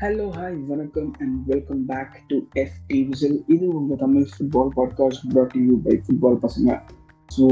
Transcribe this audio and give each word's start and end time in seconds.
Hello 0.00 0.24
hi 0.28 0.56
வணக்கம் 0.66 1.12
and 1.18 1.36
welcome 1.46 1.84
back 1.84 2.16
to 2.28 2.36
FT 2.54 3.08
whistle 3.08 3.44
இது 3.46 3.66
உங்கள் 3.68 3.96
Tamil 3.96 4.26
football 4.32 4.72
podcast 4.76 5.22
brought 5.32 5.54
you 5.56 5.76
by 5.76 5.94
football 6.02 6.36
பசங்க. 6.42 6.70
So 7.28 7.44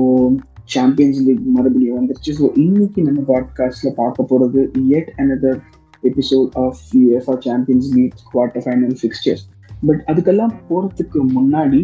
champions 0.64 1.20
league 1.20 1.46
மறுபடியும் 1.46 1.98
வந்துருச்சு. 1.98 2.32
ஸோ 2.40 2.44
இன்னைக்கு 2.54 3.02
நம்ம 3.02 3.20
பாட்காஸ்ட்டில் 3.20 3.94
பார்க்க 3.94 4.22
போகிறது 4.22 4.62
yet 4.88 5.10
another 5.16 5.58
episode 6.02 6.50
of 6.54 6.82
UEFA 6.94 7.40
Champions 7.40 7.88
League 7.94 8.18
quarter 8.34 8.64
final 8.66 8.96
fixtures 9.02 9.44
but 9.86 10.02
அதுக்கெல்லாம் 10.06 10.54
போகிறதுக்கு 10.68 11.20
முன்னாடி 11.36 11.80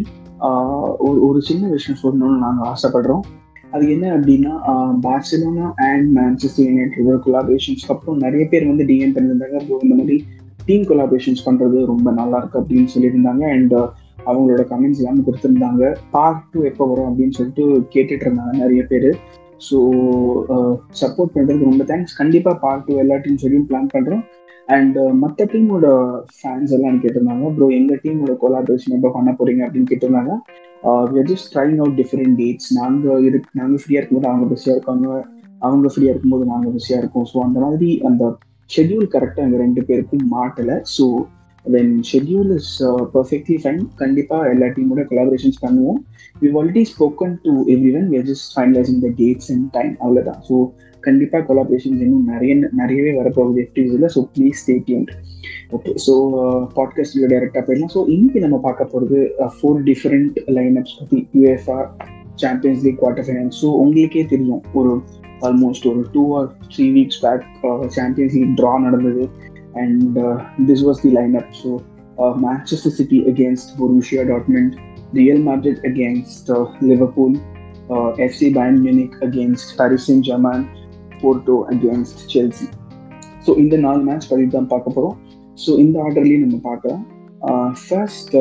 ஒரு 0.97 1.19
ஒரு 1.21 1.41
சின்ன 1.41 1.67
விஷயம் 1.67 2.01
சொல்லணும்னு 2.03 2.37
நாங்கள் 2.37 2.67
ஆசைப்படுறோம். 2.73 3.23
அது 3.71 3.91
என்ன 3.91 4.05
அப்படின்னா 4.17 4.53
பார்சிலோனா 5.05 5.71
அண்ட் 5.75 6.07
மேன்செஸ்டர் 6.17 6.65
யுனைடெட் 6.65 7.25
கொலாபரேஷன்ஸ்க்கு 7.25 7.93
அப்புறம் 7.95 8.17
நிறைய 8.17 8.47
பேர் 8.47 8.67
வந்து 8.67 8.85
டிஎம் 8.85 9.13
பண்ணியிருந்தாங்க 9.15 9.59
ஸோ 9.67 9.77
இந்த 9.83 9.95
மாதிரி 9.95 10.17
டீம் 10.67 10.85
கொலாபரேஷன்ஸ் 10.89 11.43
பண்ணுறது 11.47 11.77
ரொம்ப 11.91 12.07
நல்லா 12.19 12.37
இருக்கு 12.41 12.59
அப்படின்னு 12.61 12.93
சொல்லியிருந்தாங்க. 12.95 13.43
அண்ட் 13.55 13.75
uh, 13.79 13.87
அவங்களோட 14.29 14.63
கமெண்ட்ஸ் 14.71 14.99
எல்லாமே 15.01 15.21
கொடுத்துருந்தாங்க. 15.27 15.83
பார்ட் 16.15 16.43
டூ 16.51 16.59
எப்போ 16.71 16.83
வரும் 16.89 17.07
அப்படின்னு 17.09 17.37
சொல்லிட்டு 17.37 17.63
கேட்டுட்டு 17.93 18.25
இருந்தாங்க 18.27 18.53
நிறைய 18.63 18.81
பேர். 18.91 19.09
ஸோ 19.67 19.77
சப்போர்ட் 21.01 21.31
uh, 21.31 21.35
பண்ணுறதுக்கு 21.35 21.69
ரொம்ப 21.71 21.85
தேங்க்ஸ் 21.91 22.15
கண்டிப்பாக 22.21 22.55
பார்ட் 22.65 22.85
டூ 22.87 22.95
எல்லா 23.03 23.17
டீம் 23.25 23.41
சொல்லியும் 23.43 23.67
பிளான் 23.71 23.91
பண்ணுறோம் 23.95 24.23
அண்ட் 24.77 24.97
uh, 25.03 25.11
மற்ற 25.23 25.47
டீமோட 25.53 25.87
ஃபேன்ஸ் 26.37 26.73
எல்லாம் 26.77 26.99
கேட்டிருந்தாங்க. 27.05 27.53
ப்ரோ 27.57 27.69
எங்கள் 27.79 28.01
டீமோட 28.05 28.35
கொலாபரேஷன் 28.43 28.95
எப்போ 28.99 29.11
பண்ண 29.17 29.33
போறீங்க 29.39 29.63
அப்படின்னு 29.67 29.91
கேட்டிருந்தாங்க. 29.93 30.33
Just 31.31 31.49
trying 31.55 31.79
out 31.81 31.97
different 32.01 32.35
dates 32.41 32.69
நாங்கள் 32.77 33.23
இரு 33.27 33.39
நாங்கள் 33.59 33.81
ஃப்ரீயாக 33.81 33.99
இருக்கும்போது 34.01 34.31
அவங்க 34.31 34.45
பிஸியாக 34.53 34.77
இருக்காங்க. 34.77 35.07
அவங்க 35.67 35.87
ஃப்ரீயாக 35.93 36.13
இருக்கும்போது 36.13 36.45
நாங்கள் 36.53 36.73
பிஸியாக 36.77 37.01
இருக்கோம். 37.01 37.27
ஸோ 37.31 37.37
அந்த 37.47 37.57
மாதிரி 37.63 37.89
அந்த 38.09 38.23
ஷெட்யூல் 38.73 39.07
கரெக்டாக 39.13 39.45
எங்கள் 39.47 39.63
ரெண்டு 39.65 39.81
பேருக்கும் 39.87 40.25
மாட்டலை. 40.35 40.75
So 40.95 41.05
when 41.65 41.95
schedule 42.09 42.51
is 42.57 42.69
perfectly 43.15 43.57
fine 43.63 43.81
கண்டிப்பாக 44.01 44.51
எல்லா 44.53 44.67
டீமோட 44.75 45.01
கொலாபரேஷன்ஸ் 45.09 45.59
பண்ணுவோம். 45.65 45.99
We 46.41 46.49
already 46.59 46.83
spoken 46.91 47.35
to 47.45 47.51
everyone 47.99 48.07
we 48.13 48.21
just 48.29 48.47
finalising 48.53 49.01
the 49.05 49.11
dates 49.19 49.51
and 49.55 49.67
time 49.77 49.93
அவ்வளோதான் 50.03 50.39
ஸோ 50.49 50.57
கண்டிப்பாக 51.07 51.43
கொலாபரேஷன்ஸ் 51.49 52.01
இன்னும் 52.05 52.25
நிறைய 52.31 52.53
நிறையவே 52.81 53.11
வரப்போகுது 53.19 53.61
எஃப்டிஸில் 53.65 54.07
so 54.15 54.21
please 54.35 54.59
stay 54.63 54.75
tuned 54.87 55.11
okay 55.75 55.91
so 56.05 56.13
பாட்காஸ்டில் 56.77 57.29
டைரெக்டாக 57.33 57.63
போயிடலாம். 57.67 57.93
ஸோ 57.95 58.01
இன்னைக்கு 58.15 58.39
நம்ம 58.45 58.57
பார்க்க 58.67 58.91
போகிறது 58.93 59.19
ஃபோர் 59.57 59.81
டிஃப்ரெண்ட் 59.89 60.37
லைனப்ஸ் 60.57 60.97
பற்றி 60.99 61.19
UEFA 61.39 61.87
Champions 62.43 62.83
League 62.85 62.99
quarter 63.01 63.27
final 63.27 63.51
so 63.61 63.69
உங்களுக்கே 63.83 64.23
தெரியும். 64.33 64.61
ஒரு 64.79 64.91
ஆல்மோஸ்ட் 65.41 65.87
ஒரு 65.87 66.01
two 66.13 66.23
or 66.37 66.47
three 66.75 66.91
weeks 66.91 67.21
back 67.21 67.45
champions 67.87 68.35
league 68.35 68.55
draw 68.59 68.79
நடந்தது 68.79 69.29
and 69.73 70.19
this 70.67 70.85
was 70.87 71.01
the 71.01 71.09
line 71.09 71.35
up 71.35 71.53
so 71.63 71.71
Manchester 72.45 72.95
City 72.99 73.19
against 73.25 73.79
Borussia 73.79 74.23
Dortmund 74.23 74.75
Real 75.13 75.43
Madrid 75.43 75.81
against 75.85 76.51
Liverpool 76.81 77.35
FC 78.17 78.49
Bayern 78.53 78.77
Munich 78.81 79.15
against 79.23 79.77
Paris 79.77 80.05
Saint 80.11 80.25
Germain 80.25 80.63
Porto 81.21 81.55
against 81.73 82.21
Chelsea 82.33 82.67
so 83.45 83.57
இந்த 83.57 83.77
நாலு 83.77 84.03
match 84.03 84.29
பற்றி 84.29 84.47
தான் 84.47 84.67
பார்க்க 84.67 84.89
போகிறோம் 84.89 85.17
so 85.65 85.71
இந்த 85.79 85.99
ஆர்டர்லேயும் 86.01 86.43
நம்ம 86.45 86.57
பார்க்கலாம். 86.63 87.03
ஃபர்ஸ்ட் 87.87 88.35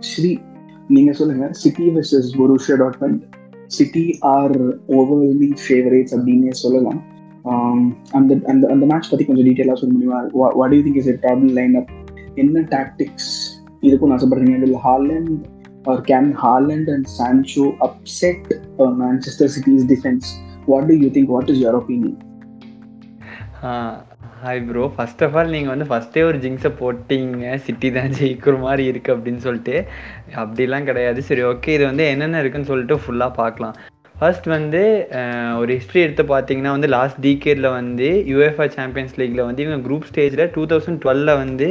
ஸ்ரீ 0.00 0.30
நீங்கள் 0.88 1.14
சொல்லுங்கள் 1.14 1.52
City 1.52 1.86
versus 1.90 2.30
Borussia 2.38 2.76
Dortmund 2.76 3.22
City 3.76 4.04
are 4.34 4.56
overwhelming 4.98 5.56
favourites 5.64 6.14
அப்படின்னே 6.16 6.54
சொல்லலாம். 6.64 7.00
அந்த 8.18 8.32
அந்த 8.52 8.64
அந்த 8.74 8.84
மேட்ச் 8.90 9.10
பற்றி 9.10 9.24
கொஞ்சம் 9.28 9.46
டீட்டெயிலாக 9.48 9.78
சொல்ல 9.80 9.92
முடியுமா? 9.96 10.20
What 10.60 10.74
you 10.76 10.80
think 10.86 11.00
is 11.02 11.10
a 11.14 11.16
line 11.58 11.76
up 11.80 11.92
என்ன 12.42 12.64
டாக்டிக்ஸ் 12.74 13.30
இதுக்கும் 13.86 14.10
நான் 14.10 14.18
ஆசைப்படுறீங்க 14.18 14.56
இதில் 14.60 14.80
Haaland 14.88 15.32
or 15.92 16.02
can 16.10 16.30
Haaland 16.44 16.90
and 16.94 17.08
Sancho 17.18 17.66
upset 17.88 18.48
Manchester 19.02 19.52
City's 19.56 19.86
defence 19.92 20.28
what 20.70 20.88
do 20.90 20.96
you 21.04 21.10
think 21.16 21.32
what 21.34 21.50
is 21.54 21.62
your 21.64 21.78
opinion 21.82 22.18
hi 24.42 24.60
bro 24.68 24.82
first 24.96 25.22
of 25.24 25.34
all 25.38 25.50
நீங்கள் 25.54 25.72
வந்து 25.72 25.86
ஃபஸ்ட்டே 25.88 26.20
ஒரு 26.26 26.38
ஜிங்ஸை 26.42 26.70
போட்டிங்க. 26.78 27.46
சிட்டி 27.64 27.88
தான் 27.96 28.14
ஜெயிக்கிற 28.18 28.54
மாதிரி 28.62 28.84
இருக்குது 28.90 29.14
அப்படின்னு 29.14 29.40
சொல்லிட்டு. 29.46 29.74
அப்படிலாம் 30.42 30.86
கிடையாது. 30.90 31.20
சரி 31.28 31.42
ஓகே 31.48 31.74
இது 31.76 31.84
வந்து 31.88 32.04
என்னென்ன 32.12 32.40
இருக்குன்னு 32.42 32.70
சொல்லிட்டு 32.70 32.96
ஃபுல்லாக 33.02 33.36
பார்க்கலாம். 33.40 33.74
ஃபர்ஸ்ட் 34.20 34.46
வந்து 34.54 34.82
ஒரு 35.60 35.70
ஹிஸ்ட்ரி 35.78 36.00
எடுத்து 36.06 36.24
பார்த்தீங்கன்னா 36.32 36.72
வந்து 36.76 36.90
லாஸ்ட் 36.96 37.20
டீகேடில் 37.26 37.68
வந்து 37.78 38.08
யூஎஃப்ஐ 38.32 38.68
சாம்பியன்ஸ் 38.78 39.14
லீக்கில் 39.20 39.46
வந்து 39.48 39.64
இவங்க 39.66 39.86
குரூப் 39.88 40.08
ஸ்டேஜில் 40.10 40.44
டூ 40.56 40.64
தௌசண்ட் 40.72 41.02
டுவெலில் 41.04 41.32
வந்து 41.42 41.68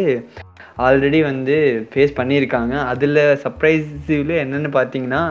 ஆல்ரெடி 0.87 1.21
வந்து 1.31 1.57
ஃபேஸ் 1.93 2.17
பண்ணியிருக்காங்க. 2.19 2.75
அதில் 2.91 3.21
சர்ப்ரைசிவ்ல 3.45 4.35
என்னென்னு 4.43 4.71
பார்த்தீங்கன்னா 4.77 5.23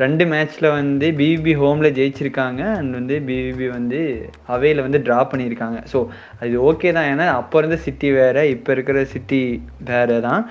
ரெண்டு 0.00 0.24
மேட்ச்சில் 0.30 0.68
வந்து 0.76 1.06
பிபிபி 1.18 1.52
ஹோமில் 1.62 1.94
ஜெயிச்சிருக்காங்க 1.96 2.62
அண்ட் 2.78 2.92
வந்து 2.98 3.16
பிபிபி 3.28 3.66
வந்து 3.76 4.00
அவையில் 4.54 4.84
வந்து 4.86 4.98
ட்ரா 5.06 5.18
பண்ணியிருக்காங்க. 5.30 5.78
ஸோ 5.92 5.98
அது 6.40 6.54
ஓகே 6.70 6.92
தான். 6.96 7.08
ஏன்னா 7.12 7.26
அப்போ 7.40 7.58
இருந்த 7.62 7.78
சிட்டி 7.86 8.10
வேறு 8.18 8.44
இப்போ 8.54 8.72
இருக்கிற 8.76 9.04
சிட்டி 9.14 9.42
வேறு 9.90 10.16
தான் 10.28 10.42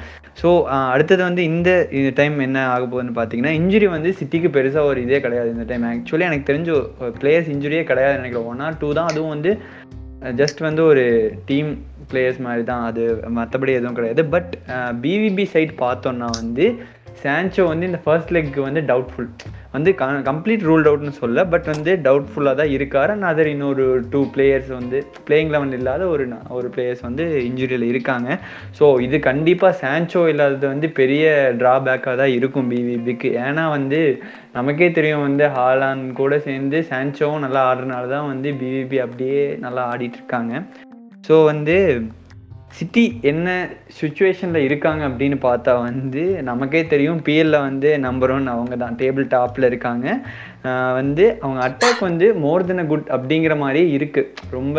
ஸோ 0.42 0.50
அடுத்தது 0.94 1.22
வந்து 1.30 1.44
இந்த 1.50 1.72
டைம் 2.20 2.38
என்ன 2.48 2.60
ஆக 2.74 2.84
போகுதுன்னு 2.86 3.18
பார்த்தீங்கன்னா 3.18 3.54
இன்ஜுரி 3.62 3.88
வந்து 3.96 4.12
சிட்டிக்கு 4.20 4.52
பெருசாக 4.58 4.92
ஒரு 4.92 5.00
இதே 5.06 5.20
கிடையாது 5.26 5.50
இந்த 5.56 5.66
டைம் 5.72 5.88
ஆக்சுவலி 5.92 6.28
எனக்கு 6.30 6.50
தெரிஞ்ச 6.52 6.72
பிளேயர்ஸ் 7.22 7.52
இன்ஜுரியே 7.56 7.84
கிடையாது 7.92 8.20
நினைக்கிறேன். 8.22 8.50
ஒன் 8.54 8.64
ஆர் 8.68 8.80
டூ 8.84 8.90
தான். 9.00 9.12
அதுவும் 9.14 9.34
வந்து 9.36 9.54
ஜஸ்ட் 10.40 10.60
வந்து 10.68 10.82
ஒரு 10.92 11.04
டீம் 11.50 11.70
பிளேயர்ஸ் 12.10 12.42
மாதிரி 12.46 12.64
தான் 12.72 12.84
அது 12.88 13.04
மற்றபடி 13.38 13.72
எதுவும் 13.78 13.98
கிடையாது. 14.00 14.24
பட் 14.34 14.52
பிவிபி 15.04 15.46
சைட் 15.54 15.74
பார்த்தோன்னா 15.86 16.28
வந்து 16.42 16.66
சான்சோ 17.24 17.64
வந்து 17.72 17.88
இந்த 17.90 18.00
ஃபர்ஸ்ட் 18.04 18.32
லெக் 18.36 18.58
வந்து 18.68 18.82
டவுட்ஃபுல் 18.92 19.30
வந்து 19.76 19.90
கம்ப்ளீட் 20.30 20.64
ரூல்ட் 20.70 20.88
அவுட்னு 20.90 21.14
சொல்ல 21.20 21.44
பட் 21.52 21.68
வந்து 21.72 21.92
டவுட்ஃபுல்லாக 22.08 22.60
தான் 22.62 22.74
இருக்கார். 22.78 23.12
அண்ட் 23.14 23.28
அதர் 23.32 23.50
இன்னொரு 23.54 23.86
டூ 24.14 24.22
பிளேயர்ஸ் 24.34 24.72
வந்து 24.78 24.98
பிளேயிங் 25.28 25.52
லெவன் 25.56 25.76
இல்லாத 25.80 26.04
ஒரு 26.14 26.26
ஒரு 26.58 26.68
பிளேயர்ஸ் 26.76 27.04
வந்து 27.08 27.26
இன்ஜுரியில் 27.50 27.88
இருக்காங்க. 27.92 28.30
ஸோ 28.80 28.86
இது 29.08 29.20
கண்டிப்பாக 29.30 29.80
சான்சோ 29.84 30.24
இல்லாதது 30.34 30.68
வந்து 30.74 30.90
பெரிய 31.00 31.26
ட்ராபேக்காக 31.62 32.16
தான் 32.22 32.36
இருக்கும் 32.38 32.72
பிவிபிக்கு 32.74 33.32
ஏன்னா 33.48 33.66
வந்து 33.78 34.02
நமக்கே 34.58 34.90
தெரியும் 35.00 35.28
வந்து 35.28 35.48
ஹாலான் 35.58 36.06
கூட 36.22 36.40
சேர்ந்து 36.48 36.80
சான்சோவும் 36.92 37.46
நல்லா 37.46 37.64
ஆடுறனால 37.72 38.10
தான் 38.16 38.30
வந்து 38.32 38.52
பிவிபி 38.62 39.00
அப்படியே 39.06 39.44
நல்லா 39.66 39.84
ஆடிட்டு 39.94 40.20
இருக்காங்க. 40.22 40.54
ஸோ 41.28 41.36
வந்து 41.52 41.78
சிட்டி 42.78 43.04
என்ன 43.32 43.48
சுச்சுவேஷனில் 43.98 44.66
இருக்காங்க 44.68 45.02
அப்படின்னு 45.10 45.38
பார்த்தா 45.46 45.74
வந்து 45.88 46.24
நமக்கே 46.50 46.82
தெரியும். 46.94 47.20
பிஎல்ல 47.26 47.58
வந்து 47.66 47.90
நம்பர் 48.06 48.32
ஒன் 48.36 48.48
அவங்க 48.54 48.76
தான். 48.84 48.96
டேபிள் 49.02 49.26
டாப்பில் 49.34 49.68
இருக்காங்க. 49.70 50.08
வந்து 51.00 51.26
அவங்க 51.44 51.60
அட்டாக் 51.68 52.02
வந்து 52.08 52.28
மோர் 52.44 52.66
தென் 52.70 52.82
அ 52.84 52.86
குட் 52.92 53.12
அப்படிங்கிற 53.16 53.54
மாதிரி 53.64 53.82
இருக்குது 53.98 54.50
ரொம்ப 54.58 54.78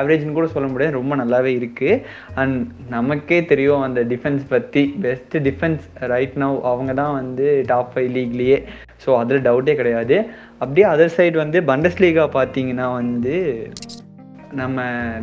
ஆவரேஜ்னு 0.00 0.36
கூட 0.38 0.48
சொல்ல 0.54 0.68
முடியாது. 0.72 0.98
ரொம்ப 1.00 1.16
நல்லாவே 1.22 1.52
இருக்குது 1.60 2.00
அண்ட் 2.42 2.58
நமக்கே 2.96 3.40
தெரியும் 3.52 3.86
அந்த 3.88 4.02
டிஃபென்ஸ் 4.12 4.44
பற்றி 4.54 4.84
பெஸ்ட்டு 5.06 5.44
டிஃபென்ஸ் 5.48 5.84
ரைட் 6.14 6.38
நவ் 6.44 6.58
அவங்க 6.72 6.94
தான் 7.02 7.16
வந்து 7.20 7.48
டாப் 7.72 7.92
ஃபைவ் 7.94 8.10
லீக்லேயே 8.18 8.60
ஸோ 9.04 9.10
அதில் 9.22 9.44
டவுட்டே 9.48 9.74
கிடையாது. 9.80 10.16
அப்படியே 10.62 10.86
அதர் 10.94 11.16
சைடு 11.18 11.36
வந்து 11.44 11.60
பண்டஸ் 11.72 12.00
லீகா 12.04 12.26
பார்த்தீங்கன்னா 12.38 12.88
வந்து 13.00 13.36
நம்ம 14.60 14.78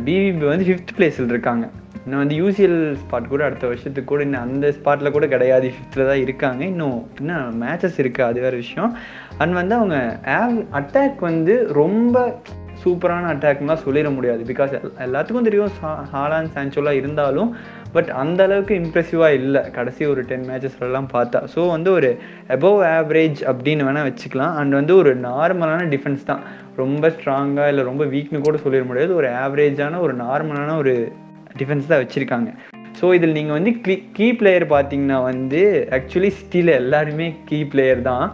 பிவிபி 0.06 0.46
வந்து 0.52 0.68
ஃபிஃப்த் 0.68 0.96
பிளேஸில் 0.98 1.34
இருக்காங்க. 1.34 1.66
இன்னும் 2.06 2.26
வந்து 2.26 2.36
யூசிஎல் 2.36 2.96
ஸ்பாட் 2.96 3.28
கூட 3.28 3.44
அடுத்த 3.44 3.66
வருஷத்துக்கு 3.66 4.04
கூட 4.04 4.22
இன்னும் 4.22 4.42
அந்த 4.42 4.68
ஸ்பாட்டில் 4.68 5.10
கூட 5.10 5.26
கிடையாது. 5.26 5.72
ஃபிஃப்த்தில் 5.72 6.06
தான் 6.06 6.20
இருக்காங்க. 6.20 6.64
இன்னும் 6.64 7.10
இன்னும் 7.18 7.62
மேட்சஸ் 7.62 7.96
இருக்குது 7.96 8.22
அது 8.22 8.40
வேறு 8.40 8.56
விஷயம். 8.56 8.96
அண்ட் 9.38 9.52
வந்து 9.52 9.74
அவங்க 9.74 10.18
ஆவ் 10.24 10.66
அட்டாக் 10.72 11.18
வந்து 11.20 11.72
ரொம்ப 11.72 12.40
சூப்பரான 12.84 13.30
அட்டாக்லாம் 13.34 13.78
சொல்லிட 13.84 14.14
முடியாது. 14.14 14.42
பிகாஸ் 14.42 14.90
எல்லாத்துக்கும் 14.98 15.42
தெரியும். 15.42 15.70
சா- 15.82 16.02
ஹாலாண்ட் 16.12 16.46
சான்சோலாம் 16.54 16.90
இருந்தாலும் 16.90 17.56
பட் 17.92 18.08
அந்த 18.08 18.44
அளவுக்கு 18.44 18.74
இம்ப்ரெசிவாக 18.74 19.28
இல்லை. 19.28 19.70
கடைசி 19.70 20.06
ஒரு 20.06 20.22
டென் 20.22 20.48
மேட்சஸ்லாம் 20.48 21.06
பார்த்தா. 21.12 21.48
ஸோ 21.54 21.68
வந்து 21.68 21.92
ஒரு 21.92 22.18
அபவ் 22.48 22.82
ஆவரேஜ் 22.82 23.36
அப்படின்னு 23.40 23.84
வேணால் 23.84 24.12
வச்சுக்கலாம். 24.12 24.54
அண்ட் 24.54 24.72
வந்து 24.72 24.96
ஒரு 24.96 25.20
நார்மலான 25.20 25.88
டிஃபென்ஸ் 25.88 26.24
தான். 26.24 26.40
ரொம்ப 26.76 27.08
ஸ்ட்ராங்காக 27.08 27.68
இல்லை 27.68 27.84
ரொம்ப 27.84 28.04
வீக்னு 28.04 28.40
கூட 28.40 28.58
சொல்லிட 28.58 28.84
முடியாது. 28.84 29.14
ஒரு 29.14 29.28
ஆவரேஜான 29.28 30.00
ஒரு 30.00 30.16
நார்மலான 30.16 30.76
ஒரு 30.76 31.12
டிஃபென்ஸ் 31.60 31.90
தான் 31.92 32.02
வச்சுருக்காங்க. 32.02 32.50
ஸோ 32.98 33.06
இதில் 33.16 33.34
நீங்கள் 33.36 33.56
வந்து 33.56 33.72
கீ 33.84 33.94
கீ 34.16 34.26
பிளேயர் 34.38 34.64
பார்த்தீங்கன்னா 34.72 35.16
வந்து 35.22 35.58
ஆக்சுவலி 35.96 36.30
சிட்டியில் 36.36 36.70
எல்லாருமே 36.78 37.26
கீ 37.48 37.58
பிளேயர் 37.72 38.00
தான். 38.08 38.24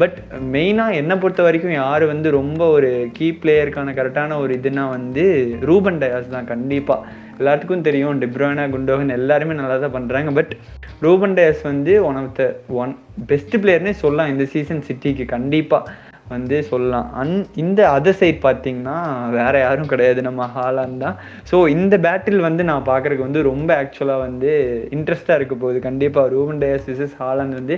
பட் 0.00 0.16
மெயினாக 0.54 0.98
என்னை 1.00 1.14
பொறுத்த 1.22 1.42
வரைக்கும் 1.46 1.74
யார் 1.76 2.04
வந்து 2.12 2.30
ரொம்ப 2.38 2.62
ஒரு 2.76 2.90
கீ 3.16 3.28
பிளேயருக்கான 3.40 3.94
கரெக்டான 3.98 4.38
ஒரு 4.44 4.54
இதுனா 4.58 4.84
வந்து 4.96 5.24
ரூபன் 5.70 6.00
டயாஸ் 6.02 6.32
தான் 6.36 6.50
கண்டிப்பாக 6.52 7.08
எல்லாத்துக்கும் 7.40 7.86
தெரியும் 7.88 8.20
டிப்ரோனா 8.22 8.64
குண்டோகன் 8.72 9.16
எல்லாருமே 9.18 9.54
நல்லா 9.60 9.76
தான் 9.78 9.96
பண்ணுறாங்க 9.96 10.32
பட் 10.32 10.52
ரூபன் 11.00 11.36
டயாஸ் 11.38 11.62
வந்து 11.70 11.92
one 12.08 12.18
of 12.22 12.34
the 12.38 12.44
one 12.82 12.92
best 13.26 13.56
பிளேயர்னே 13.62 13.94
சொல்லலாம் 14.02 14.32
இந்த 14.34 14.44
சீசன் 14.54 14.86
சிட்டிக்கு 14.88 15.26
கண்டிப்பாக 15.34 16.10
வந்து 16.36 16.56
சொல்லலாம். 16.70 17.08
அன் 17.20 17.34
இந்த 17.62 17.80
அதர் 17.96 18.18
சைட் 18.20 18.38
பார்த்தீங்கன்னா 18.46 18.96
வேற 19.38 19.54
யாரும் 19.64 19.90
கிடையாது. 19.92 20.20
நம்ம 20.28 20.46
ஹாலான் 20.54 20.96
தான். 21.04 21.16
ஸோ 21.50 21.56
இந்த 21.76 21.94
பேட்டில் 22.06 22.46
வந்து 22.48 22.62
நான் 22.70 22.88
பார்க்குறதுக்கு 22.90 23.28
வந்து 23.28 23.42
ரொம்ப 23.50 23.70
ஆக்சுவலாக 23.82 24.24
வந்து 24.26 24.52
இன்ட்ரெஸ்டாக 24.96 25.38
இருக்க 25.40 25.56
போகுது. 25.64 25.80
கண்டிப்பாக 25.88 26.32
ரூபன் 26.36 26.62
டயஸ் 26.64 26.88
விசஸ் 26.92 27.18
ஹாலான் 27.22 27.54
வந்து 27.60 27.76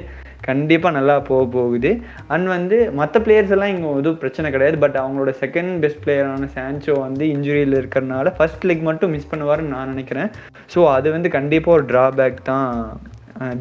கண்டிப்பாக 0.49 0.97
நல்லா 0.97 1.15
போக 1.29 1.43
போகுது. 1.56 1.91
அண்ட் 2.35 2.49
வந்து 2.55 2.79
மற்ற 2.99 3.21
பிளேயர்ஸ் 3.27 3.53
எல்லாம் 3.56 3.73
இங்கே 3.75 3.91
எதுவும் 4.01 4.21
பிரச்சனை 4.23 4.49
கிடையாது. 4.55 4.77
பட் 4.85 4.99
அவங்களோட 5.03 5.31
செகண்ட் 5.43 5.73
பெஸ்ட் 5.85 6.03
பிளேயரான 6.05 6.49
சான்சோ 6.56 6.97
வந்து 7.06 7.25
இன்ஜுரியில் 7.35 7.79
இருக்கிறனால 7.81 8.33
ஃபர்ஸ்ட் 8.39 8.67
லெக் 8.71 8.85
மட்டும் 8.91 9.15
மிஸ் 9.17 9.31
பண்ணுவாருன்னு 9.33 9.75
நான் 9.77 9.93
நினைக்கிறேன். 9.95 10.31
ஸோ 10.75 10.83
அது 10.97 11.09
வந்து 11.17 11.31
கண்டிப்பாக 11.39 11.79
ஒரு 11.79 11.87
ட்ராபேக் 11.93 12.41
தான் 12.51 12.69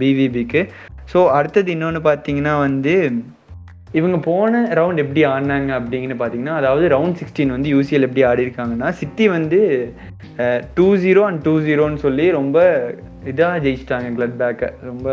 பிவிபிக்கு 0.01 0.62
ஸோ 1.12 1.19
அடுத்தது 1.38 1.69
இன்னொன்று 1.75 2.01
பார்த்தீங்கன்னா 2.10 2.54
வந்து 2.66 2.94
இவங்க 4.00 4.18
போன 4.28 4.62
ரவுண்ட் 4.80 5.01
எப்படி 5.04 5.22
ஆடினாங்க 5.31 5.72
அப்படிங்கன்னு 5.80 6.18
பார்த்தீங்கன்னா 6.22 6.56
அதாவது 6.62 6.86
ரவுண்ட் 6.95 7.19
சிக்ஸ்டீன் 7.22 7.56
வந்து 7.56 7.74
யூசிஎல் 7.75 8.07
எப்படி 8.07 8.24
ஆடி 8.30 8.45
இருக்காங்கன்னா 8.45 8.90
சிட்டி 9.01 9.28
வந்து 9.38 9.60
டூ 10.78 10.88
ஜீரோ 11.04 11.24
அண்ட் 11.30 11.44
டூ 11.48 11.54
ஜீரோன்னு 11.68 12.04
சொல்லி 12.06 12.25
ரொம்ப 12.40 12.57
இதாக 13.31 13.62
ஜெயிச்சிட்டாங்க 13.66 14.10
கிளட் 14.18 14.40
பேக்கை 14.42 14.69
ரொம்ப 14.90 15.07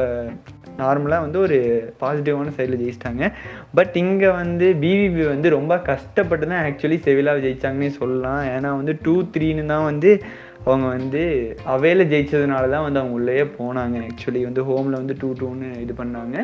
நார்மலாக 0.81 1.25
வந்து 1.25 1.39
ஒரு 1.47 1.57
பாசிட்டிவான 2.03 2.53
சைடில் 2.59 2.81
ஜெயிச்சிட்டாங்க. 2.83 3.25
பட் 3.79 3.95
இங்கே 4.03 4.29
வந்து 4.43 4.67
பிவிபி 4.83 5.25
வந்து 5.33 5.49
ரொம்ப 5.57 5.75
கஷ்டப்பட்டு 5.91 6.45
தான் 6.53 6.63
ஆக்சுவலி 6.69 6.99
செவிலாவை 7.07 7.41
ஜெயிச்சாங்கன்னே 7.47 7.91
சொல்லலாம். 8.01 8.43
ஏன்னா 8.55 8.71
வந்து 8.81 8.95
டூ 9.07 9.15
த்ரீன்னு 9.35 9.65
தான் 9.73 9.89
வந்து 9.91 10.11
அவங்க 10.69 10.87
வந்து 10.97 11.23
அவையில் 11.75 12.11
ஜெயிச்சதுனால 12.13 12.65
தான் 12.75 12.87
வந்து 12.87 13.01
அவங்க 13.03 13.19
உள்ளேயே 13.21 13.45
போனாங்க. 13.59 13.99
ஆக்சுவலி 14.09 14.43
வந்து 14.49 14.65
ஹோமில் 14.71 15.01
வந்து 15.03 15.17
டூ 15.23 15.31
டூன்னு 15.41 15.69
இது 15.85 15.95
பண்ணாங்க. 16.03 16.37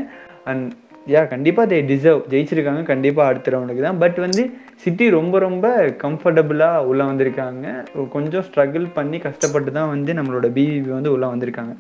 அண்ட் 0.51 0.67
யா 1.07 1.21
கண்டிப்பாக 1.29 1.69
தே 1.69 1.77
டிசர்வ் 1.87 2.23
ஜெயிச்சிருக்காங்க 2.31 2.83
கண்டிப்பாக 2.83 3.29
அடுத்த 3.29 3.51
ரவுண்டுக்கு 3.51 3.83
தான். 3.83 3.99
பட் 3.99 4.19
வந்து 4.19 4.43
சிட்டி 4.77 5.11
ரொம்ப 5.11 5.39
ரொம்ப 5.39 5.67
கம்ஃபர்டபுளாக 6.03 6.85
உள்ளே 6.85 7.05
வந்திருக்காங்க. 7.05 7.67
கொஞ்சம் 8.09 8.45
ஸ்ட்ரகிள் 8.49 8.87
பண்ணி 8.95 9.19
கஷ்டப்பட்டு 9.19 9.73
தான் 9.73 9.89
வந்து 9.89 10.13
நம்மளோட 10.13 10.49
பிவிபி 10.49 10.91
வந்து 10.91 11.13
உள்ளே 11.13 11.27
வந்திருக்காங்க. 11.27 11.75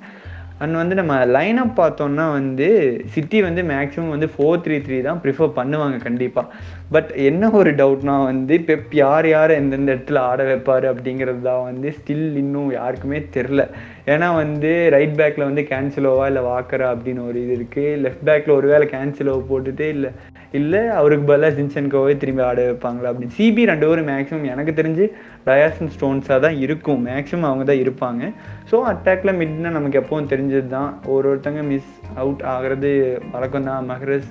அண்ட் 0.58 0.74
வந்து 0.74 0.94
நம்ம 0.94 1.14
லைனப் 1.26 1.74
பார்த்தோம்னா 1.76 2.32
வந்து 2.32 2.68
சிட்டி 3.06 3.42
வந்து 3.42 3.62
மேக்ஸிமம் 3.62 4.08
வந்து 4.08 4.28
ஃபோர் 4.34 4.62
த்ரீ 4.64 4.76
த்ரீ 4.80 5.02
தான் 5.02 5.20
ப்ரிஃபர் 5.24 5.56
பண்ணுவாங்க 5.56 5.96
கண்டிப்பாக 5.96 6.52
பட் 6.90 7.10
என்ன 7.22 7.50
ஒரு 7.50 7.70
டவுட்னா 7.70 8.24
வந்து 8.24 8.58
பெப் 8.66 8.94
யார் 8.94 9.28
யார் 9.28 9.50
எந்தெந்த 9.50 9.94
இடத்துல 9.94 10.22
ஆட 10.28 10.42
வைப்பார் 10.44 10.86
அப்படிங்கிறது 10.92 11.42
தான் 11.42 11.62
வந்து 11.62 11.90
ஸ்டில் 11.98 12.36
இன்னும் 12.36 12.72
யாருக்குமே 12.72 13.20
தெரில 13.34 13.64
ஏன்னா 14.06 14.34
வந்து 14.34 14.88
ரைட் 14.90 15.16
பேக்கில் 15.16 15.44
வந்து 15.44 15.62
கேன்சலோவா 15.62 16.26
இல்லை 16.26 16.42
வாக்கரா 16.42 16.88
அப்படின்னு 16.94 17.22
ஒரு 17.26 17.38
இது 17.42 17.54
இருக்குது 17.56 17.96
லெஃப்ட் 17.96 18.26
பேக்கில் 18.26 18.56
ஒரு 18.56 18.66
வேளை 18.68 18.86
கேன்சலோவை 18.86 19.42
போட்டுட்டு 19.48 19.86
இல்லை 19.88 20.10
இல்லை 20.58 20.82
அவருக்கு 20.98 21.24
பதிலாக 21.30 21.54
ஜின்சன்கோவே 21.58 22.12
திரும்பி 22.22 22.42
ஆட 22.48 22.60
வைப்பாங்களா 22.68 23.10
அப்படின்னு. 23.10 23.36
சிபி 23.38 23.62
ரெண்டு 23.70 23.88
பேரும் 23.90 24.08
மேக்ஸிமம் 24.12 24.50
எனக்கு 24.54 24.72
தெரிஞ்சு 24.80 25.04
டயாசன் 25.48 25.92
ஸ்டோன்ஸாக 25.94 26.38
தான் 26.44 26.56
இருக்கும். 26.64 27.00
மேக்ஸிமம் 27.08 27.48
அவங்க 27.48 27.64
தான் 27.70 27.82
இருப்பாங்க. 27.84 28.22
ஸோ 28.70 28.76
அட்டாக்ல 28.92 29.32
மிட்னா 29.40 29.70
நமக்கு 29.78 30.00
எப்பவும் 30.00 30.30
தெரிஞ்சது 30.32 30.68
தான் 30.76 30.90
ஒரு 31.14 31.26
ஒருத்தங்க 31.32 31.62
மிஸ் 31.70 31.92
அவுட் 32.22 32.42
ஆகிறது 32.54 32.90
வழக்கம் 33.34 33.68
தான். 33.70 33.84
மஹரஸ் 33.90 34.30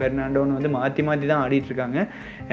பெர்னாண்டோன்னு 0.00 0.58
வந்து 0.58 0.72
மாற்றி 0.78 1.04
மாற்றி 1.08 1.28
தான் 1.32 1.42
ஆடிட்டுருக்காங்க 1.46 1.98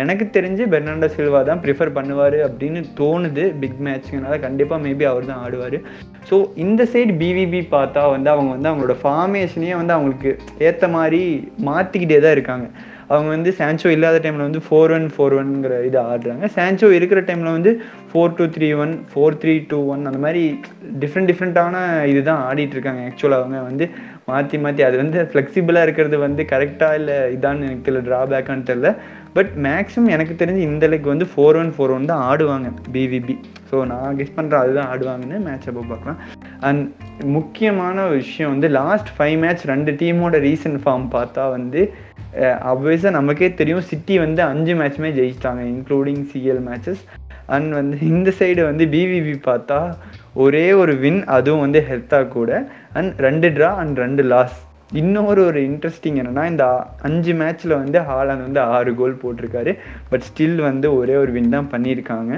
எனக்கு 0.03 0.25
தெரிஞ்சு 0.37 0.63
பெர்னாண்டோ 0.73 1.09
சில்வா 1.17 1.41
தான் 1.49 1.61
ப்ரிஃபர் 1.65 1.95
பண்ணுவார் 1.97 2.39
அப்படின்னு 2.47 2.81
தோணுது. 3.01 3.45
பிக் 3.63 3.81
மேட்ச்னால 3.87 4.39
கண்டிப்பாக 4.47 4.81
மேபி 4.87 5.07
அவர் 5.11 5.29
தான் 5.31 5.43
ஆடுவார். 5.45 5.77
ஸோ 6.29 6.35
இந்த 6.65 6.81
சைடு 6.93 7.13
பிவிபி 7.21 7.61
பார்த்தா 7.75 8.01
வந்து 8.15 8.29
அவங்க 8.33 8.51
வந்து 8.55 8.69
அவங்களோட 8.71 8.95
ஃபார்மேஷனையே 9.03 9.75
வந்து 9.81 9.95
அவங்களுக்கு 9.97 10.31
ஏற்ற 10.67 10.87
மாதிரி 10.97 11.21
மாற்றிக்கிட்டே 11.69 12.19
தான் 12.25 12.35
இருக்காங்க. 12.37 12.67
அவங்க 13.11 13.29
வந்து 13.35 13.51
சான்சோ 13.59 13.89
இல்லாத 13.95 14.19
டைமில் 14.23 14.47
வந்து 14.47 14.61
ஃபோர் 14.67 14.93
ஒன் 14.97 15.07
ஃபோர் 15.15 15.35
ஒன்ங்கிற 15.39 15.77
இது 15.89 15.99
ஆடுறாங்க. 16.11 16.47
சான்சோ 16.57 16.89
இருக்கிற 16.99 17.21
டைமில் 17.29 17.55
வந்து 17.57 17.73
four 18.11 18.35
two 18.37 18.47
three 18.55 18.69
one 18.83 18.93
four 19.11 19.37
three 19.43 19.55
two 19.71 19.79
one 19.93 20.03
அந்த 20.09 20.21
மாதிரி 20.25 20.43
டிஃப்ரெண்ட் 21.03 21.29
டிஃப்ரெண்ட்டான 21.31 21.75
இதுதான் 22.11 22.43
ஆடிட்டு 22.49 22.77
இருக்காங்க. 22.77 23.03
ஆக்சுவலாக 23.09 23.41
அவங்க 23.41 23.61
வந்து 23.69 23.87
மாற்றி 24.29 24.57
மாற்றி 24.63 24.81
அது 24.87 24.95
வந்து 25.01 25.19
ஃப்ளெக்சிபிளாக 25.31 25.85
இருக்கிறது 25.87 26.17
வந்து 26.27 26.41
கரெக்டாக 26.51 26.99
இல்லை 26.99 27.15
இதான்னு 27.35 27.67
எனக்கு 27.67 27.85
தெரியல 27.87 28.03
ட்ராபேக்கான்னு 28.09 28.67
தெரியல. 28.69 28.89
பட் 29.37 29.51
மேக்ஸிமம் 29.65 30.13
எனக்கு 30.15 30.33
தெரிஞ்சு 30.41 30.61
இந்த 30.69 30.87
லெக் 30.91 31.11
வந்து 31.11 31.27
ஃபோர் 31.31 31.57
ஒன் 31.61 31.71
ஃபோர் 31.75 31.93
ஒன் 31.95 32.09
தான் 32.11 32.23
ஆடுவாங்க 32.29 32.67
பிவிபி 32.95 33.35
ஸோ 33.69 33.77
நான் 33.91 34.17
கெஸ் 34.19 34.35
பண்ணுறேன் 34.37 34.63
அதுதான் 34.63 34.89
ஆடுவாங்கன்னு 34.93 35.39
மேட்ச் 35.47 35.67
அப்போ 35.69 35.83
பார்க்கலாம். 35.91 36.19
அண்ட் 36.67 36.83
முக்கியமான 37.37 38.05
விஷயம் 38.17 38.51
வந்து 38.53 38.67
லாஸ்ட் 38.79 39.09
ஃபைவ் 39.17 39.37
மேட்ச் 39.43 39.63
ரெண்டு 39.73 39.93
டீமோட 40.01 40.39
ரீசன்ட் 40.47 40.81
ஃபார்ம் 40.83 41.07
பார்த்தா 41.17 41.45
வந்து 41.57 41.81
அப்வைஸாக 42.41 43.11
நமக்கே 43.17 43.53
தெரியும் 43.53 43.87
சிட்டி 43.89 44.17
வந்து 44.17 44.41
அஞ்சு 44.41 44.73
மேட்ச்மே 44.73 45.09
ஜெயிச்சிட்டாங்க 45.17 45.61
இன்க்ளூடிங் 45.73 46.23
சிஎல் 46.31 46.61
மேட்சஸ் 46.67 47.03
அண்ட் 47.45 47.71
வந்து 47.73 47.97
இந்த 47.99 48.29
சைடு 48.39 48.61
வந்து 48.63 48.85
பிவிபி 48.85 49.35
பார்த்தா 49.49 49.79
ஒரே 50.33 50.71
ஒரு 50.73 50.93
வின் 50.97 51.21
அதுவும் 51.25 51.59
வந்து 51.59 51.79
ஹெல்த்தாக 51.89 52.27
கூட. 52.27 52.51
அண்ட் 52.93 53.19
ரெண்டு 53.27 53.49
ட்ரா 53.49 53.69
அண்ட் 53.83 53.97
ரெண்டு 53.97 54.23
லாஸ் 54.23 54.57
இன்னொரு 55.01 55.45
ஒரு 55.45 55.59
இன்ட்ரெஸ்டிங் 55.69 56.17
என்னென்னா 56.21 56.45
இந்த 56.45 56.65
அஞ்சு 57.01 57.33
மேட்ச்சில் 57.33 57.79
வந்து 57.81 57.99
ஹாலாந்து 57.99 58.47
வந்து 58.47 58.59
ஆறு 58.59 58.91
கோல் 58.95 59.21
போட்டிருக்காரு. 59.23 59.73
பட் 60.09 60.25
ஸ்டில் 60.29 60.59
வந்து 60.69 60.95
ஒரே 60.95 61.15
ஒரு 61.15 61.31
வின் 61.31 61.49
தான் 61.49 61.71
பண்ணியிருக்காங்க. 61.71 62.33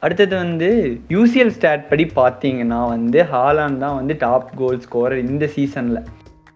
அடுத்தது 0.00 0.34
வந்து 0.36 0.68
யூசிஎல் 1.08 1.54
ஸ்டாட் 1.56 1.88
படி 1.88 2.10
பார்த்தீங்கன்னா 2.14 2.78
வந்து 2.94 3.22
ஹாலான் 3.32 3.82
தான் 3.84 3.98
வந்து 4.00 4.16
டாப் 4.18 4.50
கோல் 4.56 4.80
ஸ்கோரர் 4.86 5.26
இந்த 5.26 5.46
சீசனில் 5.56 6.00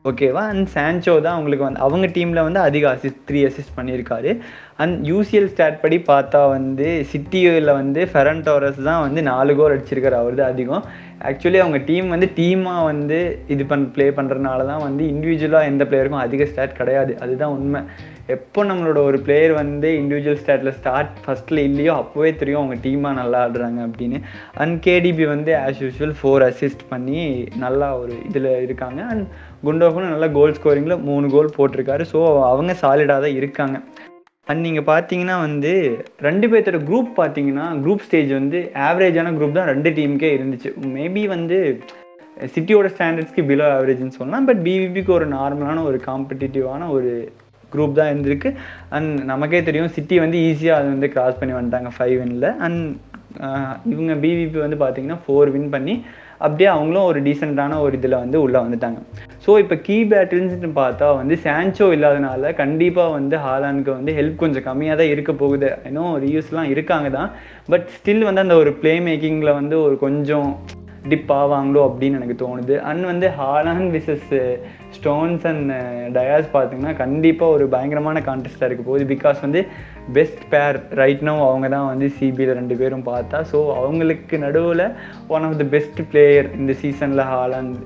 ஓகேவா? 0.09 0.41
அண்ட் 0.53 0.67
சான்சோ 0.75 1.13
தான் 1.25 1.35
அவங்களுக்கு 1.37 1.65
வந்து 1.67 1.81
அவங்க 1.85 2.07
டீமில் 2.17 2.45
வந்து 2.47 2.61
அதிக 2.69 2.85
அசிஸ்ட் 2.95 3.23
த்ரீ 3.29 3.41
அசிஸ்ட் 3.49 3.77
பண்ணியிருக்காரு. 3.77 4.31
அண்ட் 4.83 4.97
யூசிஎல் 5.11 5.49
ஸ்டாட் 5.53 5.81
படி 5.85 5.99
பார்த்தா 6.11 6.41
வந்து 6.57 6.89
சிட்டியில் 7.13 7.71
வந்து 7.79 8.01
ஃபெரன் 8.13 8.43
டோரஸ் 8.49 8.81
தான் 8.89 9.03
வந்து 9.07 9.21
நாலு 9.31 9.55
கோல் 9.61 9.75
அடிச்சிருக்காரு. 9.75 10.19
அவர் 10.23 10.39
தான் 10.41 10.53
அதிகம். 10.55 10.85
ஆக்சுவலி 11.31 11.61
அவங்க 11.65 11.79
டீம் 11.91 12.09
வந்து 12.15 12.29
டீமாக 12.39 12.83
வந்து 12.93 13.19
இது 13.55 13.65
பண் 13.73 13.87
ப்ளே 13.95 14.09
பண்ணுறதுனால 14.19 14.67
தான் 14.73 14.85
வந்து 14.89 15.05
இண்டிவிஜுவலாக 15.13 15.71
எந்த 15.73 15.85
பிளேயருக்கும் 15.91 16.25
அதிக 16.27 16.49
ஸ்டாட் 16.53 16.81
கிடையாது. 16.81 17.15
அதுதான் 17.27 17.55
உண்மை. 17.59 17.83
எப்போ 18.33 18.61
நம்மளோட 18.69 18.99
ஒரு 19.07 19.19
பிளேயர் 19.25 19.53
வந்து 19.61 19.89
இண்டிவிஜுவல் 20.01 20.39
ஸ்டாட்டில் 20.43 20.77
ஸ்டார்ட் 20.77 21.17
ஃபஸ்ட்டில் 21.25 21.61
இல்லையோ 21.69 21.93
அப்போவே 22.03 22.31
தெரியும் 22.41 22.61
அவங்க 22.61 22.77
டீமாக 22.85 23.19
நல்லா 23.19 23.39
ஆடுறாங்க 23.47 23.81
அப்படின்னு. 23.89 24.19
அண்ட் 24.63 24.77
கேடிபி 24.87 25.25
வந்து 25.33 25.53
ஆஸ் 25.65 25.83
யூஷுவல் 25.85 26.15
ஃபோர் 26.21 26.45
அசிஸ்ட் 26.47 26.85
பண்ணி 26.93 27.21
நல்லா 27.65 27.89
ஒரு 28.03 28.15
இதில் 28.29 28.49
இருக்காங்க. 28.67 29.01
அண்ட் 29.13 29.27
குண்டோகனும் 29.67 30.15
நல்லா 30.15 30.31
கோல் 30.39 30.57
ஸ்கோரிங்கில் 30.61 31.05
மூணு 31.11 31.29
கோல் 31.37 31.55
போட்டிருக்காரு. 31.59 32.07
ஸோ 32.13 32.21
அவங்க 32.53 32.75
சாலிடாக 32.85 33.25
தான் 33.27 33.39
இருக்காங்க. 33.41 33.77
அண்ட் 34.51 34.65
நீங்கள் 34.69 34.89
பார்த்தீங்கன்னா 34.93 35.37
வந்து 35.47 35.75
ரெண்டு 36.29 36.47
பேர்த்தோட 36.53 36.81
குரூப் 36.89 37.13
பார்த்தீங்கன்னா 37.21 37.69
குரூப் 37.85 38.07
ஸ்டேஜ் 38.09 38.33
வந்து 38.41 38.59
ஆவரேஜான 38.89 39.37
குரூப் 39.39 39.59
தான் 39.61 39.71
ரெண்டு 39.75 39.91
டீமுக்கே 39.99 40.33
இருந்துச்சு. 40.39 40.73
மேபி 40.97 41.23
வந்து 41.37 41.59
சிட்டியோட 42.55 42.87
ஸ்டாண்டர்ட்ஸ்க்கு 42.97 43.43
பிலோ 43.49 43.67
ஆவரேஜ்னு 43.77 44.19
சொல்லலாம். 44.19 44.47
பட் 44.49 44.61
பிவிபிக்கு 44.67 45.13
ஒரு 45.21 45.27
நார்மலான 45.39 45.83
ஒரு 45.91 45.99
காம்படிட்டிவான 46.11 46.89
ஒரு 46.99 47.13
குரூப் 47.75 47.99
தான் 48.01 48.13
இருந்திருக்கு. 48.13 48.53
அண்ட் 48.97 49.15
நமக்கே 49.33 49.63
தெரியும் 49.71 49.95
சிட்டி 49.97 50.19
வந்து 50.25 50.39
ஈஸியாக 50.51 50.81
அது 50.81 50.89
வந்து 50.95 51.11
கிராஸ் 51.17 51.41
பண்ணி 51.41 51.57
வந்துட்டாங்க 51.59 51.91
ஃபைவ் 51.97 52.17
வின்ல 52.21 52.51
அண்ட் 52.67 52.85
இவங்க 53.93 54.13
பிவிபி 54.25 54.59
வந்து 54.65 54.77
பார்த்தீங்கன்னா 54.83 55.23
ஃபோர் 55.23 55.51
வின் 55.55 55.73
பண்ணி 55.73 55.95
அப்படியே 56.45 56.69
அவங்களும் 56.75 57.07
ஒரு 57.11 57.19
டீசெண்டான 57.27 57.79
ஒரு 57.85 57.95
இதில் 57.99 58.21
வந்து 58.23 58.37
உள்ளே 58.45 58.59
வந்துட்டாங்க. 58.65 58.99
ஸோ 59.45 59.51
இப்போ 59.63 59.77
கீ 59.87 59.97
பேட்டில்ஸ்னு 60.11 60.71
பார்த்தா 60.79 61.07
வந்து 61.21 61.35
சான்சோ 61.45 61.87
இல்லாதனால 61.97 62.53
கண்டிப்பாக 62.61 63.15
வந்து 63.17 63.37
ஹாலானுக்கு 63.45 63.91
வந்து 63.99 64.15
ஹெல்ப் 64.19 64.43
கொஞ்சம் 64.43 64.67
கம்மியாக 64.69 64.99
தான் 65.01 65.13
இருக்க 65.15 65.33
போகுது. 65.43 65.71
இன்னும் 65.89 66.13
ரீயூஸ்லாம் 66.25 66.71
இருக்காங்க 66.75 67.11
தான். 67.19 67.31
பட் 67.73 67.87
ஸ்டில் 67.97 68.27
வந்து 68.29 68.45
அந்த 68.45 68.57
ஒரு 68.63 68.73
ப்ளே 68.83 68.95
மேக்கிங்கில் 69.09 69.59
வந்து 69.61 69.79
ஒரு 69.87 69.97
கொஞ்சம் 70.07 70.49
டிப் 71.09 71.33
ஆவாங்களோ 71.33 71.81
அப்படின்னு 71.83 72.19
எனக்கு 72.21 72.37
தோணுது. 72.47 72.79
அண்ட் 72.79 73.05
வந்து 73.05 73.31
Haaland 73.41 73.85
versus 73.97 74.59
Stones 74.97 75.47
and 75.47 75.71
Dias 76.17 76.49
பார்த்தீங்கன்னா 76.53 76.97
கண்டிப்பாக 76.97 77.53
ஒரு 77.53 77.67
பயங்கரமான 77.67 78.21
கான்டெஸ்ட்டாக 78.21 78.65
இருக்க 78.65 78.83
போகுது. 78.85 79.15
பிகாஸ் 79.15 79.41
வந்து 79.41 79.67
பெஸ்ட் 80.17 80.43
பேர் 80.53 80.77
ரைட் 81.01 81.23
நோ 81.29 81.35
அவங்க 81.49 81.67
தான் 81.75 81.87
வந்து 81.91 82.07
சிபியில் 82.17 82.53
ரெண்டு 82.59 82.75
பேரும் 82.81 83.05
பார்த்தா. 83.11 83.39
ஸோ 83.51 83.59
அவங்களுக்கு 83.81 84.39
நடுவில் 84.45 84.85
one 85.35 85.47
of 85.49 85.59
the 85.61 85.67
best 85.75 86.01
player 86.13 86.49
இந்த 86.61 86.73
சீசனில் 86.83 87.25
ஹாலாந்து 87.33 87.81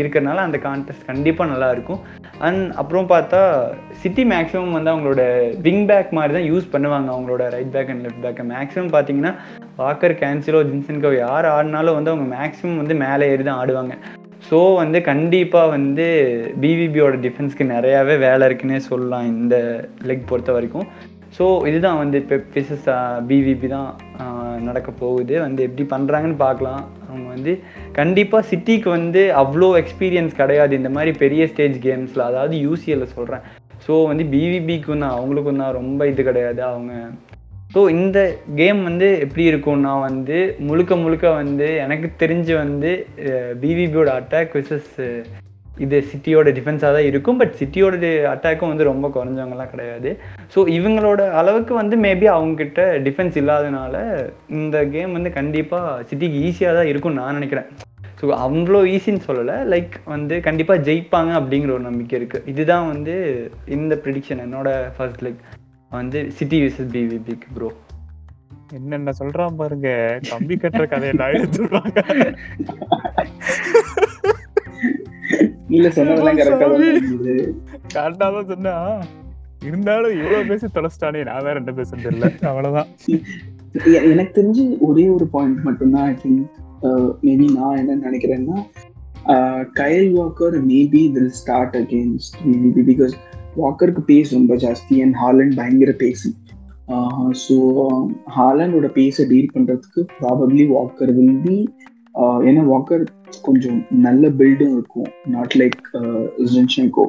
இருக்கிறனால 0.00 0.44
அந்த 0.48 0.60
கான்டெஸ்ட் 0.68 1.08
கண்டிப்பாக 1.10 1.50
நல்லாயிருக்கும். 1.52 2.00
அண்ட் 2.46 2.62
அப்புறம் 2.82 3.10
பார்த்தா 3.14 3.40
சிட்டி 4.02 4.24
மேக்ஸிமம் 4.34 4.76
வந்து 4.78 4.92
அவங்களோட 4.92 5.24
விங் 5.66 5.84
பேக் 5.90 6.16
மாதிரி 6.18 6.34
தான் 6.38 6.48
யூஸ் 6.50 6.72
பண்ணுவாங்க 6.74 7.10
அவங்களோட 7.14 7.44
ரைட் 7.56 7.74
பேக் 7.76 7.92
அண்ட் 7.94 8.04
லெஃப்ட் 8.06 8.24
பேக்கை 8.26 8.46
மேக்ஸிமம் 8.54 8.94
பார்த்தீங்கன்னா 8.94 9.34
வாக்கர் 9.82 10.16
கேன்சிலோ 10.22 10.62
ஜின்சன்கோ 10.70 11.12
யார் 11.24 11.48
ஆடினாலும் 11.56 11.98
வந்து 11.98 12.12
அவங்க 12.12 12.28
மேக்ஸிமம் 12.36 12.80
வந்து 12.82 12.96
மேலே 13.04 13.28
ஏறி 13.34 13.44
தான் 13.50 13.60
ஆடுவாங்க. 13.64 13.94
ஸோ 14.48 14.58
வந்து 14.80 14.98
கண்டிப்பாக 15.10 15.72
வந்து 15.76 16.04
பிவிபியோட 16.62 17.14
டிஃபென்ஸ்க்கு 17.24 17.64
நிறையாவே 17.74 18.16
வேலை 18.26 18.42
இருக்குன்னே 18.48 18.80
சொல்லலாம் 18.90 19.30
இந்த 19.34 19.56
லெக் 20.08 20.28
பொறுத்த 20.30 20.52
வரைக்கும். 20.56 20.86
ஸோ 21.36 21.44
இதுதான் 21.68 22.00
வந்து 22.02 22.16
இப்போ 22.22 22.36
பிசஸ் 22.54 22.86
பிவிபி 23.30 23.68
தான் 23.74 23.88
நடக்க 24.68 24.90
போகுது. 25.02 25.34
வந்து 25.44 25.60
எப்படி 25.68 25.84
பண்ணுறாங்கன்னு 25.94 26.38
பார்க்கலாம். 26.46 26.82
அவங்க 27.08 27.26
வந்து 27.34 27.52
கண்டிப்பாக 27.98 28.48
சிட்டிக்கு 28.50 28.88
வந்து 28.98 29.22
அவ்வளோ 29.42 29.68
எக்ஸ்பீரியன்ஸ் 29.82 30.38
கிடையாது. 30.40 30.72
இந்த 30.80 30.90
மாதிரி 30.96 31.12
பெரிய 31.24 31.44
ஸ்டேஜ் 31.52 31.78
கேம்ஸில் 31.86 32.28
அதாவது 32.30 32.56
யூசிஎல்ல 32.66 33.08
சொல்கிறேன் 33.16 33.44
ஸோ 33.86 33.94
வந்து 34.10 34.24
பிவிபிக்கும் 34.34 35.02
தான் 35.04 35.16
அவங்களுக்கும் 35.18 35.62
தான் 35.62 35.76
ரொம்ப 35.80 36.00
இது 36.12 36.22
கிடையாது 36.28 36.62
அவங்க. 36.70 36.92
ஸோ 37.74 37.80
இந்த 37.96 38.18
கேம் 38.60 38.78
வந்து 38.88 39.08
எப்படி 39.24 39.44
இருக்கும்னா 39.50 39.94
வந்து 40.08 40.38
முழுக்க 40.68 40.96
முழுக்க 41.02 41.26
வந்து 41.40 41.68
எனக்கு 41.84 42.08
தெரிஞ்சு 42.22 42.54
வந்து 42.62 42.90
பிவிபியோட 43.62 44.10
அட்டாக் 44.20 44.56
விசஸ் 44.58 44.94
இது 45.84 45.96
சிட்டியோட 46.10 46.48
டிஃபென்ஸாக 46.58 46.92
தான் 46.96 47.08
இருக்கும் 47.10 47.38
பட் 47.40 47.54
சிட்டியோட 47.60 47.94
அட்டாக்கும் 48.32 48.72
வந்து 48.72 48.88
ரொம்ப 48.90 49.06
குறைஞ்சவங்கலாம் 49.16 49.70
கிடையாது. 49.72 50.10
ஸோ 50.54 50.58
இவங்களோட 50.78 51.20
அளவுக்கு 51.40 51.74
வந்து 51.80 51.96
மேபி 52.06 52.28
அவங்கக்கிட்ட 52.36 52.80
டிஃபென்ஸ் 53.06 53.36
இல்லாதனால 53.42 53.94
இந்த 54.58 54.78
கேம் 54.94 55.16
வந்து 55.18 55.32
கண்டிப்பாக 55.38 56.02
சிட்டிக்கு 56.10 56.40
ஈஸியாக 56.48 56.78
தான் 56.78 56.90
இருக்கும்னு 56.92 57.20
நான் 57.22 57.38
நினைக்கிறேன். 57.40 57.68
ஸோ 58.20 58.26
அவ்வளோ 58.44 58.80
ஈஸின்னு 58.94 59.26
சொல்லலை. 59.28 59.56
லைக் 59.72 59.96
வந்து 60.14 60.36
கண்டிப்பாக 60.46 60.84
ஜெயிப்பாங்க 60.88 61.32
அப்படிங்கிற 61.40 61.72
ஒரு 61.76 61.84
நம்பிக்கை 61.88 62.16
இருக்குது 62.20 62.48
இதுதான் 62.52 62.88
வந்து 62.92 63.14
இந்த 63.78 63.96
ப்ரிடிக்ஷன் 64.06 64.42
என்னோட 64.46 64.70
ஃபர்ஸ்ட் 64.96 65.22
லைக் 65.26 65.42
வந்து 65.92 66.20
சிட்டி 66.38 66.58
விசஸ் 66.64 66.90
பிவிபிக்கு 66.96 67.50
ப்ரோ 67.56 67.70
என்னென்ன 68.78 69.12
சொல்றான் 69.18 69.54
பாருங்க. 69.60 69.88
கம்பி 70.32 70.56
கட்டுற 70.62 70.84
கதையை 70.88 71.14
நான் 71.20 71.36
இல்ல 75.78 75.88
சொன்னதெல்லாம் 75.96 76.38
கரெக்டா 76.38 76.68
கரெக்டா 77.94 78.26
தான் 78.28 78.50
சொன்னா. 78.50 78.74
இருந்தாலும் 79.62 80.16
இவ்வளவு 80.16 80.48
பேசி 80.50 80.66
தொலைச்சிட்டானே 80.74 81.20
நான் 81.24 81.44
வேற 81.44 81.54
ரெண்டு 81.58 81.74
பேச 81.74 81.90
தெரியல. 81.98 82.28
அவ்வளவுதான். 82.50 82.90
எனக்கு 84.10 84.32
தெரிஞ்சு 84.34 84.62
ஒரே 84.80 85.02
ஒரு 85.08 85.24
பாயிண்ட் 85.32 85.58
மட்டும்தான் 85.64 86.06
ஐ 86.06 86.14
திங்க் 86.22 86.44
மேபி 87.24 87.46
நான் 87.56 87.78
என்ன 87.80 87.96
நினைக்கிறேன்னா 88.04 88.56
Kyle 89.76 90.08
Walker 90.14 90.56
maybe 90.68 91.02
will 91.14 91.32
start 91.38 91.76
against 91.76 92.36
BVB 92.44 92.82
because 92.82 93.14
வாக்கருக்கு 93.56 94.02
pace 94.08 94.32
ரொம்ப 94.32 94.54
ஜாஸ்தி 94.56 94.96
அண்ட் 95.02 95.16
ஹாலண்ட் 95.16 95.56
பயங்கர 95.56 95.92
பேசி 96.00 96.30
ஸோ 97.42 97.56
ஹாலண்டோட 98.36 98.88
பேஸை 98.94 99.26
டீல் 99.28 99.54
பண்றதுக்கு 99.54 100.02
ப்ராபப்ளி 100.20 100.66
வாக்கர் 100.68 101.12
வில் 101.12 101.38
பி 101.42 101.56
ஏன்னா 102.46 102.64
வாக்கர் 102.66 103.04
கொஞ்சம் 103.42 103.78
நல்ல 104.06 104.30
பில்டும் 104.40 104.74
இருக்கும். 104.76 105.08
Not 105.26 105.56
like 105.56 105.80
Zinchenko 106.54 107.06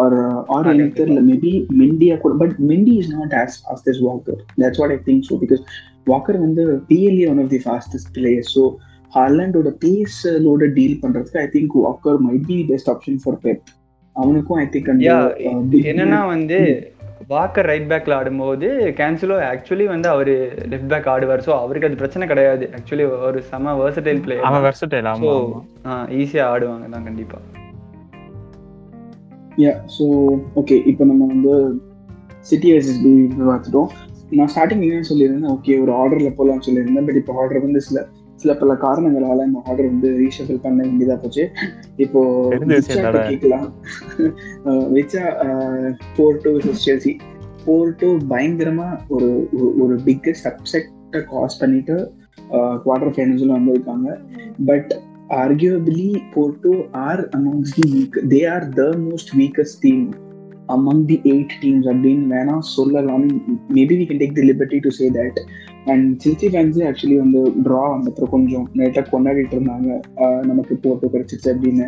or 0.00 0.16
or 0.54 0.70
எனக்கு 0.72 0.96
தெரியல 1.00 1.20
மேபி 1.30 1.52
மெண்டியா 1.82 2.16
கூட. 2.16 2.34
But 2.34 2.56
Mendy 2.70 2.94
is 3.02 3.12
not 3.14 3.34
as 3.42 3.56
fast 3.62 3.90
as 3.92 4.00
Walker 4.08 4.40
that's 4.62 4.80
what 4.82 4.94
I 4.96 4.98
think 5.06 5.24
so 5.30 5.36
because 5.44 5.62
Walker 6.06 6.38
வந்து 6.38 6.64
PLA 6.90 7.26
one 7.32 7.40
of 7.44 7.50
the 7.54 7.60
fastest 7.66 8.10
player 8.18 8.46
so 8.54 8.64
ஹார்லாண்டோட 9.12 9.70
பேஸோட 9.84 10.64
டீல் 10.78 10.98
பண்றதுக்கு 11.02 11.40
I 11.44 11.48
think 11.54 11.76
Walker 11.86 12.20
might 12.26 12.46
be 12.46 12.58
best 12.72 12.90
option 12.94 13.20
for 13.24 13.38
Pep 13.46 13.64
அவனுக்கும் 14.16 14.58
I 14.58 14.66
think 14.66 15.06
yeah 15.08 15.18
என்னன்னா 15.92 16.20
வந்து 16.26 16.58
Walker 17.30 17.68
right 17.70 17.88
பேக்ல 17.90 18.16
ஆடும்போது 18.18 18.66
Cancelo 18.98 19.36
actually 19.50 19.84
வந்து 19.92 20.08
அவர் 20.14 20.30
லெஃப்ட் 20.72 20.90
பேக் 20.92 21.08
ஆடுவார். 21.12 21.42
ஸோ 21.46 21.52
அவருக்கு 21.62 21.88
அது 21.88 22.00
பிரச்சனை 22.02 22.24
கிடையாது. 22.32 22.64
ஆக்சுவலி 22.78 23.04
ஒரு 23.28 23.38
செம 23.50 23.74
வேர்சடைல் 23.80 24.22
பிளேயர் 24.24 24.46
அவன் 24.48 24.64
வெர்சடைல் 24.66 25.08
ஸோ 25.22 25.30
ஆமா. 25.36 25.96
ஈஸியாக 26.20 26.50
ஆடுவாங்க 26.52 26.88
தான் 26.94 27.06
கண்டிப்பாக 27.08 27.42
யா 29.64 29.72
ஸோ 29.96 30.04
ஓகே 30.62 30.76
இப்போ 30.92 31.04
நம்ம 31.10 31.26
வந்து 31.34 31.54
சிட்டி 32.50 32.68
வர்சஸ் 32.72 33.02
பி 33.04 33.12
பார்த்துட்டோம். 33.50 33.88
நான் 34.38 34.50
ஸ்டார்டிங் 34.52 34.84
என்ன 34.86 35.06
சொல்லியிருந்தேன் 35.10 35.52
ஓகே 35.56 35.74
ஒரு 35.84 35.92
ஆர்டரில் 36.00 36.36
போகலாம்னு 36.38 36.66
சொல்லியிருந்தேன். 36.68 37.06
பட் 37.08 37.20
இப்போ 37.22 37.34
ஆர்டர் 37.42 37.64
வந்து 37.66 37.80
சில 37.88 37.98
சில 38.46 38.54
பல 38.58 38.74
காரணங்களால 38.82 39.44
இந்த 39.46 39.60
ஆர்டர் 39.64 39.86
வந்து 39.86 40.08
ரீஷஃபில் 40.18 40.60
பண்ண 40.62 40.78
வேண்டியதா 40.84 41.14
போச்சு 41.14 41.44
இப்போ. 41.96 42.20
கேட்கலாம் 43.28 43.66
விச்சா 44.92 45.24
four 46.12 46.38
two 46.42 46.52
Chelsea 46.84 47.12
four 47.64 47.90
two 47.96 48.08
பயங்கரமா 48.28 48.88
ஒரு 49.08 49.28
ஒரு- 49.52 49.98
பிக்கஸ்ட் 50.04 50.48
அப்செக்டை 50.52 51.24
காஸ் 51.24 51.58
பண்ணிட்டு 51.58 51.96
குவார்டர் 52.84 53.14
ஃபைனல்ஸ்ல 53.16 53.58
வந்திருக்காங்க 53.58 54.08
but 54.66 54.92
arguably 55.36 56.10
Porto 56.34 56.72
are 57.04 57.20
amongst 57.32 57.74
the 57.76 57.86
weak. 57.92 58.12
They 58.24 58.42
are 58.46 58.64
the 58.72 58.88
most 58.98 59.28
weakest 59.34 59.74
team 59.82 60.02
among 60.68 61.00
the 61.06 61.18
eight 61.24 61.52
teams. 61.62 61.84
அப்படின்னு 61.86 62.26
வேணா 62.34 62.56
சொல்லலாம் 62.70 63.24
maybe 63.74 63.94
we 63.96 64.04
can 64.06 64.20
take 64.22 64.34
the 64.34 64.44
liberty 64.50 64.78
to 64.78 64.90
say 64.90 65.08
that 65.10 65.38
and 65.86 66.06
Chelsea 66.22 66.46
ஃபேன்ஸே 66.52 66.84
actually 66.88 67.16
வந்து 67.16 67.40
draw 67.64 67.82
வந்தப்பறம் 67.92 68.30
கொஞ்சம் 68.30 68.64
லைட்டாக 68.78 69.04
கொண்டாடிட்டு 69.10 69.54
இருந்தாங்க. 69.56 69.88
ஆஹ் 70.22 70.44
நமக்கு 70.44 70.74
போர்ட்டோ 70.84 71.10
கிடைச்சிச்சு 71.12 71.48
அப்படின்னு. 71.52 71.86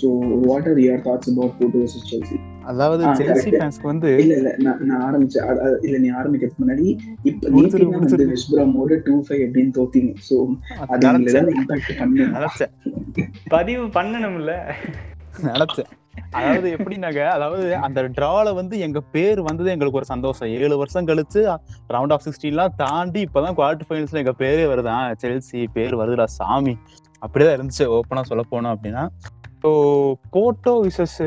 So 0.00 0.06
what 0.46 0.68
are 0.68 0.78
your 0.78 1.04
thoughts 1.04 1.30
about 1.32 1.56
Porto 1.58 1.80
versus 1.82 2.08
Chelsea 2.10 2.38
அதாவது 2.64 3.02
செல்சி. 3.20 3.50
ஃபேன்ஸ்க்கு 3.54 3.90
வந்து 3.90 4.08
இல்ல 4.22 4.32
இல்ல 4.36 4.50
நான் 4.58 4.80
நான் 4.86 5.04
ஆரம்பிச்சேன் 5.08 5.46
இல்ல 5.82 5.98
நீ 5.98 6.08
ஆரம்பிக்கிறதுக்கு 6.20 6.62
முன்னாடி 6.64 6.86
இப்ப 7.24 7.48
நேற்று 7.48 7.78
வந்து 7.78 7.92
முடிச்சிரு. 7.92 8.26
வெஸ்ட்பிராமோட 8.32 8.98
டூ 9.06 9.14
ஃபைவ் 9.28 9.44
அப்படின்னு 9.46 9.72
தோத்தீங்க. 9.78 10.12
ஸோ 10.28 10.36
அது 10.86 11.06
உங்களை 11.08 11.12
நினைச்சேன் 11.12 11.36
ஏதாவது 11.36 11.60
இம்பாக்ட் 11.60 11.98
பண்ணு 12.00 12.26
நினைச்சேன். 12.36 12.72
பதிவு 13.56 13.86
பண்ணணும்ல. 13.98 14.52
நினைச்சேன். 15.46 15.90
அதாவது 16.30 16.68
எப்படின்னாங்க 16.76 17.20
அதாவது 17.28 17.66
அந்த 17.76 18.02
டிரால 18.16 18.54
வந்து 18.54 18.78
எங்க 18.78 19.00
பேர் 19.14 19.40
வந்தது 19.40 19.70
எங்களுக்கு 19.70 20.00
ஒரு 20.00 20.08
சந்தோஷம். 20.12 20.50
ஏழு 20.58 20.76
வருஷம் 20.76 21.08
கழிச்சு 21.08 21.40
ரவுண்ட் 21.94 22.14
ஆஃப் 22.16 22.24
சிக்ஸ்டீன்லாம் 22.26 22.76
தாண்டி 22.76 23.20
இப்பதான் 23.26 23.56
குவார்டர் 23.58 23.88
ஃபைனல்ஸ்ல 23.88 24.22
எங்க 24.22 24.34
பேரே 24.38 24.64
வருதான் 24.72 25.06
செல்சி 25.22 25.60
பேர் 25.72 25.94
வருதுடா 25.94 26.26
சாமி. 26.38 26.74
அப்படிதான் 27.22 27.56
இருந்துச்சு 27.56 27.86
ஓப்பனா 27.96 28.22
சொல்ல 28.22 28.44
போனோம் 28.50 28.74
அப்படின்னா. 28.76 29.04
ஸோ 29.62 29.70
போட்டோ 30.30 30.74
விசஸ் 30.86 31.18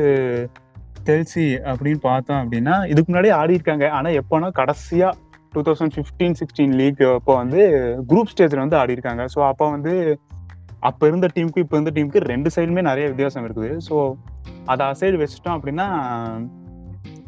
செல்சி 1.08 1.46
அப்படின்னு 1.70 2.00
பார்த்தோம் 2.00 2.40
அப்படின்னா 2.42 2.74
இதுக்கு 2.86 3.10
முன்னாடி 3.12 3.30
ஆடி 3.32 3.52
இருக்காங்க 3.52 3.86
ஆனா 3.90 4.08
எப்போனா 4.20 4.48
கடைசியா 4.60 5.08
two 5.54 5.60
thousand 5.60 5.94
fifteen 5.96 6.36
sixteen 6.40 6.74
league 6.74 7.00
அப்போ 7.14 7.32
வந்து 7.34 7.60
குரூப் 8.10 8.32
ஸ்டேஜ்ல 8.32 8.56
வந்து 8.56 8.76
ஆடி 8.76 8.92
இருக்காங்க 8.92 9.24
ஸோ 9.34 9.40
அப்போ 9.48 9.70
வந்து 9.70 9.94
அப்போ 10.88 11.04
இருந்த 11.10 11.26
டீமுக்கு 11.36 11.62
இப்போ 11.64 11.76
இருந்த 11.76 11.92
டீமுக்கு 11.96 12.20
ரெண்டு 12.32 12.48
சைடுமே 12.54 12.82
நிறைய 12.90 13.06
வித்தியாசம் 13.12 13.46
இருக்குது. 13.46 13.70
ஸோ 13.86 13.94
அதை 14.72 14.82
அசைடு 14.92 15.16
வச்சுட்டோம் 15.22 15.56
அப்படின்னா 15.58 15.86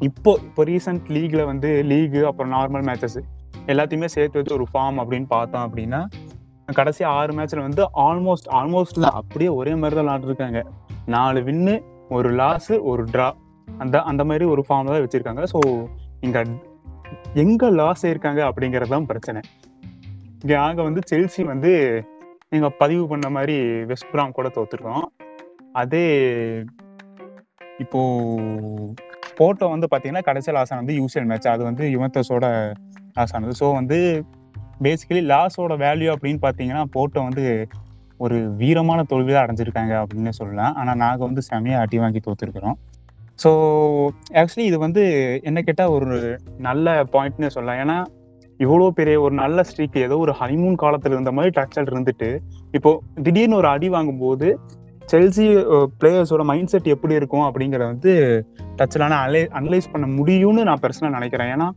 இப்போ 0.09 0.33
இப்போ 0.49 0.63
ரீசெண்ட் 0.71 1.11
லீக்ல 1.17 1.43
வந்து 1.51 1.71
லீகு 1.91 2.21
அப்புறம் 2.31 2.53
நார்மல் 2.57 2.85
மேட்சஸ் 2.89 3.19
எல்லாத்தையுமே 3.73 4.09
சேர்த்து 4.17 4.39
வச்சு 4.39 4.57
ஒரு 4.59 4.67
ஃபார்ம் 4.73 4.99
அப்படின்னு 5.03 5.29
பார்த்தோம் 5.37 5.65
அப்படின்னா 5.67 6.01
கடைசி 6.79 7.03
ஆறு 7.17 7.33
மேட்ச்ல 7.37 7.63
வந்து 7.67 7.83
ஆல்மோஸ்ட் 8.07 8.49
ஆல்மோஸ்ட் 8.59 8.99
அப்படியே 9.21 9.51
ஒரே 9.61 9.73
மாதிரி 9.81 9.97
தான் 9.99 10.07
விளாண்டுருக்காங்க. 10.07 10.61
நாலு 11.15 11.41
வின்னு 11.49 11.75
ஒரு 12.17 12.29
லாஸ் 12.41 12.73
ஒரு 12.91 13.03
ட்ரா 13.15 13.29
அந்த 13.69 13.97
அந்த 14.11 14.23
மாதிரி 14.31 14.45
ஒரு 14.55 14.63
ஃபார்ம் 14.67 14.91
தான் 14.93 15.05
வச்சிருக்காங்க. 15.05 15.43
ஸோ 15.53 15.59
இங்க 16.27 16.39
எங்க 17.43 17.71
லாஸ் 17.81 18.05
ஆயிருக்காங்க 18.07 18.41
அப்படிங்கிறது 18.49 18.93
தான் 18.97 19.09
பிரச்சனை. 19.11 19.41
இங்க 20.43 20.53
நாங்க 20.63 20.83
வந்து 20.89 21.03
செல்சி 21.11 21.43
வந்து 21.53 21.73
நீங்க 22.53 22.69
பதிவு 22.81 23.05
பண்ண 23.11 23.27
மாதிரி 23.37 23.57
வெஸ்ட் 23.91 24.11
பிராம் 24.13 24.37
கூட 24.39 24.49
தோத்துருக்கோம். 24.57 25.05
அதே 25.81 26.05
இப்போ 27.85 28.01
போட்டோ 29.39 29.67
வந்து 29.75 29.87
பார்த்தீங்கன்னா 29.91 30.25
கடைசி 30.29 30.51
லாஸ் 30.57 30.73
ஆனது 30.75 30.95
யூசியல் 31.01 31.29
மேட்ச் 31.31 31.49
அது 31.55 31.63
வந்து 31.69 31.85
யுவத்தஸோட 31.95 32.47
லாஸ் 33.17 33.35
ஆனது. 33.37 33.55
ஸோ 33.61 33.69
வந்து 33.79 33.99
பேசிக்கலி 34.87 35.23
லாஸோட 35.33 35.73
வேல்யூ 35.87 36.11
அப்படின்னு 36.15 36.41
பார்த்தீங்கன்னா 36.47 36.85
போட்டோ 36.97 37.21
வந்து 37.29 37.45
ஒரு 38.25 38.37
வீரமான 38.61 39.01
தோல்வி 39.13 39.31
தான் 39.33 39.45
அடைஞ்சிருக்காங்க 39.45 39.95
அப்படின்னு 40.03 40.33
சொல்லலாம். 40.41 40.75
ஆனால் 40.81 41.01
நாங்கள் 41.05 41.29
வந்து 41.29 41.43
செமையாக 41.51 41.85
அடி 41.85 41.99
வாங்கி 42.03 42.21
தோத்துருக்குறோம். 42.27 42.77
ஸோ 43.43 43.51
ஆக்சுவலி 44.41 44.67
இது 44.71 44.79
வந்து 44.87 45.03
என்ன 45.49 45.59
கேட்டால் 45.69 45.95
ஒரு 45.97 46.19
நல்ல 46.69 46.87
பாயிண்ட்னு 47.15 47.55
சொல்லலாம். 47.57 47.81
ஏன்னா 47.85 47.97
இவ்வளோ 48.65 48.89
பெரிய 48.91 49.21
ஒரு 49.21 49.35
நல்ல 49.35 49.63
ஸ்ட்ரீக் 49.63 49.99
ஏதோ 49.99 50.17
ஒரு 50.19 50.33
ஹனிமூன் 50.41 50.75
காலத்தில் 50.75 51.13
இருந்த 51.13 51.33
மாதிரி 51.33 51.53
டச்சல் 51.61 51.91
இருந்துட்டு 51.93 52.29
இப்போ 52.73 52.91
திடீர்னு 53.23 53.57
ஒரு 53.57 53.69
அடி 53.69 53.89
வாங்கும்போது 53.89 54.49
செல்சி 55.13 55.47
பிளேயர்ஸோட 56.01 56.43
மைண்ட் 56.45 56.69
செட் 56.69 56.89
எப்படி 56.89 57.15
இருக்கும் 57.15 57.47
அப்படிங்கிறத 57.49 57.87
வந்து 57.87 58.13
டச்சிலான 58.77 59.17
அலை 59.19 59.43
அனலைஸ் 59.53 59.93
பண்ண 59.93 60.07
முடியும்னு 60.07 60.63
நான் 60.63 60.83
பர்சனலாக 60.83 61.11
நினைக்கிறேன். 61.11 61.51
ஏன்னா 61.55 61.69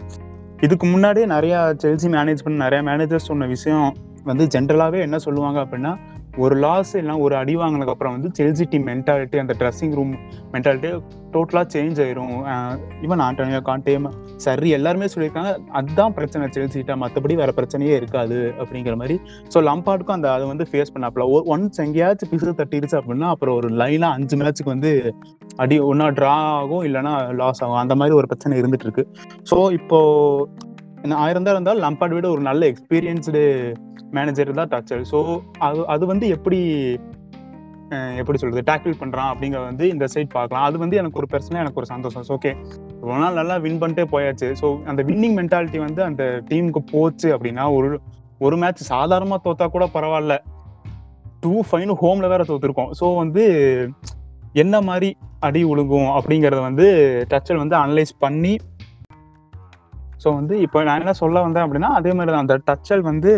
இதுக்கு 0.62 0.86
முன்னாடியே 0.88 1.26
நிறையா 1.26 1.60
செல்சி 1.84 2.10
மேனேஜ் 2.16 2.44
பண்ண 2.44 2.68
நிறையா 2.68 2.84
மேனேஜர்ஸ் 2.90 3.30
சொன்ன 3.32 3.46
விஷயம் 3.46 3.88
வந்து 4.24 4.46
ஜென்ரலாகவே 4.46 5.00
என்ன 5.00 5.18
சொல்லுவாங்க 5.18 5.60
அப்படின்னா 5.66 5.92
ஒரு 6.44 6.56
லாஸ் 6.64 6.92
எல்லாம் 7.02 7.22
ஒரு 7.26 7.36
அடி 7.42 7.54
வாங்கினதுக்கு 7.60 7.94
அப்புறம் 7.94 8.16
வந்து 8.16 8.30
செல்சி 8.38 8.66
டீம் 8.72 8.88
மென்டாலிட்டி 8.90 9.38
அந்த 9.42 9.54
ட்ரெஸ்ஸிங் 9.60 9.94
ரூம் 9.98 10.12
மென்டாலிட்டி 10.54 10.90
டோட்டலாக 11.34 11.66
சேஞ்ச் 11.74 12.00
ஆயிரும். 12.04 12.34
ஈவன் 13.06 13.24
ஆண்டோனியோ 13.28 13.62
காண்டே 13.70 13.96
சரி 14.46 14.70
எல்லாருமே 14.78 15.08
சொல்லியிருக்காங்க 15.14 15.52
அதுதான் 15.80 16.16
பிரச்சனை 16.18 16.50
செல்சிட்டா 16.58 16.96
மற்றபடி 17.04 17.36
வேற 17.42 17.54
பிரச்சனையே 17.60 17.96
இருக்காது 18.02 18.40
அப்படிங்கிற 18.62 18.96
மாதிரி. 19.02 19.18
ஸோ 19.54 19.64
லம்பார்டுக்கும் 19.70 20.18
அந்த 20.18 20.30
அதை 20.36 20.46
வந்து 20.52 20.68
ஃபேஸ் 20.72 20.94
பண்ணாப்ல 20.96 21.26
ஒரு 21.36 21.44
ஒன்ஸ் 21.56 21.82
எங்கேயாச்சும் 21.86 22.32
பிசு 22.34 22.54
தட்டிருச்சு 22.62 23.00
அப்படின்னா 23.02 23.30
அப்புறம் 23.36 23.58
ஒரு 23.62 23.70
லைனாக 23.82 24.18
அஞ்சு 24.20 24.38
மேட்ச்சுக்கு 24.42 24.76
வந்து 24.76 24.94
அடி 25.64 25.78
ஒன்றா 25.90 26.08
ட்ரா 26.20 26.36
ஆகும் 26.62 26.86
இல்லைன்னா 26.90 27.16
லாஸ் 27.42 27.62
ஆகும். 27.64 27.82
அந்த 27.84 27.96
மாதிரி 28.02 28.16
ஒரு 28.22 28.30
பிரச்சனை 28.32 28.62
இருந்துட்டு 28.62 28.88
இருக்கு. 28.90 29.06
ஸோ 29.52 29.58
இப்போ 29.80 30.00
ஆயிரம் 31.24 31.46
தான் 31.46 31.56
இருந்தாலும் 31.56 31.84
லம்பாட் 31.86 32.16
விட 32.16 32.28
ஒரு 32.30 32.42
நல்ல 32.42 32.68
எக்ஸ்பீரியன்ஸ்டு 32.72 33.44
மேனேஜர் 34.12 34.60
தான் 34.62 34.72
டச்சர் 34.74 35.04
ஸோ 35.12 35.20
அது 35.68 35.86
அது 35.94 36.06
வந்து 36.06 36.28
எப்படி 36.36 36.60
எப்படி 38.20 38.38
சொல்றது 38.42 38.62
டேக்கிள் 38.70 39.00
பண்றான் 39.02 39.30
அப்படிங்கிற 39.32 39.60
வந்து 39.70 39.86
இந்த 39.94 40.06
சைட் 40.14 40.32
பார்க்கலாம். 40.36 40.64
அது 40.68 40.78
வந்து 40.84 40.96
எனக்கு 41.02 41.20
ஒரு 41.22 41.28
பர்சனலாக 41.34 41.64
எனக்கு 41.66 41.80
ஒரு 41.82 41.90
சந்தோஷம். 41.92 42.24
ஓகே 42.38 42.52
இவ்வளோ 43.02 43.18
நாள் 43.24 43.40
நல்லா 43.40 43.56
வின் 43.66 43.80
பண்ணிட்டே 43.82 44.06
போயாச்சு. 44.14 44.48
ஸோ 44.62 44.68
அந்த 44.92 45.02
வின்னிங் 45.10 45.36
மென்டாலிட்டி 45.40 45.80
வந்து 45.88 46.02
அந்த 46.04 46.24
டீமுக்கு 46.50 46.82
போச்சு 46.94 47.30
அப்படின்னா 47.36 47.66
ஒரு 47.78 47.90
ஒரு 48.42 48.56
மேட்ச் 48.62 48.82
சாதாரணமாக 48.94 49.42
தோத்தா 49.46 49.68
கூட 49.76 49.86
பரவாயில்ல. 49.98 50.36
டூ 51.44 51.54
ஃபைனும் 51.70 52.00
ஹோமில் 52.04 52.32
வேற 52.34 52.44
தோத்துருக்கோம். 52.50 52.92
ஸோ 53.00 53.16
வந்து 53.16 53.44
என்ன 54.54 54.82
மாதிரி 54.82 55.10
அடி 55.40 55.62
உழுகும் 55.72 56.10
அப்படிங்கிறத 56.18 56.62
வந்து 56.62 56.88
டச்சல் 57.34 57.62
வந்து 57.64 57.76
அனலைஸ் 57.84 58.14
பண்ணி 58.20 58.54
ஸோ 60.26 60.32
வந்து 60.40 60.56
இப்போ 60.66 60.80
நான் 60.90 61.02
என்ன 61.02 61.16
சொல்ல 61.24 61.42
வந்தேன் 61.48 61.66
அப்படின்னா 61.66 61.90
அதே 61.98 62.12
மாதிரி 62.18 62.32
தான் 62.34 62.44
அந்த 62.46 62.56
டச்சல் 62.70 63.04
வந்து 63.10 63.32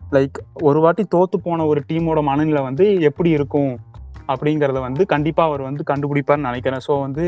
லைக் 0.00 0.38
ஒரு 0.68 0.78
வாட்டி 0.84 1.02
தோத்து 1.14 1.36
போன 1.44 1.66
ஒரு 1.72 1.80
டீமோட 1.90 2.22
மனநிலை 2.28 2.62
வந்து 2.68 2.86
எப்படி 3.08 3.30
இருக்கும் 3.38 3.74
அப்படிங்கிறத 4.32 4.80
வந்து 4.86 5.02
கண்டிப்பாக 5.12 5.48
அவர் 5.50 5.62
வந்து 5.68 5.82
கண்டுபிடிப்பார்னு 5.90 6.48
நினைக்கிறேன். 6.48 6.82
ஸோ 6.86 6.94
வந்து 7.04 7.24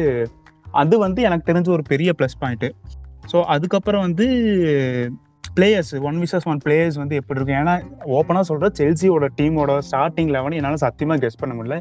அது 0.82 0.94
வந்து 1.04 1.20
எனக்கு 1.28 1.48
தெரிஞ்ச 1.50 1.68
ஒரு 1.76 1.84
பெரிய 1.92 2.12
ப்ளஸ் 2.18 2.36
பாயிண்ட்டு 2.42 2.70
ஸோ 3.32 3.38
அதுக்கப்புறம் 3.54 4.04
வந்து 4.06 4.26
players 5.58 5.92
one 6.08 6.18
versus 6.22 6.48
one 6.52 6.60
players 6.64 6.98
வந்து 7.02 7.18
எப்படி 7.20 7.38
இருக்கும்? 7.38 7.60
ஏன்னா 7.62 7.74
ஓப்பனாக 8.16 8.44
சொல்கிற 8.50 8.70
செல்சியோட 8.80 9.28
டீமோட 9.38 9.78
ஸ்டார்டிங் 9.90 10.32
லெவன் 10.36 10.56
என்னால் 10.58 10.82
சத்தியமாக 10.86 11.22
கெஸ் 11.24 11.40
பண்ண 11.42 11.54
முடியல. 11.58 11.78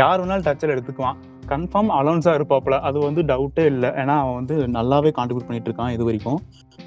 யார் 0.00 0.22
வேணாலும் 0.22 0.46
டச்சில் 0.48 0.74
எடுத்துக்குவான். 0.76 1.18
கன்ஃபார்ம் 1.50 1.90
அலோன்ஸாக 1.98 2.38
இருப்பாப்புல. 2.38 2.76
அது 2.88 2.98
வந்து 3.06 3.22
டவுட்டே 3.30 3.64
இல்லை. 3.72 3.90
ஏன்னா 4.02 4.14
அவன் 4.22 4.36
வந்து 4.40 4.56
நல்லாவே 4.76 5.10
கான்ட்ரிபியூட் 5.18 5.48
பண்ணிட்டு 5.48 5.70
இருக்கான் 5.70 5.92
இது 5.96 6.06
வரைக்கும். 6.08 6.38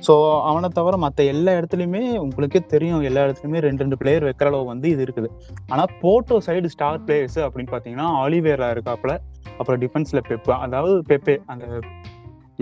ஸோ 0.07 0.13
அவனை 0.49 0.69
தவிர 0.77 0.95
மற்ற 1.03 1.23
எல்லா 1.33 1.51
இடத்துலையுமே 1.59 2.03
உங்களுக்கே 2.23 2.61
தெரியும். 2.73 3.03
எல்லா 3.09 3.23
இடத்துலையுமே 3.27 3.61
ரெண்டு 3.67 3.83
ரெண்டு 3.85 3.99
பிளேயர் 4.01 4.27
வைக்கிற 4.29 4.49
அளவு 4.51 4.65
வந்து 4.73 4.89
இது 4.95 5.03
இருக்குது. 5.07 5.29
ஆனால் 5.71 5.93
போட்டோ 6.03 6.37
சைடு 6.47 6.73
ஸ்டார் 6.75 7.05
பிளேயர்ஸ் 7.07 7.39
அப்படின்னு 7.47 7.73
பார்த்தீங்கன்னா 7.73 8.09
ஆலிவேரா 8.23 8.69
இருக்காப்புல. 8.75 9.15
அப்புறம் 9.59 9.79
டிஃபென்ஸில் 9.85 10.25
பெப்பு 10.31 10.53
அதாவது 10.65 10.95
பெப்பே 11.11 11.37
அந்த 11.53 11.65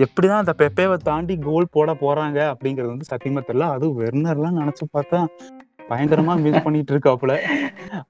எப்படி 0.04 0.26
தான் 0.30 0.42
அந்த 0.42 0.52
பெப்பேவை 0.60 0.96
தாண்டி 1.08 1.34
கோல் 1.48 1.72
போட 1.74 1.90
போகிறாங்க 2.00 2.38
அப்படிங்கிறது 2.52 2.92
வந்து 2.92 3.10
சத்தியமா 3.10 3.42
தெரியல. 3.48 3.66
அது 3.76 3.86
வெர்னர்லாம் 3.98 4.58
நினச்சி 4.62 4.84
பார்த்தா 4.96 5.20
பயங்கரமாக 5.90 6.42
மிஸ் 6.44 6.64
பண்ணிட்டு 6.64 6.92
இருக்காப்புல. 6.94 7.32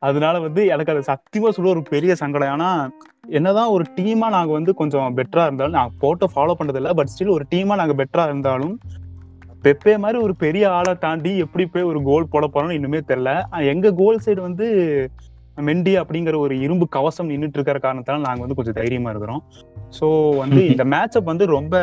அதனால 0.08 0.34
வந்து 0.46 0.62
எனக்கு 0.74 0.92
அது 0.94 1.02
சத்தியமாக 1.10 1.52
சொல்ல 1.56 1.74
ஒரு 1.74 1.82
பெரிய 1.94 2.12
சங்கடம். 2.22 2.52
ஏன்னா 2.54 2.70
என்னதான் 3.38 3.72
ஒரு 3.76 3.84
டீமா 3.96 4.28
நாங்க 4.28 4.52
வந்து 4.52 4.74
கொஞ்சம் 4.74 5.16
பெட்டரா 5.16 5.44
இருந்தாலும் 5.48 5.78
நான் 5.80 5.96
போட்டோ 5.98 6.26
ஃபாலோ 6.34 6.54
பண்றது 6.58 6.80
இல்ல 6.80 6.92
பட் 6.92 7.12
ஸ்டில் 7.12 7.34
ஒரு 7.36 7.46
டீமா 7.50 7.74
நாங்க 7.80 7.94
பெட்டரா 8.02 8.24
இருந்தாலும் 8.30 8.74
பெப்பே 9.64 9.98
மாதிரி 9.98 10.18
ஒரு 10.18 10.34
பெரிய 10.34 10.64
ஆளை 10.70 10.92
தாண்டி 10.94 11.30
எப்படி 11.44 11.64
போய் 11.66 11.82
ஒரு 11.82 12.00
கோல் 12.02 12.30
போட 12.32 12.46
போறோம்னு 12.46 12.78
இன்னுமே 12.78 13.00
தெரியல. 13.10 13.32
ஆனா 13.50 13.62
எங்க 13.64 13.92
கோல் 13.92 14.22
சைடு 14.24 14.40
வந்து 14.40 14.66
மெண்டி 15.68 15.92
அப்படிங்கிற 16.00 16.36
ஒரு 16.38 16.54
இரும்பு 16.60 16.86
கவசம் 16.88 17.30
நின்றுட்டு 17.30 17.58
இருக்கிற 17.58 17.78
காரணத்தால 17.78 18.24
நாங்க 18.26 18.40
வந்து 18.40 18.54
கொஞ்சம் 18.54 18.78
தைரியமா 18.80 19.10
இருக்கிறோம். 19.10 19.42
ஸோ 20.00 20.36
வந்து 20.42 20.60
இந்த 20.66 20.84
மேட்சப் 20.84 21.30
வந்து 21.32 21.46
ரொம்ப 21.46 21.76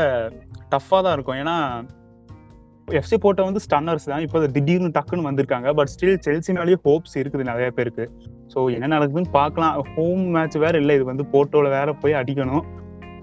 டஃப்பா 0.71 0.99
தான் 1.01 1.13
இருக்கும். 1.13 1.39
ஏன்னா 1.43 1.55
எஃப்சி 2.99 3.17
போட்ட 3.23 3.41
வந்து 3.47 3.61
ஸ்டன்னர்ஸ் 3.65 4.07
தான். 4.11 4.23
இப்போ 4.25 4.39
திடீர்னு 4.55 4.89
டக்குன்னு 4.97 5.27
வந்திருக்காங்க. 5.29 5.69
பட் 5.79 5.91
ஸ்டில் 5.93 6.19
செல்சி 6.27 6.51
மேலேயே 6.57 6.77
ஹோப்ஸ் 6.87 7.15
இருக்குது 7.21 7.43
நிறைய 7.49 7.67
பேருக்கு. 7.77 8.05
ஸோ 8.53 8.59
என்ன 8.75 8.89
நடக்குதுன்னு 8.95 9.31
பார்க்கலாம். 9.39 9.75
ஹோம் 9.95 10.23
மேட்ச் 10.35 10.57
வேற 10.65 10.75
இல்லை. 10.83 10.95
இது 10.99 11.05
வந்து 11.11 11.25
போட்டோல 11.33 11.69
வேற 11.77 11.91
போய் 12.03 12.19
அடிக்கணும். 12.21 12.65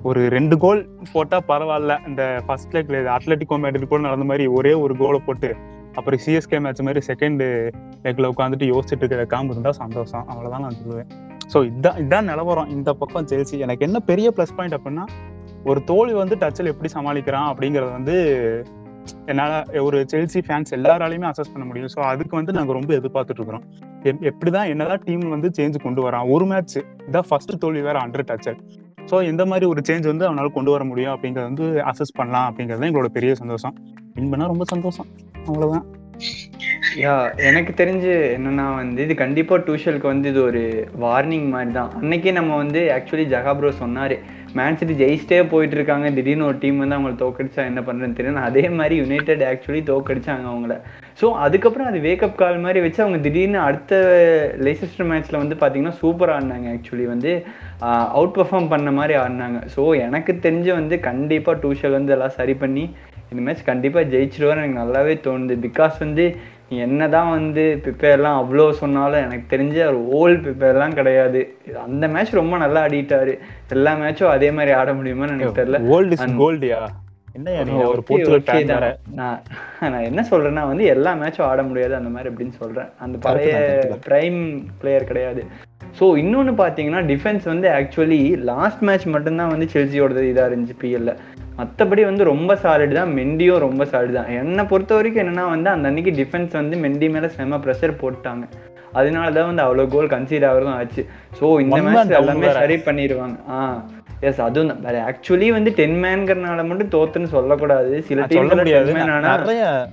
ஒரு 0.09 0.21
ரெண்டு 0.37 0.57
கோல் 0.65 0.81
போட்டால் 1.15 1.47
பரவாயில்ல. 1.51 1.95
இந்த 2.09 2.23
ஃபர்ஸ்ட் 2.47 2.75
லெக்ல 2.77 2.99
அத்லட்டிகோ 3.17 3.59
மேட்ரிட் 3.63 3.91
கூட 3.93 4.01
நடந்த 4.09 4.27
மாதிரி 4.31 4.47
ஒரே 4.59 4.75
ஒரு 4.85 4.97
கோலை 5.03 5.21
போட்டு 5.29 5.51
அப்புறம் 5.99 6.21
சிஎஸ்கே 6.25 6.59
மேட்ச் 6.65 6.85
மாதிரி 6.87 7.01
செகண்ட் 7.11 7.43
லெக்ல 8.05 8.29
உட்காந்துட்டு 8.33 8.67
யோசிச்சுட்டு 8.73 9.03
இருக்கிற 9.05 9.25
காம்பு 9.33 9.55
இருந்தால் 9.55 9.79
சந்தோஷம். 9.83 10.27
அவ்வளோதான் 10.33 10.65
நான் 10.67 10.79
சொல்லுவேன். 10.83 11.09
ஸோ 11.53 11.59
இதான் 11.71 11.99
இதான் 12.03 12.29
நிலவரம். 12.31 12.71
இந்த 12.77 12.91
பக்கம் 13.01 13.29
செல்சி 13.33 13.59
எனக்கு 13.67 13.87
என்ன 13.89 13.99
பெரிய 14.11 14.31
ப்ளஸ் 14.37 14.55
பாயிண்ட் 14.59 14.77
அப்படின்னா 14.79 15.07
ஒரு 15.71 15.81
தோல்வி 15.91 16.15
வந்து 16.23 16.37
டச்சில் 16.43 16.71
எப்படி 16.73 16.89
சமாளிக்கிறான் 16.97 17.49
அப்படிங்கிறது 17.53 17.93
வந்து 17.99 18.17
என்னால 19.27 19.63
ஒரு 19.81 19.99
செல்சி 20.13 20.41
ஃபேன்ஸ் 20.47 20.75
எல்லாராலையுமே 20.77 21.29
அசஸ் 21.31 21.53
பண்ண 21.53 21.65
முடியும். 21.69 21.91
ஸோ 21.95 22.01
அதுக்கு 22.13 22.37
வந்து 22.37 22.53
நாங்க 22.53 22.73
ரொம்ப 22.73 22.93
எதிர்பார்த்துட்டு 22.95 23.41
இருக்கிறோம். 23.41 23.65
எப்படி 24.09 24.29
எப்படிதான் 24.31 24.69
என்னதான் 24.75 25.03
டீம் 25.05 25.25
வந்து 25.29 25.51
சேஞ்ச் 25.59 25.77
கொண்டு 25.87 26.03
வரான்? 26.09 26.27
ஒரு 26.35 26.47
மேட்ச் 26.47 26.77
இதான் 27.09 27.29
ஃபர்ஸ்ட் 27.29 27.55
தோல்வி 27.59 27.81
வேற 27.81 27.99
அண்டர் 28.05 28.29
டச்சர் 28.31 28.59
ஸோ 29.11 29.19
எந்த 29.25 29.43
மாதிரி 29.47 29.67
ஒரு 29.67 29.81
சேஞ்ச் 29.89 30.07
வந்து 30.07 30.27
அவனால 30.29 30.49
கொண்டு 30.53 30.71
வர 30.71 30.85
முடியும் 30.85 31.13
அப்படிங்கிறது 31.15 31.51
வந்து 31.51 31.67
அசஸ் 31.91 32.17
பண்ணலாம் 32.17 32.49
அப்படிங்கிறது 32.49 32.89
எங்களோட 32.89 33.11
பெரிய 33.19 33.35
சந்தோஷம். 33.35 33.75
வின் 34.15 34.31
பண்ணால் 34.33 34.53
ரொம்ப 34.55 34.65
சந்தோஷம். 34.65 35.09
அவ்வளவுதான். 35.47 35.87
யா 37.03 37.15
எனக்கு 37.49 37.73
தெரிஞ்சு 37.85 38.13
என்னன்னா 38.37 38.75
வந்து 38.75 39.03
இது 39.03 39.15
கண்டிப்பா 39.15 39.57
டியூஷனுக்கு 39.57 40.07
வந்து 40.07 40.29
இது 40.29 40.43
ஒரு 40.43 40.63
வார்னிங் 41.01 41.49
மாதிரி 41.49 41.73
தான். 41.73 41.91
அன்னைக்கே 42.03 42.33
நம்ம 42.33 42.57
வந்து 42.57 42.81
ஆக்சுவலி 42.97 43.27
ஜகாப்ரோ 43.35 43.71
சொன்னாரு. 43.83 44.17
மேன் 44.57 44.77
சிட்டி 44.79 44.95
ஜெயிச்சிட்டே 45.01 45.39
போயிட்டு 45.49 45.77
இருக்காங்க 45.77 46.11
திடீர்னு 46.11 46.47
ஒரு 46.47 46.59
டீம் 46.63 46.79
வந்து 46.83 46.97
அவங்களை 46.97 47.17
தோக்கடிச்சா 47.23 47.63
என்ன 47.71 47.81
பண்றதுன்னு 47.81 48.19
தெரியும் 48.19 48.47
அதே 48.49 48.65
மாதிரி 48.69 48.95
யுனைடெட் 48.97 49.43
ஆக்சுவலி 49.43 49.81
தோக்கடிச்சாங்க 49.91 50.47
அவங்கள. 50.53 50.75
ஸோ 51.21 51.27
அதுக்கப்புறம் 51.45 51.89
அது 51.91 51.99
வேக்கப் 51.99 52.39
கால் 52.41 52.59
மாதிரி 52.59 52.81
வச்சு 52.81 53.03
அவங்க 53.05 53.19
திடீர்னு 53.19 53.59
அடுத்த 53.59 53.95
லேசஸ்டர் 54.67 55.09
மேட்ச்ல 55.11 55.43
வந்து 55.43 55.57
பார்த்தீங்கன்னா 55.63 55.97
சூப்பர் 56.03 56.33
ஆடினாங்க 56.37 56.69
ஆக்சுவலி 56.77 57.07
வந்து 57.07 57.33
அவுட் 58.19 58.37
பெர்ஃபார்ம் 58.39 58.73
பண்ண 58.75 58.91
மாதிரி 58.91 59.17
ஆடினாங்க. 59.25 59.61
ஸோ 59.77 59.83
எனக்கு 60.07 60.35
தெரிஞ்சு 60.47 60.73
வந்து 60.73 60.99
கண்டிப்பாக 61.01 61.61
டூஷல் 61.65 61.97
வந்து 61.99 62.15
எல்லாம் 62.17 62.37
சரி 62.41 62.55
பண்ணி 62.55 62.85
இந்த 63.31 63.41
மேட்ச் 63.47 63.69
கண்டிப்பாக 63.71 64.11
ஜெயிச்சிருவார் 64.15 64.61
எனக்கு 64.63 64.83
நல்லாவே 64.85 65.17
தோணுது. 65.27 65.57
பிகாஸ் 65.67 65.97
வந்து 65.99 66.27
என்னதான் 66.85 67.31
வந்து 67.31 67.63
பிப்பேர்லாம் 67.85 68.39
அவ்வளோ 68.41 68.65
சொன்னாலும் 68.81 69.23
எனக்கு 69.27 69.57
தெரிஞ்ச 69.57 69.77
ஒரு 69.91 70.01
ஓல்டு 70.19 70.41
பிப்பேர்லாம் 70.47 70.97
கிடையாது. 70.99 71.41
அந்த 71.85 72.09
மேட்ச் 72.15 72.39
ரொம்ப 72.41 72.57
நல்லா 72.57 72.81
ஆடிட்டாரு. 72.87 73.35
எல்லா 73.77 73.93
மேட்சும் 74.03 74.35
அதே 74.37 74.51
மாதிரி 74.51 74.73
ஆட 74.81 74.93
முடியுமான்னு 74.93 75.37
எனக்கு 75.37 75.61
தெரியல. 75.61 75.81
கோல்டியா 76.43 76.81
நான் 79.81 80.07
என்ன 80.09 80.21
சொல்றேன்னா 80.31 80.63
வந்து 80.71 80.85
எல்லா 80.95 81.11
மேட்சும் 81.15 81.49
ஆட 81.49 81.63
முடியாது 81.63 81.95
அந்த 81.95 82.11
மாதிரி 82.15 82.31
அப்படின்னு 82.33 82.55
சொல்றேன். 82.63 82.91
அந்த 82.99 83.19
பழைய. 83.19 83.55
பிரைம் 84.07 84.41
பிளேயர் 84.81 85.11
கிடையாது. 85.11 85.45
ஸோ 85.99 86.05
இன்னொன்னு 86.23 86.55
பார்த்தீங்கன்னா 86.63 87.03
டிஃபென்ஸ் 87.13 87.45
வந்து 87.45 87.69
ஆக்சுவலி 87.69 88.21
லாஸ்ட் 88.51 88.83
மேட்ச் 88.89 89.07
மட்டும்தான் 89.15 89.53
வந்து 89.55 89.69
செல்சியோடது 89.73 90.25
இதாக 90.33 90.51
இருந்துச்சு 90.51 90.77
பிஎல்ல 90.83 91.15
மற்றபடி 91.59 92.03
வந்து 92.09 92.25
ரொம்ப 92.33 92.53
சாலிட் 92.65 92.99
தான் 93.01 93.15
மெண்டியும் 93.19 93.63
ரொம்ப 93.67 93.85
சாலிட் 93.93 94.19
தான். 94.19 94.33
என்னை 94.41 94.65
பொறுத்த 94.73 94.99
வரைக்கும் 94.99 95.23
என்னன்னா 95.25 95.45
வந்து 95.55 95.71
அந்த 95.75 95.91
அன்னைக்கு 95.91 96.13
டிஃபென்ஸ் 96.21 96.59
வந்து 96.61 96.77
மெண்டி 96.85 97.09
மேலே 97.15 97.31
செம 97.37 97.61
ப்ரெஷர் 97.67 98.01
போட்டாங்க. 98.03 98.45
அதனால 98.99 99.27
தான் 99.37 99.49
வந்து 99.51 99.65
அவ்வளோ 99.65 99.87
கோல் 99.95 100.13
கன்சீட் 100.13 100.47
ஆகிறதும் 100.51 100.77
ஆச்சு. 100.81 101.03
ஸோ 101.39 101.47
இந்த 101.65 101.81
மேட்ச் 101.87 102.15
எல்லாமே 102.21 102.47
வேற. 102.47 102.61
சரி 102.65 102.77
பண்ணிடுவாங்க 102.89 103.37
ஆ 103.57 103.59
எஸ் 104.29 104.41
அதுவும் 104.45 104.71
தான். 104.71 104.97
ஆக்சுவலி 105.11 105.49
வந்து 105.57 105.71
டென் 105.81 105.99
மேன்கிறனால 106.05 106.63
மட்டும் 106.69 106.93
தோத்துன்னு 106.95 107.29
சொல்லக்கூடாது. 107.35 107.93
சில 108.09 108.25
டீம் 108.31 108.49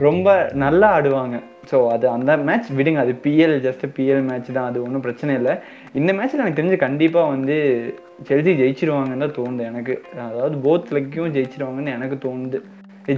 ரொம்ப 0.08 0.30
நல்லா 0.64 0.88
ஆடுவாங்க. 0.98 1.36
ஸோ 1.72 1.78
அது 1.96 2.06
அந்த 2.16 2.32
மேட்ச் 2.48 2.70
விடுங்க. 2.78 3.04
அது 3.06 3.14
பிஎல் 3.26 3.56
ஜஸ்ட் 3.68 3.86
பிஎல் 3.98 4.24
மேட்ச் 4.30 4.50
தான். 4.58 4.70
அது 4.72 4.80
ஒன்றும் 4.86 5.06
பிரச்சனை 5.06 5.34
இல்லை. 5.40 5.54
இந்த 6.00 6.12
மேட்ச்ல 6.16 6.44
எனக்கு 6.44 6.60
தெரிஞ்சு 6.60 6.78
கண்டிப்பா 6.86 7.22
வந்து 7.34 7.56
செல்சி 8.28 8.52
ஜெயிச்சிருவாங்கன்னு 8.62 9.24
தான் 9.24 9.38
தோணுது 9.38 9.64
எனக்கு. 9.72 9.94
அதாவது 10.30 10.56
போத் 10.66 10.92
லெக்கையும் 10.96 11.36
ஜெயிச்சிருவாங்கன்னு 11.36 11.96
எனக்கு 11.98 12.18
தோணுது. 12.26 12.60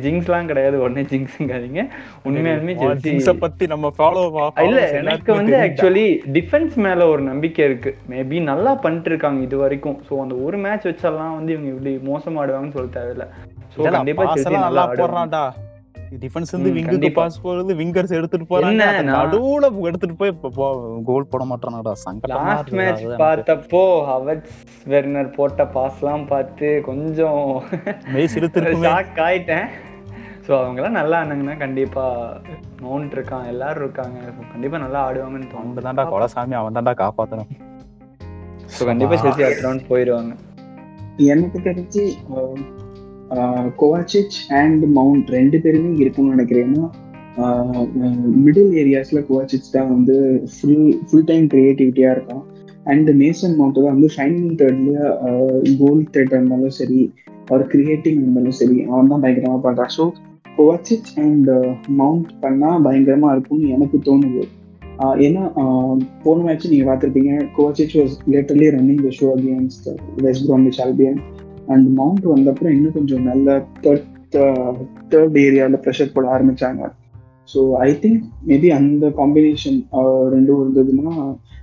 ஜிங்ஸ்லாம் 0.04 0.50
கிடையாது 0.50 0.78
உடனே 0.84 1.04
ஜிங்ஸுங்காதீங்க 1.12 1.82
உண்மையாலுமே 2.28 2.74
ஜிங்ஸ 3.04 3.34
பத்தி 3.44 3.66
நம்ம 3.74 3.92
ஃபாலோ 3.98 4.24
இல்ல 4.66 4.82
எனக்கு 5.02 5.30
வந்து 5.40 5.56
ஆக்சுவலி 5.66 6.06
டிஃபென்ஸ் 6.38 6.76
மேல 6.86 7.08
ஒரு 7.14 7.24
நம்பிக்கை 7.30 7.64
இருக்கு. 7.70 7.94
மேபி 8.14 8.40
நல்லா 8.52 8.74
பண்ணிட்டு 8.86 9.12
இருக்காங்க 9.12 9.42
இது 9.48 9.58
வரைக்கும். 9.64 9.98
சோ 10.10 10.20
அந்த 10.24 10.36
ஒரு 10.48 10.60
மேட்ச் 10.66 10.90
வச்செல்லாம் 10.90 11.38
வந்து 11.38 11.54
இவங்க 11.56 11.72
இப்படி 11.76 11.94
மோசம் 12.12 12.40
ஆடுவாங்கன்னு 12.42 12.78
சொல்ல 12.80 12.92
தேவையில்ல 13.00 13.28
சோ 13.76 13.90
கண்டிப்பா 13.98 14.26
நல்லா 14.68 14.86
போடுறான்டா. 15.00 15.44
டிஃபென்ஸ் 16.24 16.54
வந்து 16.56 16.70
விங்குக்கு. 16.78 17.10
பாஸ் 17.18 17.38
போறது 17.46 17.74
விங்கர்ஸ் 17.80 18.14
எடுத்துட்டு 18.18 18.48
போறாங்க. 18.52 18.86
நடுவுல 19.10 19.72
எடுத்துட்டு 19.90 20.16
போய் 20.22 20.34
கோல் 21.10 21.30
போட 21.34 21.46
மாட்டானடா 21.52 21.94
சங்கடமா 22.06 22.46
லாஸ்ட் 22.52 22.72
மேட்ச். 22.80 23.04
பார்த்தப்போ 23.24 23.84
ஹவர்ட்ஸ் 24.12 24.56
வெர்னர் 24.94 25.32
போட்ட 25.38 25.66
பாஸ்லாம் 25.78 26.26
பார்த்து 26.34 26.70
கொஞ்சம் 26.90 27.44
மெய் 28.16 28.32
சிரித்திருக்குமே 28.36 28.88
ஷாக் 28.90 29.22
ஆயிட்டேன். 29.28 29.68
ஸோ 30.48 30.54
அவங்கெல்லாம் 30.62 30.98
நல்லா 31.00 31.18
ஆனாங்கன்னா 31.24 31.56
கண்டிப்பா 31.64 32.06
மவுண்ட் 32.84 33.16
இருக்கான். 33.18 33.48
எல்லாரும் 33.54 33.84
இருக்காங்க. 33.84 34.20
So, 34.36 34.44
கண்டிப்பா 34.52 34.78
நல்லா 34.86 35.00
ஆடுவாங்கன்னு 35.08 35.50
தோணுது. 35.56 35.86
தான்டா 35.88 36.06
கொலசாமி 36.14 36.58
அவன் 36.60 36.78
தான்டா 36.78 36.94
காப்பாத்தணும். 37.04 37.52
ஸோ 38.76 38.86
கண்டிப்பா 38.92 39.16
செல்சி 39.24 39.46
அடுத்த 39.48 39.66
ரவுண்ட் 39.68 39.90
போயிடுவாங்க 39.92 40.34
எனக்கு 41.34 41.58
தெரிஞ்சு 41.68 42.04
கோவாச்சிச் 43.76 44.38
அண்ட் 44.62 44.84
மவுண்ட் 44.86 45.30
ரெண்டு 45.30 45.58
பேருமே 45.62 45.92
இருக்கும்னு 45.98 46.36
நினைக்கிறேன்னா 46.36 46.86
மிடில் 48.46 48.72
ஏரியாஸ்ல 48.74 49.20
கோவாச்சிச் 49.30 49.72
தான் 49.72 49.90
வந்து 49.90 50.16
ஃபுல் 50.54 50.94
ஃபுல் 51.08 51.26
டைம் 51.26 51.48
கிரியேட்டிவிட்டியா 51.48 52.12
இருக்கும் 52.12 52.44
அண்ட் 52.84 53.10
மேசன் 53.22 53.56
மவுண்ட் 53.56 53.80
தான் 53.80 53.96
வந்து 53.96 54.10
ஷைனிங் 54.18 54.56
தேர்ட்ல 54.56 55.00
கோல் 55.80 56.04
தேர்ட் 56.12 56.36
இருந்தாலும் 56.38 56.70
சரி 56.70 57.02
ஒரு 57.52 57.64
கிரியேட்டிங் 57.64 58.22
இருந்தாலும் 58.22 58.58
சரி 58.62 58.78
அவன் 58.84 59.08
தான் 59.08 59.24
பயங்கரமா 59.24 59.60
பண்றான். 59.68 59.92
ஸோ 59.98 60.06
கோவாச்சிச் 60.58 61.12
அண்ட் 61.26 61.50
மவுண்ட் 61.88 62.32
பண்ணா 62.42 62.70
பயங்கரமா 62.88 63.32
இருக்கும்னு 63.32 63.68
எனக்கு 63.70 63.98
தோணுது. 64.08 64.44
ஏன்னா 65.26 65.44
போன 66.24 66.38
மேட்ச் 66.44 66.70
நீங்க 66.70 66.86
பார்த்துருப்பீங்க 66.90 67.34
Kovacic 67.58 67.98
was 68.00 68.16
latterly 68.34 68.70
running 68.76 69.04
the 69.08 69.12
show 69.20 69.28
against 69.38 69.88
West 70.22 70.48
Bromwich 70.50 70.80
Albion 70.86 71.20
and 71.74 71.88
Mount 72.00 72.26
வந்தப்புறம் 72.34 72.76
இன்னும் 72.76 72.96
கொஞ்சம் 72.98 73.26
நல்ல 73.32 73.58
தேர்ட் 73.84 74.08
தேர்ட் 75.12 75.38
ஏரியாவில் 75.44 75.82
ப்ரெஷர் 75.86 76.14
போட 76.16 76.28
ஆரம்பிச்சாங்க. 76.36 76.82
ஸோ 77.54 77.60
ஐ 77.88 77.90
திங்க் 78.04 78.24
மேபி 78.50 78.70
அந்த 78.78 79.10
காம்பினேஷன் 79.20 79.78
ரெண்டும் 80.36 80.62
இருந்ததுன்னா 80.64 81.14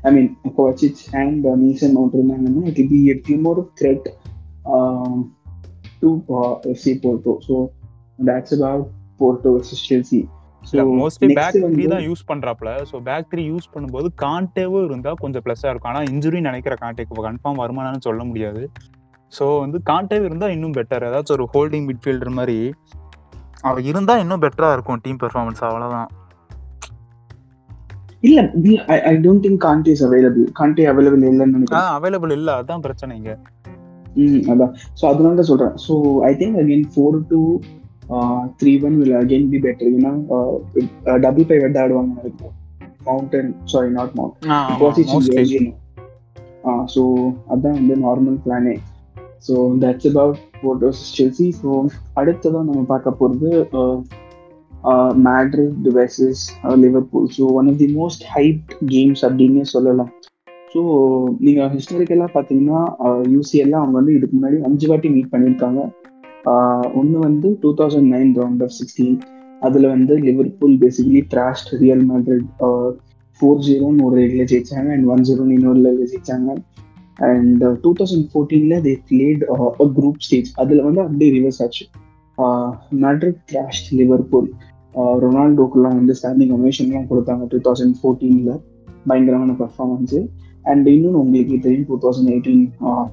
I 0.09 0.13
mean 0.17 0.31
Kovacic 0.59 1.03
and 1.23 1.47
Mason 1.63 1.95
Mount 1.97 2.17
இருந்தாங்கன்னா 2.19 2.63
இட் 2.71 2.81
பி 2.93 3.01
எ 3.15 3.17
டீம் 3.27 3.45
ஒரு 3.53 3.65
threat 3.81 4.09
to 6.03 6.11
FC 6.75 6.95
Porto 7.05 7.35
so 7.49 7.57
that's 8.31 8.55
about 8.61 8.89
Porto 9.21 9.53
Chelsea 9.91 10.23
mostly 11.01 11.29
back 11.39 11.57
three 11.73 11.85
தான் 11.93 12.05
யூஸ் 12.09 12.23
பண்றாப்ல 12.29 12.71
ஸோ 12.91 12.97
பேக் 13.09 13.27
த்ரீ 13.33 13.43
யூஸ் 13.51 13.67
பண்ணும்போது 13.75 14.09
காண்டேவும் 14.23 14.87
இருந்தா 14.89 15.11
கொஞ்சம் 15.23 15.43
ப்ளஸ்ஸா 15.47 15.69
இருக்கும். 15.71 15.91
ஆனா 15.93 16.03
இன்ஜுரி 16.13 16.41
நினைக்கிற 16.49 16.75
காண்டேக்கு 16.83 17.27
கன்ஃபார்ம் 17.29 17.61
வருமானு 17.63 18.07
சொல்ல 18.09 18.23
முடியாது. 18.31 18.63
ஸோ 19.39 19.45
வந்து 19.63 19.79
காண்டேவ் 19.91 20.27
இருந்தா 20.29 20.49
இன்னும் 20.55 20.75
பெட்டர் 20.79 21.07
ஏதாச்சும் 21.09 21.37
ஒரு 21.39 21.47
ஹோல்டிங் 21.55 21.87
மிட்ஃபீல்டர் 21.91 22.37
மாதிரி. 22.39 22.59
அவ 23.69 23.81
இருந்தா 23.91 24.15
இன்னும் 24.23 24.43
பெட்டரா 24.45 24.71
இருக்கும் 24.77 25.03
டீம் 25.05 25.21
பெர்ஃபார்மன்ஸ் 25.23 25.63
அவ்வளவுதான். 25.69 26.11
இல்ல 28.29 28.41
I 29.11 29.15
don't 29.25 29.45
think 29.47 29.61
Conte 29.67 29.93
is 29.97 30.05
available 30.09 30.45
Conte 30.61 30.85
available 30.93 31.25
இல்லைன்னு 31.31 31.55
நினைக்கிறேன். 31.57 31.89
அவைலபிள் 31.97 32.33
இல்ல. 32.39 32.51
அதான் 32.61 32.85
பிரச்சனை 32.87 33.13
இங்க. 33.21 33.33
ம் 34.25 34.43
அதான். 34.53 34.73
ஸோ 34.99 35.05
அதனால 35.13 35.35
தான் 35.41 35.51
சொல்றேன். 35.53 35.75
So 35.87 35.95
I 36.29 36.33
think 36.43 36.59
again 36.63 36.87
four 36.95 37.19
two 37.33 37.41
three 38.61 38.73
one 38.87 38.97
will 39.01 39.15
again 39.21 39.47
be 39.53 39.59
better 39.67 39.93
ஏன்னா 39.99 40.13
டபுள் 41.27 41.47
பை 41.51 41.59
வெட் 41.63 41.79
ஆடுவாங்க 41.83 42.31
மவுண்டன் 43.07 43.51
சாரி 43.73 43.91
நாட் 43.99 44.13
மவுண்டன் 44.19 45.71
ஸோ 46.95 47.03
அதான் 47.55 47.79
வந்து 47.79 47.97
நார்மல் 48.05 48.39
பிளானே 48.45 48.75
so 49.45 49.55
that's 49.83 50.09
about 50.11 50.43
Porto's 50.63 51.01
Chelsea 51.17 51.49
so 51.61 51.71
அடுத்ததான் 52.21 52.69
நம்ம 52.69 52.83
பார்க்க 52.93 53.19
போகிறது 53.21 53.51
Madrid 55.27 55.87
versus 55.97 56.43
Liverpool 56.85 57.29
so 57.37 57.45
one 57.59 57.69
of 57.73 57.81
the 57.83 57.89
most 58.01 58.25
hype 58.35 58.73
games 58.95 59.23
அப்படின்னே 59.29 59.65
சொல்லலாம். 59.75 60.11
ஸோ 60.73 60.81
நீங்கள் 61.47 61.71
ஹிஸ்டாரிக்கலாக 61.75 62.31
பார்த்தீங்கன்னா 62.37 62.81
uh, 63.07 63.23
யூசிஎல்லாம் 63.35 63.83
அவங்க 63.83 63.97
வந்து 64.01 64.15
இதுக்கு 64.17 64.35
முன்னாடி 64.39 64.59
அஞ்சு 64.69 64.87
வாட்டி 64.91 65.09
மீட் 65.17 65.33
பண்ணியிருக்காங்க. 65.35 65.81
Uh, 66.51 66.85
ஒன்று 67.01 67.17
வந்து 67.29 67.49
two 67.63 67.71
thousand 67.81 68.11
nine 68.15 68.33
round 68.41 68.65
of 68.67 68.75
sixteen 68.79 69.17
அதில் 69.63 69.93
வந்து 69.95 70.15
Liverpool 70.27 70.75
basically 70.83 71.23
thrashed 71.33 71.71
Real 71.83 72.05
Madrid 72.11 72.49
four 73.41 73.63
ஜீரோன்னு 73.67 74.05
ஒரு 74.09 74.19
இதில் 74.27 74.49
ஜெயிச்சாங்க 74.53 74.91
அண்ட் 74.97 75.07
ஒன் 75.07 75.25
ஜீரோன்னு 75.29 75.57
இன்னொரு 75.59 75.93
ஜெயிச்சாங்க. 76.13 76.51
அண்ட் 77.17 77.65
டூ 77.81 77.93
தௌசண்ட் 77.93 78.27
ஃபோர்டீனில் 78.33 78.81
தே 78.81 78.95
பிளேட் 79.11 79.43
குரூப் 79.99 80.19
ஸ்டேஜ் 80.19 80.53
அதில் 80.55 80.83
வந்து 80.83 81.01
அப்படியே 81.01 81.41
ரிவர்ஸ் 81.41 81.63
ஆச்சு. 81.63 81.85
மேட்ரிக் 82.91 83.43
கிராஷ் 83.53 83.83
லிவர்பூல் 83.93 84.49
ரொனால்டோக்குலாம் 84.95 85.97
வந்து 85.97 86.15
ஸ்டாண்டிங் 86.15 86.55
ஒமேஷன்லாம் 86.59 87.09
கொடுத்தாங்க 87.11 87.47
டூ 87.49 87.59
தௌசண்ட் 87.59 87.97
ஃபோர்டீனில் 88.03 88.61
பயங்கரமான 89.07 89.53
பர்ஃபார்மன்ஸு 89.53 90.21
அண்ட் 90.63 90.87
இன்னொன்று 90.87 91.19
உங்களுக்கு 91.19 91.61
தெரியும் 91.61 91.87
two 91.87 91.99
thousand 91.99 92.31
eighteen 92.31 92.65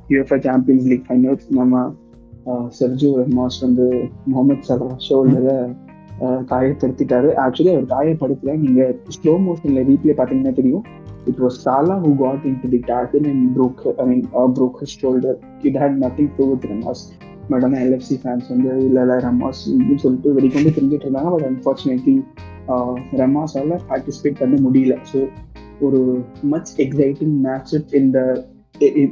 UEFA 0.09 0.39
Champions 0.39 0.85
League 0.85 1.05
finals 1.07 1.47
நம்ம 1.49 1.93
செர்ஜியோ 2.69 3.23
ரெமாஸ் 3.23 3.61
வந்து 3.61 3.87
முகமது 4.25 4.61
சலா 4.61 4.95
ஷோல்டரை 5.09 5.57
காயப்படுத்திட்டாரு. 6.51 7.29
ஆக்சுவலி 7.43 7.71
அவர் 7.75 7.87
காயப்படுத்தல. 7.93 8.53
நீங்க 8.63 8.81
ஸ்லோ 9.15 9.33
மோஷன்ல 9.47 9.83
ரீப்ளே 9.89 10.15
பாத்தீங்கன்னா 10.19 10.53
தெரியும். 10.59 10.85
It 11.29 11.41
was 11.45 11.57
Salah 11.65 11.95
who 12.05 12.11
got 12.23 12.45
in 12.49 12.59
to 12.63 12.69
the 12.75 12.79
tackle 12.91 13.25
and 13.31 13.43
broke 13.57 13.81
I 14.03 14.05
mean 14.11 14.23
broke 14.59 14.79
his 14.83 14.95
shoulder 15.01 15.37
it 15.69 15.79
had 15.83 15.97
nothing 16.05 16.31
to 16.37 16.45
with 16.51 16.67
Ramos 16.73 17.03
but 17.51 17.63
ஆனால் 17.67 17.81
LFC 17.85 18.15
fans 18.23 18.47
வந்து 18.53 18.69
இல்லை 18.87 19.01
இல்லை 19.03 19.15
இப்படின்னு 19.17 19.47
அப்படின்னு 19.49 20.03
சொல்லிட்டு 20.05 20.35
வெடிக்கொண்டு 20.37 20.75
தெரிஞ்சுட்டு 20.77 21.07
இருந்தாங்க. 21.07 21.31
பட் 21.35 21.47
அன்ஃபார்ச்சுனேட்லி 21.51 22.15
ரமாஸால் 23.21 23.73
பார்ட்டிசிபேட் 23.89 24.41
பண்ண 24.41 24.57
முடியல. 24.65 24.95
ஸோ 25.11 25.19
ஒரு 25.85 26.01
மச் 26.53 26.71
எக்ஸைட்டிங் 26.85 27.35
மேட்ச் 27.45 27.73
இந்த 28.01 28.19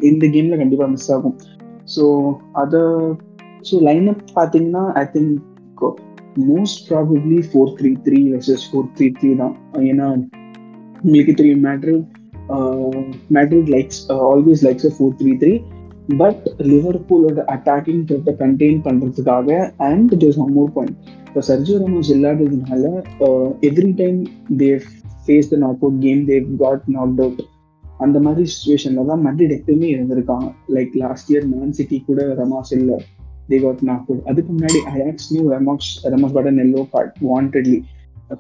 இந்த 0.10 0.26
கேம்ல 0.36 0.58
கண்டிப்பா 0.62 0.86
மிஸ் 0.94 1.12
ஆகும். 1.16 1.36
ஸோ 1.96 2.04
அதை 2.62 2.82
ஸோ 3.70 3.78
லைன் 3.88 4.08
அப் 4.14 4.24
பார்த்தீங்கன்னா 4.38 4.84
I 5.02 5.04
think 5.16 5.36
most 6.50 6.82
probably 6.90 7.40
four 7.50 7.74
three 7.80 7.92
three 8.06 8.20
versus 8.34 8.66
four 8.70 8.88
three 8.98 9.08
three 9.20 9.32
தான். 9.42 9.56
ஏன்னா 9.90 10.08
உங்களுக்கு 11.04 11.34
தெரியும் 11.42 11.66
Madrid 11.68 12.06
Madrid 13.38 13.70
likes 13.76 14.00
always 14.30 14.64
likes 14.68 14.96
four 14.98 15.18
three 15.20 15.34
three 15.44 15.54
but 16.22 16.44
லிவர்பூலோட 16.72 17.40
attacking 17.56 18.02
த்ரெட்டை 18.10 18.34
கண்டெயின் 18.44 18.80
பண்ணுறதுக்காக 18.88 19.60
and 19.90 20.14
it 20.16 20.26
is 20.30 20.40
one 20.46 20.54
more 20.58 20.72
point 20.78 20.98
இப்போ 21.28 21.42
Sergio 21.50 21.78
Ramos 21.84 22.10
இல்லாததுனால 22.16 22.84
every 23.70 23.92
time 24.02 24.20
they 24.62 24.70
face 25.26 25.52
the 25.54 25.58
knock 25.66 25.84
out 25.84 26.02
game 26.08 26.22
they 26.30 26.38
got 26.64 26.88
knock 26.98 27.22
out 27.26 27.42
அந்த 28.06 28.18
மாதிரி 28.26 28.44
சுச்சுவேஷன்ல 28.52 29.06
தான் 29.12 29.24
Madrid 29.28 29.54
எப்பயுமே 29.56 29.88
இருந்திருக்காங்க. 29.94 30.48
Like 30.76 30.94
last 31.04 31.32
year 31.32 31.48
Man 31.54 31.74
City 31.78 31.98
கூட 32.08 32.26
ரமாஸ் 32.42 32.74
இல்லை. 32.78 32.98
தே 33.50 33.58
காட் 33.60 33.84
நாக் 33.84 34.08
அவுட் 34.08 34.28
அதுக்கு 34.30 34.52
முன்னாடி 34.52 34.80
ஐஆக்ஸ்லயும் 34.96 35.50
Ramos 35.54 35.92
Ramos 36.14 36.36
got 36.36 36.50
an 36.52 36.62
yellow 36.66 36.84
card 36.94 37.18
wantedly 37.30 37.80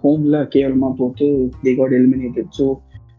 ஹோம்ல 0.04 0.38
கேவலமா 0.56 0.89
போட்டு 1.00 1.28
தே 1.63 1.74
காட் 1.76 1.95
எலிமினேட்டட் 2.00 2.52
ஸோ 2.60 2.67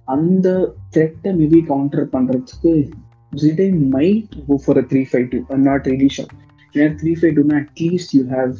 அந்த 0.08 0.48
த்ரெட்டை 0.94 1.32
மேபி 1.40 1.60
கவுண்டர் 1.66 2.06
பண்றதுக்கு 2.14 2.72
Zidane 3.32 3.66
might 3.90 4.32
go 4.46 4.54
for 4.64 4.78
a 4.78 4.84
three 4.92 5.02
five 5.10 5.26
two 5.32 5.40
I'm 5.50 5.64
not 5.64 5.86
ready 5.86 6.08
sure 6.16 6.32
ஏன்னா 6.74 6.88
த்ரீ 7.00 7.12
ஃபைவ் 7.18 7.34
டூனா 7.36 7.58
at least 7.62 8.14
you 8.16 8.22
have 8.32 8.54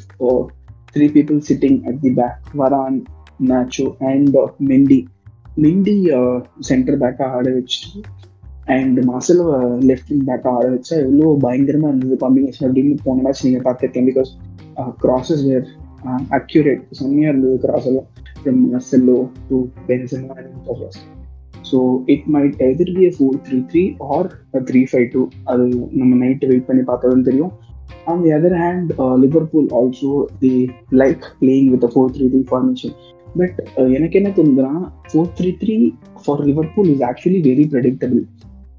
three 0.95 1.07
people 1.16 1.40
sitting 1.49 1.79
at 1.88 2.01
the 2.01 2.12
back 2.16 2.51
வரான் 2.55 2.99
Nacho 3.49 3.87
and 4.09 4.38
Mendy 4.71 5.01
Mendy 5.59 5.95
centre 6.69 6.99
பேக்காக 6.99 7.37
ஆட 7.37 7.49
வச்சுட்டு 7.57 8.01
and 8.74 8.98
muscle 9.11 9.42
left 9.88 10.11
wing 10.12 10.26
பேக்காக 10.26 10.56
ஆட 10.56 10.66
வச்சா 10.74 10.94
எவ்வளோ 11.04 11.28
பயங்கரமா 11.44 11.88
இருந்தது 11.92 12.16
காம்பினேஷன் 12.22 12.66
அப்படின்னு 12.66 12.96
போன 13.04 13.22
மேட்ச் 13.26 13.44
நீங்கள் 13.46 13.64
பார்த்துருக்கேன் 13.66 14.09
பிகாஸ் 14.11 14.30
கிராசஸ் 15.04 15.44
வேர் 15.48 15.68
அக்யூரேட் 16.38 16.83
செம்மையாக 16.98 17.33
இருந்தது 17.33 17.56
கிராஸ் 17.59 17.88
எல்லாம். 17.90 18.09
From 18.37 18.61
Marcelo 18.74 19.16
to 19.48 19.56
Benzema 19.88 20.37
so 21.70 21.78
it 22.14 22.28
might 22.35 22.54
either 22.68 22.92
be 22.96 23.06
four 23.16 23.37
three 23.46 23.59
three 23.72 23.83
or 24.14 24.28
three 24.68 24.80
five 24.92 25.09
two 25.14 25.22
அது 25.44 25.64
நம்ம 25.92 26.12
நைட்டு 26.22 26.48
வெயிட் 26.50 26.68
பண்ணி 26.68 26.83
பார்த்ததும் 26.83 27.26
தெரியும். 27.28 27.52
On 28.06 28.22
the 28.22 28.30
other 28.30 28.56
hand 28.62 28.90
Liverpool 29.24 29.68
also 29.80 30.12
the 30.42 30.52
like 31.02 31.24
playing 31.40 31.70
with 31.74 31.87
four 31.94 32.12
three 32.16 32.26
three 32.28 32.42
formation 32.50 32.94
but 33.38 33.59
எனக்கு 33.96 34.18
என்ன 34.20 34.30
தோணுதுன்னா 34.37 34.72
four 35.11 35.30
three 35.38 35.50
three 35.62 35.76
for 36.24 36.42
Liverpool 36.46 36.90
is 36.94 37.04
actually 37.11 37.40
very 37.48 37.66
predictable 37.74 38.22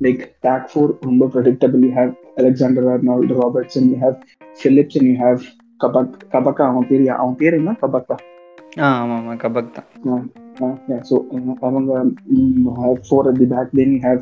like 0.02 0.22
back 0.42 0.68
four 0.72 0.92
ரொம்ப 1.06 1.26
predictable 1.34 1.82
you 1.86 1.92
have 1.98 2.12
Alexander 2.40 2.88
Arnold 2.94 3.36
Robertson 3.42 3.90
you 3.92 3.98
have 4.04 4.18
Phillips 4.60 4.98
and 5.00 5.10
you 5.10 5.16
have 5.22 5.42
Kabak 5.80 6.16
கபக்கா 6.34 6.64
அவன் 6.72 6.88
பேர் 6.90 7.04
அவன் 7.16 7.38
பேர் 7.40 7.58
என்ன? 7.60 7.72
கபக்கா 7.84 8.16
ஆ 8.80 8.88
ஆமாம் 9.00 9.18
ஆமாம் 9.20 9.40
கபக் 9.44 9.72
தான். 9.76 9.88
ஸோ 11.10 11.16
அவங்க 11.62 11.92
four 13.08 13.28
at 13.30 13.40
the 13.42 13.48
back 13.54 13.72
then 13.80 13.94
you 13.96 14.02
have 14.06 14.22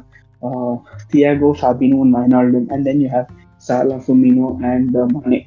Thiago 1.12 1.50
Fabinho 1.60 2.00
Wijnaldum 2.16 2.68
and 2.74 2.86
then 2.90 3.02
you 3.04 3.10
have 3.16 3.28
Salah 3.68 3.98
Firmino 4.06 4.48
and 4.72 4.96
Mane 5.16 5.40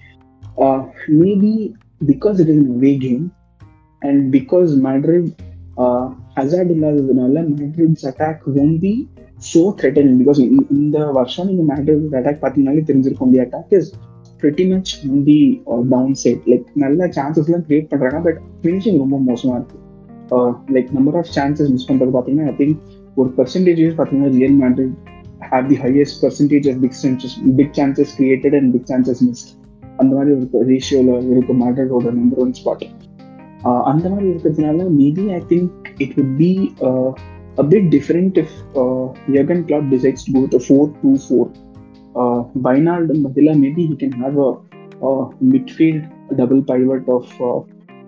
maybe 1.18 1.55
because 2.01 2.40
it 2.45 2.53
is 2.55 2.62
way 2.85 2.92
game 3.05 3.25
and 4.03 4.23
because 4.37 4.71
Madrid 4.87 5.31
Hazard 6.37 6.73
இல்லாததுனால 6.77 7.45
Madrid's 7.51 8.07
attack 8.11 8.45
one 8.64 8.75
be 8.81 8.92
so 9.50 9.61
threaten 9.78 10.11
because 10.20 10.40
இந்த 10.78 10.98
வருஷம் 11.18 11.48
நீங்கள் 11.50 11.68
Madrid 11.70 12.16
attack 12.20 12.42
பார்த்தீங்கனாலே 12.42 12.83
தெரிஞ்சிருக்கும். 12.90 13.31
The 13.35 13.40
attack 13.44 13.72
is 13.78 13.90
pretty 14.42 14.64
much 14.72 14.90
the 15.28 15.38
down 15.92 16.16
side 16.22 16.44
like 16.52 16.66
நல்ல 16.83 17.09
சான்சஸ்லாம் 17.16 17.64
create 17.68 17.88
பண்ணுறாங்க 17.92 18.20
but 18.26 18.38
finishing 18.62 18.98
ரொம்ப 19.02 19.18
மோசமாக 19.31 19.59
இருக்கு. 19.61 19.78
Like 20.74 20.90
number 20.98 21.16
of 21.20 21.31
chances 21.37 21.72
miss 21.74 21.88
பண்ணுறது 21.88 22.12
பார்த்தீங்கன்னா 22.16 22.48
ஐ 22.52 22.55
திங்க் 22.61 22.78
ஒரு 23.20 23.28
பர்சன்டேஜ் 23.38 23.81
பார்த்தீங்கன்னா 23.98 24.31
Real 24.38 24.57
Madrid 24.62 24.94
have 25.52 25.66
the 25.72 25.78
highest 25.85 26.18
percentage 26.24 26.68
of 26.72 26.81
big 26.85 26.98
chances 27.02 27.35
big 27.61 27.74
chances 27.78 28.12
created 28.18 28.57
and 28.59 28.70
big 28.76 28.88
chances 28.92 29.22
missed 29.28 29.50
அந்த 30.00 30.12
மாதிரி 30.16 30.33
ஒரு 30.37 30.66
ரேஷியோவில் 30.72 31.31
இருக்கு 31.35 31.55
மேட்ரிடோட 31.62 32.12
நம்பர் 32.20 32.40
ஒன் 32.44 32.55
ஸ்பாட் 32.61 32.85
அந்த 33.90 34.05
மாதிரி 34.12 34.26
இருக்கிறதுனால 34.33 34.87
maybe 35.00 35.24
I 35.38 35.40
think 35.52 35.90
it 36.05 36.14
would 36.18 36.33
be 36.40 36.50
a 37.58 37.63
bit 37.63 37.89
different 37.89 38.38
if 38.38 38.52
uh, 38.76 39.08
Jurgen 39.32 39.65
Klopp 39.67 39.89
decides 39.89 40.23
to 40.26 40.32
go 40.32 40.39
with 40.41 40.54
a 40.54 40.58
4-2-4. 40.58 41.63
Uh, 42.15 42.43
Wijnaldum, 42.65 43.23
Badilla, 43.23 43.60
maybe 43.60 43.86
he 43.86 43.95
can 43.95 44.12
have 44.12 44.38
a, 44.38 44.52
a 45.10 45.12
midfield 45.54 46.04
double 46.36 46.62
pivot 46.63 47.08
of 47.08 47.26
uh, 47.41 47.60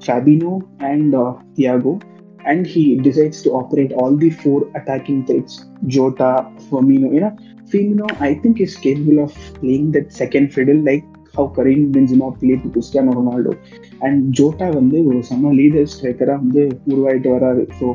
Fabinho 0.05 0.53
and 0.79 1.15
uh, 1.15 1.33
Thiago. 1.55 2.01
and 2.45 2.65
he 2.65 2.95
decides 2.95 3.41
to 3.43 3.51
operate 3.51 3.91
all 3.93 4.15
the 4.15 4.29
four 4.29 4.69
attacking 4.75 5.25
threats 5.25 5.65
Jota, 5.87 6.49
Firmino. 6.69 7.13
You 7.13 7.21
know, 7.21 7.37
Firmino, 7.69 8.09
I 8.21 8.35
think, 8.35 8.59
is 8.59 8.75
capable 8.75 9.23
of 9.23 9.33
playing 9.55 9.91
that 9.91 10.11
second 10.11 10.53
fiddle 10.53 10.83
like 10.83 11.03
how 11.35 11.47
Karim 11.47 11.91
Benzema 11.93 12.37
played 12.39 12.63
to 12.63 12.69
Cristiano 12.69 13.11
Ronaldo. 13.11 13.53
And 14.01 14.33
Jota 14.39 14.67
வந்து 14.79 14.97
ஒரு 15.09 15.19
செம்ம 15.29 15.53
leader 15.59 15.89
ஸ்ட்ரைக்கராக 15.93 16.39
வந்து 16.43 16.63
உருவாயிட்டு 16.91 17.29
வராரு 17.35 17.63
so 17.79 17.87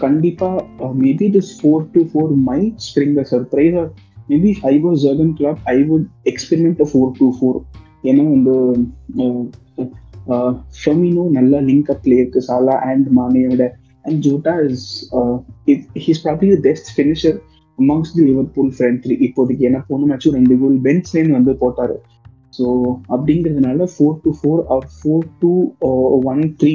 கண்டிப்பாக 0.00 0.90
maybe 1.02 1.26
this 1.28 1.52
four 1.58 1.86
to 1.92 2.00
four 2.10 2.32
might 2.48 2.80
spring 2.80 3.14
the 3.18 3.24
surprise 3.32 3.76
or 3.82 3.90
maybe 4.28 4.50
I 4.64 4.74
was 4.78 4.98
Jurgen 5.04 5.34
Klopp 5.38 5.60
I 5.66 5.78
would 5.82 6.06
experiment 6.24 6.82
four 6.92 7.12
to 7.18 7.28
four 7.38 7.58
ஏன்னா 8.04 8.24
வந்து 8.30 8.54
Firmino 10.82 11.24
நல்லா 11.30 11.58
link 11.60 11.90
up 11.90 12.02
பிளேயருக்கு 12.04 12.40
Salah 12.40 12.76
and 12.90 13.08
மானேயோட 13.18 13.62
and 14.04 14.18
Jota 14.26 14.54
is 14.68 14.88
he's 16.04 16.22
probably 16.24 16.48
the 16.54 16.58
best 16.60 16.90
finisher 16.96 17.36
amongst 17.78 18.12
the 18.16 18.22
Liverpool 18.22 18.72
front 18.76 19.00
three 19.04 19.14
இப்போதைக்கு 19.26 19.62
ஏன்னா 19.68 19.80
போன 19.88 20.06
மேட்சும் 20.06 20.34
ரெண்டு 20.34 20.56
கோல் 20.58 20.76
பெஞ்ச்லேருந்து 20.80 21.38
வந்து 21.38 21.54
போட்டாரு. 21.54 21.96
ஸோ 22.58 22.64
அப்படிங்கிறதுனால 23.14 23.86
four 23.94 24.18
to 24.24 24.32
four 24.40 24.60
or 24.74 24.86
four 24.96 25.24
two 25.40 25.52
one 26.32 26.42
three 26.60 26.74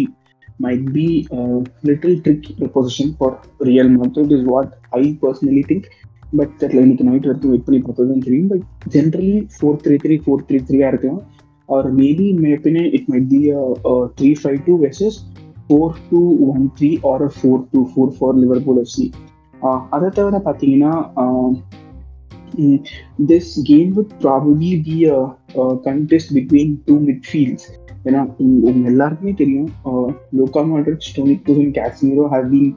might 0.60 0.86
be 0.92 1.08
a 1.32 1.44
little 1.84 2.20
tricky 2.20 2.54
proposition 2.56 3.14
for 3.14 3.30
Real 3.62 3.90
Madrid 3.92 4.32
is 4.32 4.44
what 4.46 4.70
I 4.94 5.18
personally 5.22 5.64
think. 5.64 5.86
But 6.34 6.52
தெரியல 6.62 6.82
இன்னைக்கு 6.82 7.06
நைட் 7.06 7.28
வரைக்கும் 7.28 7.52
வெயிட் 7.52 7.64
பண்ணி 7.68 7.78
பார்த்தது 7.82 8.10
தான் 8.10 8.26
தெரியும் 8.26 8.50
but 8.50 8.66
generally 8.96 9.32
four 9.54 9.80
three 9.84 9.96
three 10.04 10.16
four 10.24 10.44
three 10.48 10.58
த்ரீயாக 10.68 10.92
இருக்கலாம் 10.92 11.22
or 11.70 11.88
maybe 12.00 12.28
my 12.42 12.50
opinion 12.58 12.90
it 12.98 13.08
might 13.12 13.26
be 13.32 13.40
three 14.20 14.30
five 14.42 14.60
two 14.68 14.74
versus 14.84 15.18
four 15.64 15.98
two 16.12 16.22
one 16.50 16.66
three 16.78 16.90
or 17.12 17.26
four 17.38 17.64
two 17.72 17.82
four 17.92 18.14
four 18.18 18.38
Liverpool 18.44 18.82
FC 18.84 19.06
அதை 19.96 20.10
தவிர 20.20 20.42
பார்த்தீங்கன்னா 20.46 20.94
this 23.28 23.52
game 23.72 23.92
will 23.98 24.14
probably 24.24 24.72
be 24.88 24.98
a 25.10 25.20
contest 25.90 26.34
between 26.38 26.74
two 26.88 26.98
midfields 27.10 27.68
ஏன்னா 28.10 28.22
உங்க 28.70 28.86
எல்லாருக்குமே 28.92 29.34
தெரியும் 29.40 29.70
Luka 30.38 30.64
Modric 30.68 31.08
ஸ்டோனிக் 31.08 31.44
Kusan 31.48 31.74
Casemiro 31.78 32.26
have 32.34 32.48
been 32.54 32.72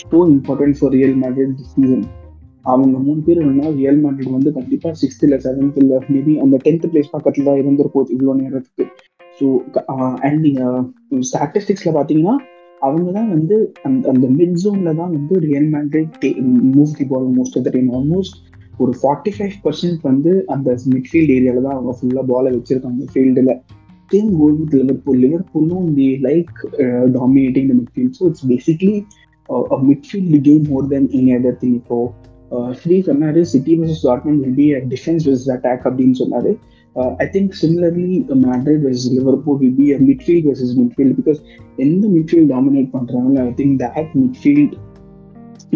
so 0.00 0.18
important 0.30 0.78
for 0.78 0.94
Real 0.96 1.16
Madrid 1.16 1.60
season 1.68 2.06
அவங்க 2.64 2.96
மூணு 3.04 3.20
பேர் 3.26 3.40
என்னன்னா 3.42 3.68
ரியல் 3.76 4.00
மேட்ரிட் 4.02 4.34
வந்து 4.34 4.50
கண்டிப்பாக 4.56 4.94
சிக்ஸ்த் 5.02 5.22
இல்லை 5.26 5.38
செவன்த் 5.44 5.78
இல்லை 5.82 5.98
மேபி 6.10 6.32
அந்த 6.42 6.56
டென்த் 6.64 6.88
பிளேஸ் 6.90 7.14
பக்கத்தில் 7.14 7.48
தான் 7.48 7.60
இருந்திருப்போம் 7.62 8.10
இவ்வளோ 8.14 8.34
நேரத்துக்கு. 8.40 8.84
ஸோ 9.38 9.46
அண்ட் 10.26 10.40
நீங்கள் 10.40 11.22
ஸ்டாட்டிஸ்டிக்ஸில் 11.28 11.96
பார்த்தீங்கன்னா 11.96 12.34
அவங்க 12.82 13.08
தான் 13.12 13.30
வந்து 13.30 13.56
அந்த 13.82 14.02
அந்த 14.08 14.26
மிட் 14.36 14.58
ஜோனில் 14.62 14.98
தான் 15.00 15.12
வந்து 15.16 15.34
Real 15.46 15.68
Madrid 15.74 16.26
move 16.76 16.92
the 16.98 17.06
ball 17.10 17.28
most 17.38 17.56
of 17.58 17.66
the 17.66 17.72
time 17.76 17.90
almost 17.96 18.36
ஒரு 18.80 18.92
ஃபார்ட்டி 19.00 19.32
ஃபைவ் 19.36 19.56
பர்சன்ட் 19.64 20.00
வந்து 20.02 20.32
அந்த 20.48 20.68
மிட்ஃபீல்ட் 20.92 21.32
ஏரியாவில் 21.34 21.66
தான் 21.66 21.76
அவங்க 21.76 21.94
ஃபுல்லாக 21.98 22.24
பாலை 22.30 22.52
வச்சுருக்காங்க 22.54 23.08
ஃபீல்டில் 23.12 23.52
same 24.11 24.37
goal 24.37 24.53
with 24.53 24.73
Liverpool. 24.73 25.15
Liverpool, 25.15 25.61
no, 25.61 25.79
they 25.99 26.19
like 26.19 26.49
uh, 26.73 27.07
dominating 27.07 27.67
the 27.69 27.73
midfield. 27.73 28.15
So 28.15 28.27
it's 28.27 28.41
basically 28.41 29.07
uh, 29.49 29.63
a 29.75 29.77
midfield 29.77 30.43
game 30.43 30.63
more 30.63 30.83
than 30.83 31.09
any 31.11 31.35
other 31.35 31.55
thing. 31.55 31.83
So, 31.87 32.15
Sri 32.79 32.97
சொன்னாரு 33.07 33.41
City 33.51 33.73
versus 33.79 34.03
Dortmund 34.07 34.41
will 34.43 34.57
be 34.63 34.67
a 34.79 34.81
defense 34.93 35.21
versus 35.27 35.47
attack 35.55 35.79
அப்படின்னு 35.89 36.17
சொன்னாரு 36.21 36.51
uh, 36.95 37.11
I 37.23 37.25
think 37.33 37.47
similarly 37.61 38.25
uh, 38.31 38.35
Madrid 38.35 38.77
versus 38.85 39.07
Liverpool 39.17 39.57
will 39.61 39.75
be 39.83 39.87
a 39.95 39.99
midfield 40.07 40.43
versus 40.49 40.71
midfield 40.81 41.13
because 41.19 41.39
எந்த 41.85 42.03
midfield 42.15 42.47
dominate 42.55 42.89
பண்றாங்களோ 42.97 43.41
I 43.49 43.53
think 43.59 43.73
that 43.83 44.07
midfield 44.21 44.71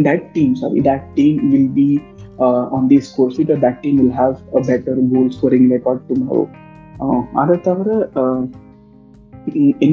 that 0.08 0.22
team 0.36 0.52
sorry 0.62 0.82
that 0.90 1.02
team 1.18 1.36
will 1.54 1.70
be 1.82 1.90
uh, 2.46 2.66
on 2.78 2.84
the 2.92 3.00
score 3.10 3.30
sheet 3.36 3.50
or 3.56 3.60
that 3.66 3.78
team 3.84 3.96
will 4.02 4.16
have 4.24 4.36
a 4.60 4.62
better 4.72 4.96
goal 5.14 5.28
scoring 5.38 5.66
record 5.76 6.00
tomorrow 6.12 6.46
அதை 7.33 7.61
தவிர 7.61 8.09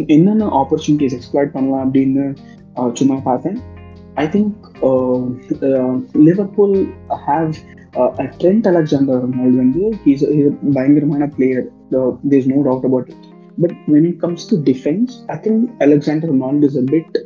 என்னென்ன 0.08 0.46
opportunities 0.62 1.16
exploit 1.18 1.52
பண்ணலாம் 1.52 1.84
அப்படின்னு 1.88 2.34
சும்மா 2.94 3.16
பார்த்தேன். 3.24 3.58
I 4.16 4.26
think 4.26 4.56
Liverpool 6.14 6.76
have 7.28 7.52
Trent 8.42 8.68
Alexander 8.68 9.22
Arnold 9.24 9.58
வந்து 9.58 9.92
he's 10.04 10.24
பயங்கரமான 10.74 11.28
player 11.28 11.68
there 12.30 12.48
no 12.48 12.60
doubt 12.62 12.86
about 12.86 13.10
it 13.10 13.28
but 13.62 13.76
when 13.88 14.06
it 14.06 14.20
comes 14.20 14.48
to 14.50 14.58
defence 14.64 15.12
I 15.28 15.38
think 15.42 15.66
Alexander 15.78 16.32
Arnold 16.32 16.64
is 16.66 16.78
a 16.78 16.86
bit 16.92 17.18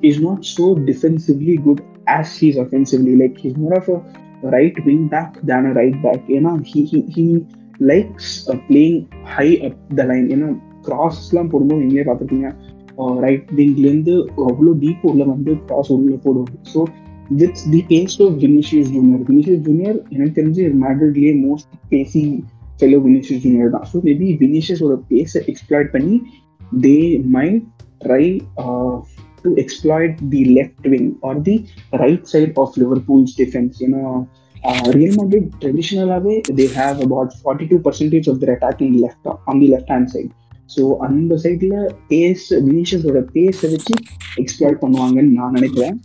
is 0.00 0.20
not 0.22 0.44
so 0.56 0.66
defensively 0.84 1.56
good 1.62 1.82
as 2.10 2.34
he's 2.44 2.58
offensively 2.58 3.16
like 3.16 3.36
he's 3.36 3.56
more 3.56 3.72
of 3.72 3.90
a 3.90 3.98
right 4.50 4.80
wing 4.84 5.08
back 5.08 5.36
than 5.46 5.66
a 5.66 5.72
right 5.72 6.00
back 6.02 6.24
ஏன்னா 6.28 6.54
he 6.72 6.82
he 7.14 7.26
likes 7.80 8.32
playing 8.68 9.00
high 9.36 9.48
up 9.68 9.80
the 9.94 10.04
line 10.10 10.26
ஏன்னா 10.34 10.48
கிராஸ்லாம் 10.88 11.50
போடும்போது 11.52 11.82
நீங்களே 11.82 12.06
பார்த்துருக்கீங்க 12.08 12.50
right 13.20 13.50
விங்லேருந்து 13.58 14.14
அவ்வளோ 14.48 14.72
deep 14.82 15.04
உள்ள 15.10 15.22
வந்து 15.24 15.52
cross 15.68 15.92
உள்ள 15.92 16.16
போடுவாங்க. 16.24 16.56
So 16.72 16.80
with 17.40 17.60
the 17.72 17.80
pace 17.92 18.16
of 18.22 18.36
Vinicius 18.44 18.90
Junior 18.96 19.22
Vinicius 19.30 19.62
Junior 19.68 19.98
எனக்கு 20.10 20.34
தெரிஞ்சு 20.40 20.64
மேட்ரிட்லேயே 20.84 21.32
most 21.46 21.70
pacy 21.88 22.22
fellow 22.78 22.98
Vinicius 23.06 23.42
Junior 23.46 23.70
தான். 23.70 23.86
ஸோ 23.92 23.96
மேபி 24.08 24.28
வினிஷியஸோட 24.42 24.96
பேஸை 25.10 25.42
எக்ஸ்ப்ளாய்ட் 25.52 25.90
பண்ணி 25.96 26.16
they 26.86 26.96
might 27.36 27.62
try 28.04 28.24
to 29.42 29.50
exploit 29.64 30.16
the 30.34 30.42
left 30.58 30.88
wing 30.94 31.08
or 31.30 31.40
the 31.42 31.56
right 31.92 32.26
side 32.34 32.58
of 32.64 32.76
Liverpool's 32.82 33.34
defence 33.40 33.76
ஏன்னா 33.86 34.02
Real 34.64 35.14
Madrid 35.16 35.52
traditionally 35.60 36.42
they 36.50 36.68
have 36.68 37.00
about 37.00 37.32
42 37.34 37.80
percentage 37.80 38.28
of 38.28 38.38
their 38.40 38.56
attacking 38.56 38.98
left 38.98 39.26
on 39.26 39.58
the 39.58 39.68
left 39.68 39.88
hand 39.88 40.08
side. 40.10 40.32
So 40.74 40.82
அந்த 41.06 41.32
சைடில் 41.44 41.80
base 42.10 42.44
வினிஷியஸோட 42.66 43.18
பேஸை 43.34 43.68
வச்சு 43.72 43.94
exploit 44.42 44.78
பண்ணுவாங்கன்னு 44.82 45.36
நான் 45.38 45.56
நினைக்கிறேன் 45.58 45.96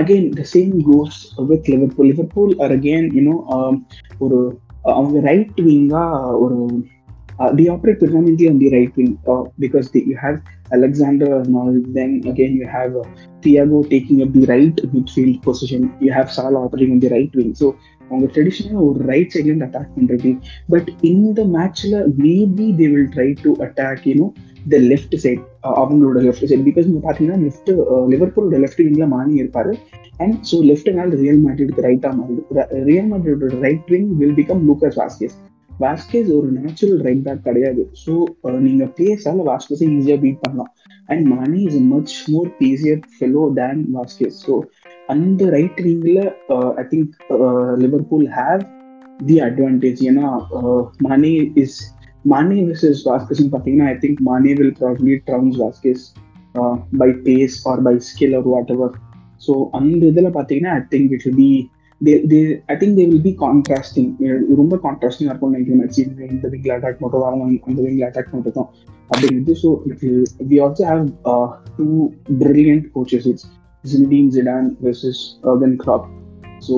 again 0.00 0.26
the 0.38 0.44
same 0.54 0.72
goes 0.88 1.18
with 1.50 1.68
Liverpool 1.72 2.08
Liverpool 2.10 2.54
are 2.64 2.74
again 2.76 3.06
you know 3.16 3.36
ஒரு 4.24 4.38
அவங்க 4.96 5.20
ரைட் 5.28 5.60
விங்காக 5.66 6.32
ஒரு 6.44 6.58
the 7.58 7.64
operate 7.74 8.00
predominantly 8.00 8.46
on 8.52 8.56
the 8.62 8.68
right 8.74 8.92
wing 8.98 9.12
uh, 9.32 9.42
because 9.64 9.86
they, 9.92 10.02
you 10.10 10.16
have 10.16 10.36
Alexander 10.76 11.28
Arnold, 11.36 11.94
then 11.96 12.10
again 12.32 12.52
you 12.60 12.66
have 12.66 12.96
uh, 12.96 13.04
Thiago 13.42 13.78
taking 13.92 14.18
up 14.24 14.32
the 14.38 14.44
right 14.52 14.76
midfield 14.94 15.36
position, 15.42 15.82
you 16.04 16.10
have 16.12 16.32
Salah 16.36 16.62
operating 16.66 16.92
on 16.96 17.00
the 17.00 17.10
right 17.16 17.32
wing. 17.38 17.52
So 17.54 17.68
அவங்க 18.10 18.26
ட்ரெடிஷ்னலாக 18.34 18.84
ஒரு 18.90 19.00
right 19.10 19.32
சைட்லேருந்து 19.34 19.68
attack 19.68 19.94
பண்ணுறது 19.96 20.32
but 20.74 20.90
இந்த 21.12 21.44
மேட்ச்சில் 21.56 21.98
maybe 22.24 22.68
they 22.80 22.88
will 22.94 23.10
try 23.16 23.28
to 23.44 23.52
attack 23.66 24.06
you know 24.10 24.28
the 24.72 24.78
left 24.90 25.16
side 25.24 25.42
அவங்களோட 25.82 26.18
left 26.26 26.48
side 26.50 26.66
because 26.68 26.88
நீங்கள் 26.88 27.06
பார்த்தீங்கன்னா 27.06 27.40
லெஃப்ட் 27.46 27.70
லிவர்பூலோட 28.12 28.58
லெஃப்ட் 28.64 28.82
விங்கில் 28.86 29.12
மானி 29.16 29.34
இருப்பார். 29.42 29.72
அண்ட் 30.24 30.36
ஸோ 30.50 30.56
லெஃப்ட்னால 30.70 31.18
ரியல் 31.24 31.42
மேட்ரிடுக்கு 31.44 31.86
ரைட்டாக 31.88 32.14
மாறுது 32.20 32.42
Real 32.88 33.10
மேட்ரிடோட 33.12 33.60
right 33.66 33.90
wing 33.94 34.08
will 34.22 34.36
become 34.40 34.64
Lucas 34.70 34.98
Vazquez 35.02 35.36
Vazquez 35.70 36.30
ஒரு 36.36 36.48
நேச்சுரல் 36.58 37.00
ரைட் 37.06 37.24
பேக் 37.26 37.44
கிடையாது. 37.48 37.82
ஸோ 38.04 38.12
நீங்கள் 38.66 38.92
பேஸால 39.00 39.44
வாஸ்கேஸை 39.50 39.86
ஈஸியாக 39.98 40.20
பீட் 40.24 40.40
பண்ணலாம். 40.44 40.70
And 41.12 41.24
Mane 41.34 41.60
is 41.68 41.78
much 41.92 42.14
more 42.32 42.48
easier 42.70 43.02
fellow 43.12 43.44
than 43.60 43.82
Vazquez 43.96 44.38
so 44.46 44.54
அந்த 45.08 45.50
right 45.50 45.80
விங்கில் 45.80 46.22
I 46.76 46.84
think 46.90 47.14
Liverpool 47.76 48.26
have 48.38 48.62
the 49.26 49.36
advantage 49.40 50.00
ஏன்னா 50.10 50.26
மணி 51.00 51.32
இஸ் 51.54 51.78
மணி 52.24 52.58
விசஸ் 52.64 53.02
வாஸ்கேஸ்னு 53.08 53.50
பார்த்தீங்கன்னா 53.52 53.88
I 53.94 53.96
think 53.98 54.20
Mane 54.20 54.52
will 54.52 54.76
probably 54.80 55.14
trounce 55.28 55.58
Vazquez 55.58 56.04
by 56.98 57.10
pace 57.26 57.56
or 57.68 57.82
by 57.82 57.94
skill 58.10 58.36
or 58.36 58.48
whatever 58.70 58.94
so 59.46 59.54
அந்த 59.72 60.02
இதில் 60.06 60.36
பார்த்தீங்கன்னா 60.38 60.74
I 60.74 60.84
think 60.90 61.12
it 61.12 61.26
will 61.26 61.36
be 61.36 61.50
they, 62.00 62.24
they 62.24 62.62
I 62.68 62.76
think 62.76 62.96
they 62.96 63.06
will 63.06 63.22
be 63.22 63.32
ரொம்ப 64.56 64.74
கான்ட்ராஸ்டிங்காக 64.84 65.32
இருக்கும் 65.32 65.54
நினைக்கிறேன். 65.54 66.32
இந்த 66.32 66.48
விங்கில் 66.48 66.74
attack 66.74 67.00
மட்டும் 67.00 67.24
அவங்க 67.24 67.44
அந்த 67.66 67.78
விங்கில் 67.82 68.06
அட்டாக் 68.08 68.34
மட்டும் 68.34 68.68
அப்படிங்கிறது 69.10 69.54
so 69.62 69.70
it 69.86 70.04
we 70.50 70.58
also 70.60 70.84
have 70.90 71.04
two 71.78 71.86
brilliant 72.42 72.86
coaches 72.94 73.26
it's 73.26 73.46
Zinedine 73.90 74.30
Zidane 74.36 74.68
versus 74.84 75.22
Jurgen 75.50 75.76
Klopp 75.82 76.06
so 76.66 76.76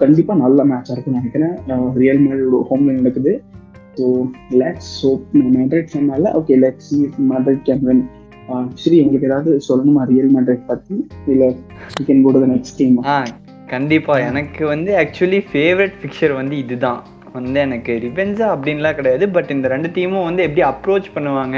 கண்டிப்பாக 0.00 0.36
நல்ல 0.44 0.58
மேட்சாக 0.70 0.94
இருக்கும்னு 0.94 1.20
நினைக்கிறேன். 1.20 1.54
ரியல் 2.02 2.22
மேடோட 2.24 2.60
ஹோம்ல 2.70 2.96
நடக்குது. 2.98 3.32
ஸோ 3.98 4.06
லெட்ஸ் 4.60 4.90
ஸோ 5.00 5.08
மேட்ரிட் 5.56 5.94
சொன்னால 5.96 6.32
okay 6.40 6.56
let's 6.64 6.90
see 6.90 6.98
Madrid 7.32 7.64
can 7.68 7.84
win 7.88 8.04
சரி 8.82 8.96
உங்களுக்கு 9.02 9.28
ஏதாவது 9.30 9.50
சொல்லணுமா 9.68 10.02
ரியல் 10.12 10.32
மேட்ரிட் 10.36 10.68
பற்றி 10.70 10.96
இல்லை 11.34 11.48
you 11.98 12.04
can 12.10 12.22
go 12.26 12.32
to 12.36 12.42
the 12.44 12.48
next 12.54 12.78
team 12.80 12.96
ஆ 13.14 13.18
கண்டிப்பா. 13.74 14.14
எனக்கு 14.30 14.62
வந்து 14.74 14.90
ஆக்சுவலி 15.02 15.40
ஃபேவரட் 15.50 15.94
பிக்சர் 16.02 16.34
வந்து 16.40 16.56
இதுதான். 16.64 17.00
வந்து 17.36 17.58
எனக்கு 17.66 17.92
ரிவெஞ்சா 18.04 18.46
அப்படின்லாம் 18.54 18.98
கிடையாது. 18.98 19.24
பட் 19.36 19.48
இந்த 19.54 19.66
ரெண்டு 19.72 19.88
டீமும் 19.94 20.26
வந்து 20.26 20.42
எப்படி 20.46 20.62
அப்ரோச் 20.68 21.08
பண்ணுவாங்க? 21.14 21.56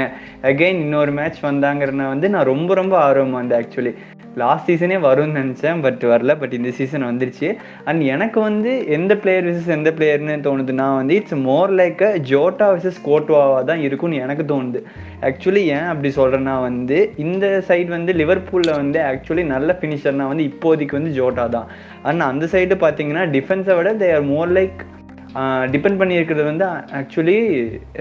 அகைன் 0.49 0.79
இன்னொரு 0.85 1.11
மேட்ச் 1.17 1.41
வந்தாங்கிறன 1.49 2.07
வந்து 2.13 2.29
நான் 2.35 2.49
ரொம்ப 2.53 2.69
ரொம்ப 2.79 2.95
ஆர்வமாக 3.07 3.39
இருந்தேன் 3.39 3.61
ஆக்சுவலி 3.61 3.93
லாஸ்ட் 4.41 4.67
சீசனே 4.69 4.97
வரும்னு 5.05 5.39
நினச்சேன் 5.41 5.81
பட் 5.85 6.03
வரல. 6.11 6.33
பட் 6.41 6.55
இந்த 6.57 6.71
சீசன் 6.79 7.05
வந்துருச்சு. 7.09 7.49
அண்ட் 7.89 8.01
எனக்கு 8.13 8.39
வந்து 8.47 8.71
எந்த 8.97 9.13
பிளேயர் 9.23 9.47
விசஸ் 9.49 9.71
எந்த 9.77 9.91
பிளேயர்னு 9.97 10.37
தோணுதுன்னா 10.47 10.87
வந்து 10.99 11.15
it's 11.19 11.37
more 11.49 11.73
like 11.81 12.03
a 12.09 12.11
Jota 12.31 12.67
versus 12.77 12.99
கோட்வாவாக 13.09 13.63
தான் 13.71 13.83
இருக்கும்னு 13.87 14.23
எனக்கு 14.25 14.45
தோணுது. 14.53 14.81
ஆக்சுவலி 15.21 15.63
ஏன் 15.77 15.87
அப்படி 15.93 16.11
சொல்கிறேன்னா 16.19 16.55
வந்து 16.61 16.99
இந்த 17.25 17.45
சைடு 17.67 17.89
வந்து 17.97 18.13
லிவர்பூலில் 18.13 18.77
வந்து 18.81 18.99
ஆக்சுவலி 19.11 19.45
நல்ல 19.53 19.77
ஃபினிஷர்னா 19.81 20.27
வந்து 20.33 20.45
இப்போதைக்கு 20.51 20.99
வந்து 20.99 21.13
ஜோட்டா 21.19 21.45
தான். 21.55 21.67
அண்ட் 22.09 22.27
அந்த 22.31 22.45
சைடு 22.51 22.77
பார்த்தீங்கன்னா 22.85 23.25
டிஃபென்ஸை 23.37 23.75
விட 23.79 23.91
they 24.03 24.09
are 24.17 24.27
more 24.33 24.51
like 24.59 24.79
defend 25.73 25.99
பண்ணியிருக்கிறது 26.01 26.43
வந்து 26.49 26.65
ஆக்சுவலி 26.99 27.35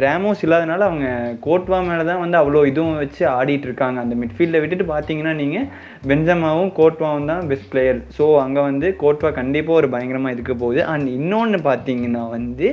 ரேமோஸ் 0.05 0.42
இல்லாதனால 0.46 0.87
அவங்க 0.88 1.07
கோட்வா 1.46 1.79
மேலே 1.88 2.05
தான் 2.11 2.20
வந்து 2.22 2.37
அவ்வளோ 2.40 2.62
இதுவும் 2.70 3.01
வச்சு 3.03 3.22
ஆடிட்டு 3.37 3.66
இருக்காங்க 3.68 3.99
அந்த 4.01 4.14
மிட்ஃபீல்டை 4.22 4.61
விட்டுட்டு 4.62 4.87
பார்த்தீங்கன்னா 4.92 5.35
நீங்கள் 5.42 5.66
பெஞ்சமாவும் 6.11 6.72
கோட்வாவும் 6.79 7.31
தான் 7.33 7.46
பெஸ்ட் 7.51 7.70
பிளேயர் 7.72 8.01
ஸோ 8.18 8.27
அங்கே 8.44 8.62
வந்து 8.70 8.88
கோட்வா 9.03 9.31
கண்டிப்பாக 9.40 9.81
ஒரு 9.81 9.90
பயங்கரமாக 9.94 10.37
இருக்க 10.37 10.55
போகுது. 10.55 10.81
அண்ட் 10.92 11.09
இன்னொன்று 11.18 11.61
பார்த்தீங்கன்னா 11.70 12.22
வந்து 12.37 12.68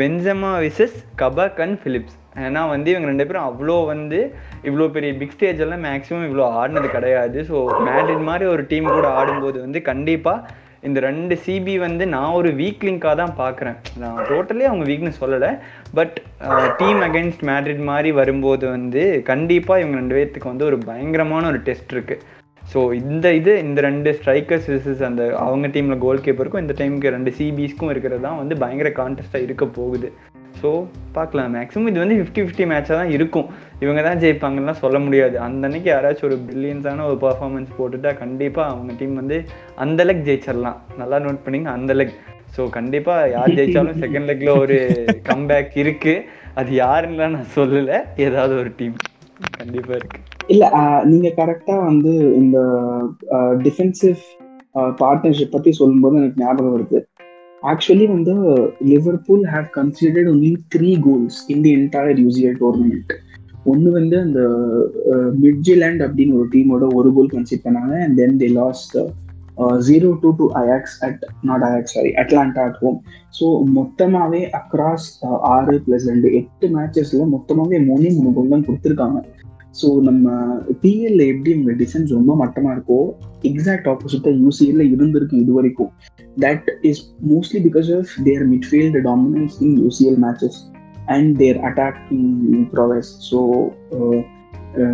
Benzema 0.00 0.52
versus 0.66 0.98
Kabak 1.22 1.62
and 1.66 1.78
Phillips 1.82 2.18
ஏன்னா 2.44 2.62
வந்து 2.74 2.88
இவங்க 2.92 3.08
ரெண்டு 3.10 3.26
பேரும் 3.26 3.48
அவ்வளோ 3.48 3.76
வந்து 3.92 4.18
இவ்வளோ 4.68 4.86
பெரிய 4.96 5.10
பிக் 5.20 5.34
ஸ்டேஜ் 5.36 5.62
எல்லாம் 5.64 5.84
மேக்ஸிமம் 5.88 6.26
இவ்வளோ 6.28 6.46
ஆடினது 6.60 6.88
கிடையாது. 6.96 7.38
ஸோ 7.50 7.56
மேட்ரிட் 7.88 8.28
மாதிரி 8.30 8.46
ஒரு 8.54 8.62
டீம் 8.70 8.94
கூட 8.96 9.08
ஆடும்போது 9.20 9.58
வந்து 9.66 9.82
கண்டிப்பாக 9.90 10.62
இந்த 10.88 10.98
ரெண்டு 11.06 11.34
சிபி 11.44 11.74
வந்து 11.86 12.04
நான் 12.14 12.36
ஒரு 12.38 12.50
வீக் 12.60 12.84
லிங்காக 12.88 13.14
தான் 13.22 13.34
பார்க்குறேன். 13.42 13.78
நான் 14.02 14.20
டோட்டலி 14.30 14.64
அவங்க 14.70 14.84
வீக்னஸ் 14.90 15.20
சொல்லலை. 15.22 15.50
பட் 15.98 16.16
டீம் 16.80 17.00
அகைன்ஸ்ட் 17.08 17.44
மேட்ரிட் 17.50 17.82
மாதிரி 17.90 18.12
வரும்போது 18.20 18.64
வந்து 18.76 19.04
கண்டிப்பாக 19.32 19.82
இவங்க 19.82 19.98
ரெண்டு 20.02 20.16
பேர்த்துக்கு 20.18 20.52
வந்து 20.52 20.68
ஒரு 20.70 20.78
பயங்கரமான 20.90 21.48
ஒரு 21.52 21.60
டெஸ்ட் 21.68 21.94
இருக்குது 21.96 22.22
ஸோ 22.72 22.80
இந்த 23.00 23.26
இது 23.38 23.52
இந்த 23.64 23.78
ரெண்டு 23.88 24.10
ஸ்ட்ரைக்கர்ஸ் 24.18 24.68
விசஸ் 24.74 25.02
அந்த 25.08 25.22
அவங்க 25.46 25.66
டீமில் 25.74 26.02
கோல் 26.04 26.22
கீப்பருக்கும் 26.26 26.62
இந்த 26.64 26.74
டைமுக்கு 26.78 27.14
ரெண்டு 27.16 27.30
சிபிஸ்க்கும் 27.38 27.90
இருக்கிறது 27.94 28.24
தான் 28.26 28.40
வந்து 28.42 28.54
பயங்கர 28.62 28.90
கான்டெஸ்ட்டாக 29.00 29.46
இருக்க 29.46 29.64
போகுது. 29.78 30.08
ஸோ 30.60 30.70
பார்க்கலாம். 31.16 31.50
மேக்ஸிமம் 31.56 31.88
இது 31.90 32.02
வந்து 32.02 32.16
ஃபிஃப்டி 32.18 32.42
ஃபிஃப்டி 32.44 32.64
மேட்சாக 32.72 32.96
தான் 33.00 33.12
இருக்கும். 33.16 33.48
இவங்க 33.82 34.00
தான் 34.06 34.20
ஜெயிப்பாங்கலாம் 34.22 34.82
சொல்ல 34.82 34.98
முடியாது. 35.04 35.36
அந்த 35.46 35.66
அன்னைக்கு 35.68 35.88
யாராச்சும் 35.92 36.28
ஒரு 36.28 36.36
பிரில்லியன்ஸான 36.48 37.06
ஒரு 37.10 37.18
பர்ஃபார்மன்ஸ் 37.24 37.70
போட்டுட்டா 37.78 38.10
கண்டிப்பாக 38.22 38.72
அவங்க 38.72 38.92
டீம் 39.00 39.18
வந்து 39.20 39.38
அந்த 39.84 40.04
லெக் 40.08 40.26
ஜெயிச்சிடலாம் 40.28 40.78
நல்லா 41.00 41.18
நோட் 41.24 41.44
பண்ணிங்க 41.46 41.70
அந்த 41.78 41.94
லெக் 42.00 42.14
ஸோ 42.56 42.64
கண்டிப்பாக 42.76 43.30
யார் 43.34 43.56
ஜெயிச்சாலும் 43.58 44.02
செகண்ட் 44.02 44.28
லெக்ல 44.30 44.50
ஒரு 44.62 44.76
கம்பேக் 45.30 45.72
இருக்கு. 45.82 46.14
அது 46.60 46.70
யாருன்னா 46.84 47.26
நான் 47.34 47.52
சொல்லலை. 47.56 47.98
ஏதாவது 48.26 48.54
ஒரு 48.62 48.70
டீம் 48.78 48.94
கண்டிப்பாக 49.60 49.98
இருக்கு. 49.98 50.20
இல்லை 50.52 50.68
நீங்க 51.10 51.28
கரெக்டா 51.40 51.76
வந்து 51.88 52.12
இந்த 52.42 52.58
டிஃபென்சிவ் 53.66 54.22
பார்ட்னர்ஷிப் 55.02 55.54
பத்தி 55.56 55.72
சொல்லும்போது 55.80 56.20
எனக்கு 56.20 56.42
ஞாபகம் 56.44 56.74
வருது. 56.76 57.00
ஆக்சுவலி 57.62 58.06
வந்து 58.14 58.32
Liverpool 58.92 59.44
have 59.52 59.68
considered 59.76 60.30
only 60.32 60.52
three 60.74 60.90
goals 61.06 61.38
in 61.54 61.62
the 61.66 61.72
entire 61.78 62.20
UCL 62.24 62.58
tournament 62.62 63.12
ஒன்று 63.64 63.90
வந்து 63.90 64.16
அந்த 64.20 64.40
மிட்ஜிலேண்ட் 65.44 66.02
அப்படின்னு 66.06 66.38
ஒரு 66.38 66.48
டீமோட 66.54 66.88
ஒரு 66.94 67.10
கோல் 67.16 67.34
கன்சிட் 67.34 67.66
பண்ணாங்க 67.66 67.94
and 68.06 68.16
then 68.22 68.40
the 68.42 68.48
lost 68.60 68.96
zero 69.88 70.08
two 70.22 70.30
to 70.38 70.46
Ajax 70.60 70.96
at 71.06 71.20
not 71.42 71.64
Ajax 71.68 71.94
sorry 71.96 72.10
Atalanta 72.22 72.62
at 72.68 72.78
home 72.80 72.98
so 73.38 73.46
மொத்தமாகவே 73.78 74.40
அக்ராஸ் 74.60 75.08
ஆறு 75.54 75.76
ப்ளஸ் 75.86 76.06
ரெண்டு 76.12 76.30
எட்டு 76.40 76.68
மேட்சஸில் 76.76 77.32
மொத்தமாகவே 77.34 77.80
மூணு 77.88 78.10
மூணு 78.16 78.32
கோல் 78.36 78.52
தான் 78.54 78.66
கொடுத்துருக்காங்க. 78.68 79.20
ஸோ 79.80 79.86
நம்ம 80.08 80.26
பிஎல்ல 80.82 81.22
எப்படி 81.32 81.50
இவங்க 81.54 81.72
டிசைன்ஸ் 81.82 82.16
ரொம்ப 82.16 82.32
மட்டமாக 82.42 82.74
இருக்கோ 82.76 82.98
எக்ஸாக்ட் 83.50 83.88
ஆப்போசிட்டாக 83.92 84.34
யூசிஎல்ல 84.42 84.84
இருந்திருக்கு 84.94 85.40
இது 85.44 85.52
வரைக்கும். 85.52 85.90
That 86.44 86.68
is 86.90 87.02
mostly 87.32 87.60
because 87.68 87.90
of 87.98 88.12
their 88.28 88.44
midfield 88.52 89.02
dominance 89.08 89.56
in 89.66 89.76
UCL 89.84 90.20
matches 90.26 90.58
and 91.08 91.36
their 91.38 91.58
attacking 91.64 92.30
prowess 92.74 93.10
so 93.30 93.40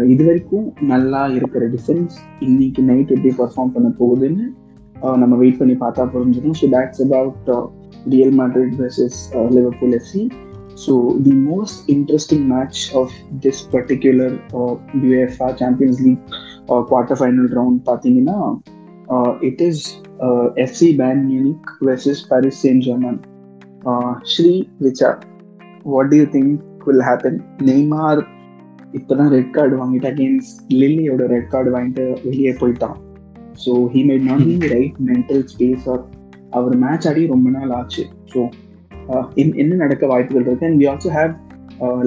இது 0.06 0.22
வரைக்கும் 0.24 0.72
நல்லா 0.82 1.26
இருக்கிற 1.28 1.66
டிஃபென்ஸ் 1.68 2.16
இன்னைக்கு 2.40 2.82
நைட் 2.82 3.12
எப்படி 3.12 3.30
பர்ஃபார்ம் 3.36 3.72
பண்ண 3.72 3.88
போகுதுன்னு 3.98 4.46
நம்ம 5.16 5.34
வெயிட் 5.36 5.58
பண்ணி 5.58 5.74
பார்த்தா 5.74 6.04
புரிஞ்சிடும் 6.06 6.56
so 6.60 6.68
that's 6.70 7.02
about 7.02 7.50
Real 8.10 8.34
Madrid 8.40 8.76
versus 8.80 9.18
Liverpool 9.50 9.94
FC 9.94 10.24
so 10.84 10.92
the 11.22 11.34
most 11.44 11.90
interesting 11.90 12.44
match 12.46 12.82
of 12.96 13.14
this 13.40 13.62
particular 13.72 14.34
UEFA 15.02 15.48
Champions 15.56 16.00
League 16.00 16.26
quarter 16.88 17.18
final 17.18 17.50
round 17.54 17.80
பார்த்தீங்கன்னா 17.88 18.38
it 19.40 19.60
is 19.60 19.82
FC 20.56 20.90
Bayern 20.96 21.22
Munich 21.30 21.68
versus 21.80 22.22
Paris 22.28 22.60
Saint 22.62 22.80
Germain 22.80 23.18
Sri 24.22 24.54
Richa 24.82 25.10
Do 25.84 26.16
you 26.16 26.26
think 26.26 26.60
will 26.86 27.02
happen? 27.02 27.34
Neymar 27.68 28.16
இப்போதான் 28.98 29.30
red 29.34 29.52
card 29.56 29.74
வாங்கிட்டு 29.80 30.08
against 30.10 30.58
லில்லியோட 30.80 31.26
red 31.32 31.50
card 31.52 31.70
வாங்கிட்டு 31.74 32.04
வெளியே 32.24 32.52
போயிட்டான். 32.60 32.96
So 33.64 33.72
he 33.92 34.00
might 34.08 34.24
not 34.30 34.42
be 34.62 34.68
right 34.72 34.96
mental 35.10 35.44
space 35.52 35.84
or 35.92 36.02
our 36.58 36.74
match 36.84 37.06
ஆடி 37.10 37.22
ரொம்ப 37.34 37.50
நாள் 37.56 37.72
ஆச்சு. 37.78 38.04
ஸோ 38.32 38.40
என்ன 39.62 39.78
நடக்க 39.84 40.06
வாய்ப்புகள் 40.12 40.44
இருக்கு? 40.46 40.66
And 40.70 40.80
we 40.82 40.88
also 40.92 41.12
have 41.18 41.32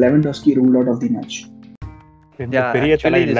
Lewandowski 0.03 0.53
rule 0.59 0.75
out 0.79 0.91
of 0.93 1.01
the 1.05 1.09
match 1.15 1.39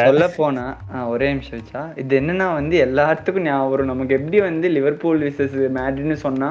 சொல்ல 0.08 0.26
போனா 0.40 0.66
ஒரே 1.14 1.28
நிமிஷம் 1.34 1.60
வச்சா 1.60 1.82
இது 2.02 2.14
என்னன்னா 2.22 2.48
வந்து 2.60 2.76
எல்லாத்துக்கும் 2.88 3.48
ஞாபகம் 3.50 3.92
நமக்கு 3.92 4.16
எப்படி 4.18 4.40
வந்து 4.50 4.68
லிவர்பூல் 4.78 5.24
விசஸ் 5.28 5.56
மேட்ரிட்னு 5.78 6.18
சொன்னா 6.26 6.50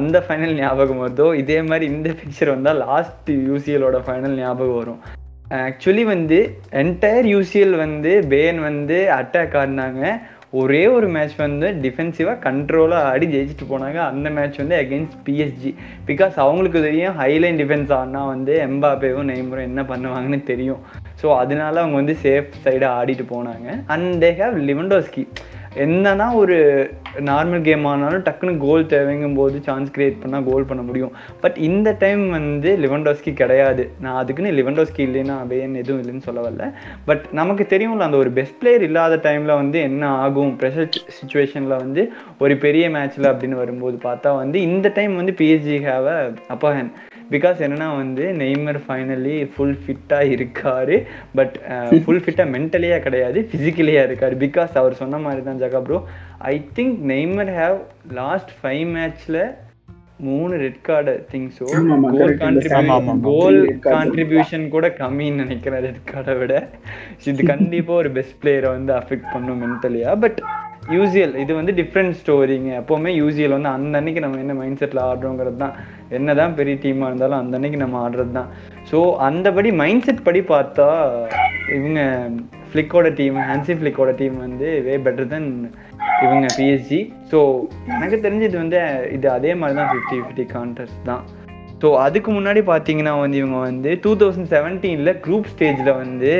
அந்த 0.00 0.16
ஃபைனல் 0.26 0.54
ஞாபகம் 0.62 1.02
வருதோ? 1.02 1.26
இதே 1.42 1.58
மாதிரி 1.68 1.86
இந்த 1.94 2.08
பிக்சர் 2.20 2.54
வந்தால் 2.54 2.80
லாஸ்ட் 2.86 3.30
யூசிஎலோட 3.50 3.98
ஃபைனல் 4.06 4.38
ஞாபகம் 4.44 4.78
வரும். 4.80 5.02
ஆக்சுவலி 5.66 6.04
வந்து 6.14 6.38
என்டையர் 6.80 7.26
யூசிஎல் 7.34 7.76
வந்து 7.84 8.12
பேன் 8.32 8.58
வந்து 8.68 8.96
அட்டாக் 9.18 9.54
ஆடினாங்க. 9.60 10.02
ஒரே 10.60 10.80
ஒரு 10.96 11.06
மேட்ச் 11.14 11.34
வந்து 11.44 11.68
டிஃபென்சிவாக 11.84 12.42
கண்ட்ரோலாக 12.44 13.08
ஆடி 13.12 13.26
ஜெயிச்சுட்டு 13.32 13.66
போனாங்க. 13.72 13.98
அந்த 14.10 14.28
மேட்ச் 14.36 14.60
வந்து 14.62 14.76
அகெயின்ஸ்ட் 14.82 15.16
பிஎஸ்ஜி 15.26 15.70
பிகாஸ் 16.08 16.36
அவங்களுக்கு 16.44 16.80
தெரியும் 16.86 17.18
ஹைலைன் 17.22 17.58
டிஃபென்ஸ் 17.62 17.92
ஆடினா 17.98 18.22
வந்து 18.34 18.54
எம்பாப்பேவும் 18.68 19.28
நெய்மரும் 19.32 19.68
என்ன 19.70 19.82
பண்ணுவாங்கன்னு 19.90 20.40
தெரியும். 20.52 20.80
ஸோ 21.22 21.26
அதனால 21.42 21.74
அவங்க 21.82 21.98
வந்து 22.02 22.16
சேஃப் 22.24 22.50
சைடாக 22.64 22.96
ஆடிட்டு 23.00 23.26
போனாங்க. 23.34 23.68
அண்ட் 23.94 24.10
தே 24.24 24.30
ஹேவ் 24.40 24.56
லிவண்டோஸ்கி 24.70 25.24
என்னன்னா 25.76 26.34
ஒரு 26.34 26.56
நார்மல் 27.28 27.62
கேம் 27.62 27.84
ஆனாலும் 27.84 28.22
டக்குன்னு 28.22 28.54
கோல் 28.58 28.84
தேவைங்கும் 28.86 29.34
போது 29.34 29.56
சான்ஸ் 29.62 29.92
கிரியேட் 29.94 30.20
பண்ணால் 30.22 30.44
கோல் 30.44 30.66
பண்ண 30.66 30.82
முடியும். 30.82 31.12
பட் 31.40 31.56
இந்த 31.68 31.96
டைம் 31.98 32.30
வந்து 32.30 32.70
லிவன்டோஸ்கி 32.84 33.32
கிடையாது. 33.32 33.84
நான் 34.00 34.16
அதுக்குன்னு 34.16 34.52
லிவன்டோஸ்கி 34.52 35.02
இல்லைன்னா 35.06 35.46
வேன் 35.46 35.74
எதுவும் 35.74 36.00
இல்லைன்னு 36.02 36.26
சொல்ல 36.28 36.40
வரல. 36.40 36.66
பட் 37.04 37.24
நமக்கு 37.32 37.66
தெரியும்ல 37.74 38.08
அந்த 38.08 38.16
ஒரு 38.16 38.30
பெஸ்ட் 38.30 38.58
பிளேயர் 38.60 38.82
இல்லாத 38.82 39.20
டைமில் 39.28 39.54
வந்து 39.54 39.80
என்ன 39.80 40.10
ஆகும்? 40.22 40.54
ப்ரெஷர் 40.60 40.90
சுச்சுவேஷனில் 41.18 41.80
வந்து 41.84 42.04
ஒரு 42.38 42.56
பெரிய 42.56 42.86
மேட்ச்சில் 42.88 43.32
அப்படின்னு 43.32 43.62
வரும்போது 43.62 43.98
பார்த்தா 44.08 44.32
வந்து 44.36 44.60
இந்த 44.70 44.88
டைம் 44.94 45.14
வந்து 45.16 45.34
PSG 45.42 45.78
have 45.88 46.08
a 46.14 46.18
upper 46.48 46.76
hand 46.78 46.94
because 47.34 47.58
என்னன்னா 47.66 47.88
வந்து 48.00 48.24
நெய்மர் 48.42 48.78
ஃபைனலி 48.86 49.36
ஃபுல் 49.52 49.76
ஃபிட்டாக 49.82 50.32
இருக்காரு. 50.36 50.96
பட் 51.38 51.54
ஃபுல் 52.04 52.22
ஃபிட்டாக 52.24 52.48
மென்டலியாக 52.54 53.04
கிடையாது 53.06 53.38
ஃபிசிக்கலியாக 53.50 54.08
இருக்காரு. 54.08 54.34
பிகாஸ் 54.46 54.72
அவர் 54.82 55.00
சொன்ன 55.02 55.20
மாதிரி 55.26 55.42
தான் 55.48 55.62
ஜகா 55.64 55.82
bro 55.86 56.00
I 56.52 56.56
think 56.78 56.98
Neymar 57.14 57.52
have 57.60 57.78
last 58.20 58.52
five 58.58 58.84
மேட்ச்ல 58.96 59.38
மூணு 60.26 60.54
red 60.62 60.78
card 60.82 61.12
think 61.32 61.50
so 61.56 61.64
goal 62.14 62.36
contribution 62.44 63.20
goal 63.26 63.58
contribution 63.88 64.64
கூட 64.74 64.86
கம்மின்னு 65.00 65.44
நினைக்கிறேன் 65.44 65.84
ரெட் 65.86 66.04
கார்டை 66.12 66.34
விட 66.38 66.54
இது 67.24 67.44
கண்டிப்பாக 67.52 68.00
ஒரு 68.02 68.10
பெஸ்ட் 68.10 68.38
பிளேயரை 68.44 68.70
வந்து 68.76 68.94
அஃபெக்ட் 69.00 69.28
பண்ணும் 69.34 69.60
மென்டலியா 69.64 70.12
பட் 70.24 70.40
யூசிஎல் 70.94 71.34
இது 71.42 71.52
வந்து 71.58 71.72
டிஃப்ரெண்ட் 71.78 72.16
ஸ்டோரிங்க 72.18 72.70
எப்போவுமே 72.80 73.10
யூசிஎல் 73.20 73.54
வந்து 73.56 73.70
அந்த 73.76 73.94
அன்னைக்கு 74.00 74.20
நம்ம 74.24 74.40
என்ன 74.42 74.54
மைண்ட் 74.58 74.80
செட்டில் 74.82 75.00
ஆடுறோங்கிறது 75.06 75.58
தான். 75.62 75.74
என்னதான் 76.18 76.56
பெரிய 76.58 76.74
டீமாக 76.84 77.08
இருந்தாலும் 77.10 77.40
அந்த 77.42 77.56
அன்னைக்கு 77.58 77.78
நம்ம 77.82 77.96
ஆடுறது 78.04 78.32
தான். 78.38 78.50
ஸோ 78.90 78.98
அந்தபடி 79.28 79.72
மைண்ட் 79.82 80.06
செட் 80.08 80.26
படி 80.28 80.42
பார்த்தா 80.52 80.88
இவங்க 81.78 82.00
ஃப்ளிக்கோட 82.70 83.08
டீம் 83.20 83.38
ஹான்சி 83.48 83.74
ஃப்ளிக்கோட 83.80 84.12
டீம் 84.20 84.36
வந்து 84.46 84.68
வே 84.86 84.94
பெட்டர் 85.06 85.30
தென் 85.34 85.50
இவங்க 86.24 86.46
பிஎஸ்ஜி 86.58 87.00
ஸோ 87.30 87.38
எனக்கு 87.94 88.18
தெரிஞ்சு 88.26 88.48
இது 88.50 88.58
வந்து 88.64 88.80
இது 89.16 89.26
அதே 89.38 89.52
மாதிரி 89.62 89.78
தான் 89.80 89.90
ஃபிஃப்டி 89.92 90.18
ஃபிஃப்டி 90.20 90.46
கான்டெஸ்ட் 90.56 91.02
தான். 91.10 91.24
ஸோ 91.82 91.88
அதுக்கு 92.04 92.30
முன்னாடி 92.36 92.60
பார்த்தீங்கன்னா 92.72 93.14
வந்து 93.22 93.38
இவங்க 93.42 93.58
வந்து 93.68 93.90
டூ 94.04 94.12
தௌசண்ட் 94.22 94.52
செவன்டீனில் 94.54 95.18
குரூப் 95.24 95.50
ஸ்டேஜில் 95.54 95.98
வந்து 96.02 96.32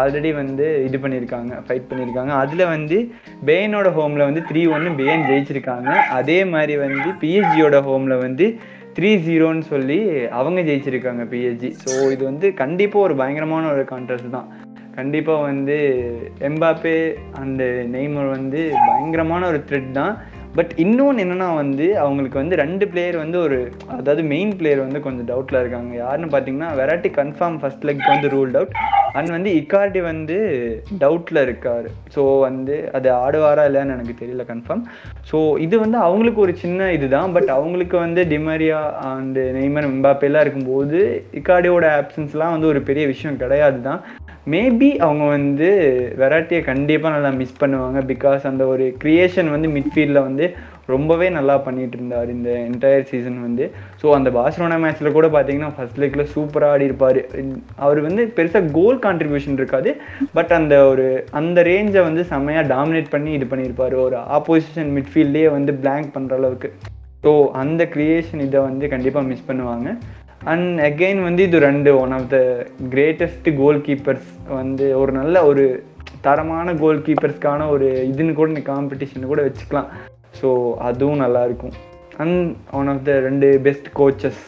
ஆல்ரெடி 0.00 0.30
வந்து 0.40 0.66
இது 0.86 0.96
பண்ணியிருக்காங்க 1.02 1.52
ஃபைட் 1.66 1.88
பண்ணியிருக்காங்க. 1.90 2.32
அதில் 2.42 2.64
வந்து 2.74 2.98
பேனோட 3.48 3.88
ஹோமில் 3.96 4.26
வந்து 4.28 4.42
த்ரீ 4.50 4.62
ஒன்று 4.74 4.90
பேன் 5.00 5.26
ஜெயிச்சிருக்காங்க. 5.30 5.90
அதே 6.18 6.38
மாதிரி 6.54 6.76
வந்து 6.86 7.08
பிஎஸ்ஜியோட 7.22 7.78
ஹோமில் 7.88 8.22
வந்து 8.26 8.46
த்ரீ 8.96 9.10
ஜீரோன்னு 9.26 9.64
சொல்லி 9.72 9.98
அவங்க 10.38 10.60
ஜெயிச்சிருக்காங்க 10.68 11.24
பிஎஸ்ஜி 11.32 11.70
ஸோ 11.82 11.90
இது 12.14 12.22
வந்து 12.30 12.46
கண்டிப்பாக 12.62 13.06
ஒரு 13.06 13.14
பயங்கரமான 13.20 13.68
ஒரு 13.74 13.84
கான்ட்ரஸ்ட் 13.92 14.34
தான். 14.36 14.48
கண்டிப்பாக 14.96 15.46
வந்து 15.50 15.76
எம்பாப்பே 16.48 16.96
அண்டு 17.42 17.66
நெய்மர் 17.94 18.28
வந்து 18.38 18.60
பயங்கரமான 18.88 19.42
ஒரு 19.52 19.60
த்ரெட் 19.68 19.92
தான். 20.00 20.14
பட் 20.58 20.72
இன்னொன்று 20.84 21.22
என்னென்னா 21.24 21.48
வந்து 21.62 21.86
அவங்களுக்கு 22.04 22.40
வந்து 22.40 22.54
ரெண்டு 22.62 22.84
பிளேயர் 22.92 23.16
வந்து 23.22 23.38
ஒரு 23.46 23.58
அதாவது 23.98 24.22
மெயின் 24.32 24.54
பிளேயர் 24.58 24.80
வந்து 24.84 25.00
கொஞ்சம் 25.04 25.28
டவுட்டில் 25.28 25.60
இருக்காங்க. 25.60 25.92
யாருன்னு 26.02 26.32
பார்த்தீங்கன்னா 26.32 26.70
வெரைட்டி 26.80 27.10
கன்ஃபார்ம் 27.18 27.58
ஃபர்ஸ்ட் 27.60 27.86
லெக் 27.88 28.02
வந்து 28.12 28.30
ரூல்ட் 28.34 28.56
அவுட் 28.60 28.74
அண்ட் 29.18 29.30
வந்து 29.34 29.50
இக்கார்டி 29.60 30.00
வந்து 30.08 30.36
டவுட்டில் 31.02 31.40
இருக்கார். 31.46 31.86
ஸோ 32.14 32.22
வந்து 32.46 32.74
அது 32.96 33.08
ஆடுவாரா 33.22 33.64
இல்லைன்னு 33.70 33.94
எனக்கு 33.96 34.14
தெரியல 34.22 34.44
கன்ஃபார்ம் 34.52 34.82
ஸோ 35.30 35.38
இது 35.66 35.76
வந்து 35.84 35.98
அவங்களுக்கு 36.06 36.40
ஒரு 36.46 36.54
சின்ன 36.64 36.90
இதுதான். 36.96 37.30
பட் 37.36 37.50
அவங்களுக்கு 37.56 37.96
வந்து 38.06 38.22
டிமரியா 38.32 38.80
அண்டு 39.10 39.44
நெய்மர் 39.58 39.88
எம்பாப்பேலாம் 39.90 40.44
இருக்கும்போது 40.46 41.00
இக்கார்டியோட 41.40 41.86
ஆப்சன்ஸ்லாம் 42.00 42.54
வந்து 42.56 42.70
ஒரு 42.72 42.82
பெரிய 42.90 43.06
விஷயம் 43.14 43.40
கிடையாது 43.44 43.80
தான் 43.88 44.02
மேபி 44.52 44.88
அவங்க 45.06 45.24
வந்து 45.36 45.68
வெரைட்டியை 46.20 46.60
கண்டிப்பாக 46.68 47.14
நல்லா 47.14 47.30
மிஸ் 47.40 47.60
பண்ணுவாங்க 47.62 47.98
பிகாஸ் 48.10 48.42
அந்த 48.50 48.62
ஒரு 48.72 48.84
கிரியேஷன் 49.02 49.48
வந்து 49.54 49.68
மிட்ஃபீல்டில் 49.76 50.26
வந்து 50.28 50.46
ரொம்பவே 50.94 51.26
நல்லா 51.36 51.54
பண்ணிட்டு 51.66 51.96
இருந்தார் 51.98 52.30
இந்த 52.34 52.50
என்டையர் 52.68 53.08
சீசன் 53.10 53.36
வந்து. 53.46 53.64
ஸோ 54.00 54.06
அந்த 54.18 54.28
பார்சலோனா 54.36 54.78
மேட்ச்சில் 54.84 55.16
கூட 55.16 55.26
பார்த்தீங்கன்னா 55.34 55.72
ஃபர்ஸ்ட் 55.76 56.00
லெக்கில் 56.02 56.30
சூப்பராக 56.34 56.74
ஆடி 56.76 56.88
இருப்பார். 56.90 57.20
அவர் 57.84 58.00
வந்து 58.06 58.24
பெருசாக 58.38 58.72
கோல் 58.78 58.98
கான்ட்ரிபியூஷன் 59.06 59.58
இருக்காது. 59.60 59.92
பட் 60.38 60.54
அந்த 60.58 60.76
ஒரு 60.92 61.06
அந்த 61.40 61.62
ரேஞ்சை 61.70 62.02
வந்து 62.08 62.24
செம்மையாக 62.32 62.70
டாமினேட் 62.74 63.12
பண்ணி 63.16 63.32
இது 63.38 63.48
பண்ணியிருப்பார் 63.52 63.96
ஒரு 64.06 64.18
ஆப்போசிஷன் 64.38 64.90
மிட்ஃபீல்ட்லேயே 64.96 65.50
வந்து 65.58 65.74
பிளாங்க் 65.84 66.14
பண்ணுற 66.16 66.40
அளவுக்கு. 66.40 66.70
ஸோ 67.24 67.32
அந்த 67.62 67.82
கிரியேஷன் 67.94 68.44
இதை 68.44 68.60
வந்து 68.68 68.84
கண்டிப்பாக 68.92 69.28
மிஸ் 69.30 69.48
பண்ணுவாங்க. 69.48 69.88
அண்ட் 70.40 70.80
அகெயின் 70.80 71.22
வந்து 71.22 71.42
இது 71.42 71.58
ரெண்டு 71.58 71.96
one 71.98 72.12
of 72.12 72.28
the 72.28 72.38
greatest 72.94 73.56
goalkeepers 73.80 74.28
வந்து 74.48 74.96
ஒரு 74.96 75.12
நல்ல 75.12 75.44
ஒரு 75.44 75.64
தரமான 76.20 76.74
கோல் 76.74 76.98
கீப்பர்ஸ்க்கான 76.98 77.68
ஒரு 77.68 77.88
இதுன்னு 78.10 78.32
கூட 78.32 78.60
காம்படிஷன் 78.70 79.26
கூட 79.26 79.42
வச்சுக்கலாம். 79.42 79.90
ஸோ 80.40 80.48
அதுவும் 80.78 81.16
நல்லா 81.16 81.44
இருக்கும். 81.44 81.74
அண்ட் 82.18 82.40
ஒன் 82.70 82.88
ஆஃப் 82.88 83.04
த 83.04 83.18
ரெண்டு 83.18 83.60
பெஸ்ட் 83.60 83.88
கோச்சஸ் 83.98 84.42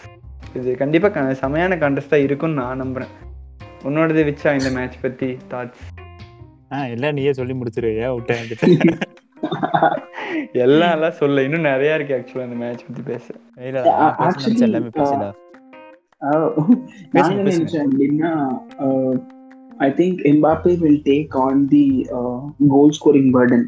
இது 0.55 0.76
கண்டிப்பாக 0.76 1.34
செமையான 1.34 1.78
கான்டெஸ்டாக 1.78 2.26
இருக்கும்னு 2.26 2.61
நான் 2.62 2.76
நம்புகிறேன் 2.76 3.12
உன்னோடது 3.84 4.22
விச்சா 4.28 4.51
இந்த 4.59 4.70
மேட்ச் 4.78 4.99
பற்றி 5.01 5.38
தாட்ஸ் 5.53 5.84
ஆஹ் 6.70 6.88
எல்லாம் 6.88 7.14
நீயே 7.14 7.32
சொல்லி 7.32 7.55
முடிச்சிரு. 7.55 7.90
ஏன் 8.05 8.14
விட்டேன் 8.14 8.45
எல்லாம் 10.64 10.93
எல்லாம் 10.93 11.12
சொல்ல. 11.12 11.43
இன்னும் 11.43 11.64
நிறையா 11.64 11.95
இருக்கு 11.95 12.16
ஆக்சுவலாக 12.18 12.49
இந்த 12.49 12.59
மேட்ச் 12.64 12.86
பற்றி 12.86 13.03
பேச. 13.03 13.26
எல்லாமே 14.64 14.90
பேசல 14.90 15.32
நான் 17.14 17.31
என்ன. 17.31 17.45
நினைச்சேன் 17.51 17.87
அப்படின்னா 17.87 18.33
I 19.87 19.89
think 20.01 20.20
Mbappe 20.31 20.73
will 20.83 21.01
take 21.09 21.33
on 21.47 21.62
the 21.73 21.85
goal 22.75 22.93
scoring 22.99 23.31
burden 23.37 23.64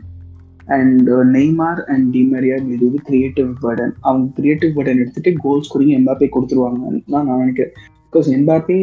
and 0.76 1.08
Neymar 1.36 1.80
and 1.92 2.06
Di Maria 2.16 2.58
will 2.66 2.82
do 2.84 2.90
the 2.96 3.02
creative 3.08 3.50
burden 3.64 3.92
அவங்க 4.08 4.26
கிரியேட்டிவ் 4.38 4.72
பர்டன் 4.76 5.00
எடுத்துட்டு 5.02 5.32
கோல் 5.46 5.64
ஸ்கோரிங் 5.68 5.94
எம்பாப்பே 5.98 6.28
கொடுத்துருவாங்கன்னு 6.36 7.02
தான் 7.14 7.26
நான் 7.30 7.42
நினைக்கிறேன். 7.44 7.74
Because 8.06 8.30
Mbappe 8.36 8.78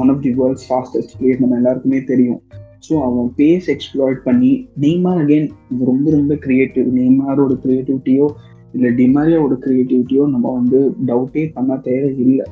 one 0.00 0.10
of 0.14 0.22
the 0.26 0.32
world's 0.40 0.66
fastest 0.70 1.14
player 1.18 1.42
நம்ம 1.42 1.58
எல்லாருக்குமே 1.60 2.00
தெரியும். 2.12 2.40
So 2.86 2.94
அவன் 3.04 3.28
பேஸ் 3.38 3.68
எக்ஸ்ப்ளாய்ட் 3.74 4.18
பண்ணி 4.26 4.50
நெய்மார் 4.84 5.20
அகைன் 5.22 5.46
ரொம்ப 5.90 6.06
ரொம்ப 6.16 6.34
கிரியேட்டிவ் 6.46 6.88
நெய்மாரோட 6.98 7.54
கிரியேட்டிவிட்டியோ 7.64 8.26
இல்லை 8.74 8.90
டிமாரியாவோட 9.00 9.56
கிரியேட்டிவிட்டியோ 9.64 10.22
நம்ம 10.34 10.46
வந்து 10.58 10.78
டவுட்டே 11.08 11.42
பண்ண 11.56 11.76
தேவையில்லை. 11.88 12.44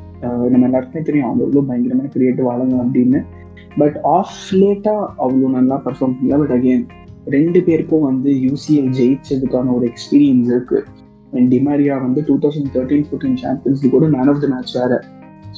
நம்ம 0.53 0.65
எல்லாருக்குமே 0.69 1.05
தெரியும் 1.07 1.29
அவங்க 1.29 1.43
எவ்வளோ 1.47 1.63
பயங்கரமான 1.69 2.11
கிரியேட்டிவ் 2.17 2.51
ஆளுங்க 2.53 2.77
அப்படின்னு. 2.83 3.21
பட் 3.81 3.97
ஆஃப் 4.17 4.41
லேட்டா 4.61 4.97
அவ்வளோ 5.25 5.49
நல்லா 5.59 5.77
பர்ஃபார்ம் 5.87 6.15
பண்ணல. 6.19 6.39
பட் 6.43 6.55
அகைன் 6.59 6.85
ரெண்டு 7.37 7.59
பேருக்கும் 7.67 8.07
வந்து 8.11 8.31
யூசிஎல் 8.47 8.91
ஜெயிச்சதுக்கான 8.99 9.73
ஒரு 9.79 9.87
எக்ஸ்பீரியன்ஸ் 9.91 10.51
இருக்கு. 10.53 10.79
அண்ட் 11.37 11.49
டிமாரியா 11.55 11.95
வந்து 12.05 12.23
two 12.29 12.35
thousand 12.45 12.71
thirteen 12.77 13.05
fourteen 13.09 13.37
Champions 13.43 13.85
கூட 13.95 14.07
மேன் 14.15 14.31
ஆஃப் 14.33 14.41
த 14.45 14.49
மேட்ச் 14.55 14.75
வேற. 14.81 15.01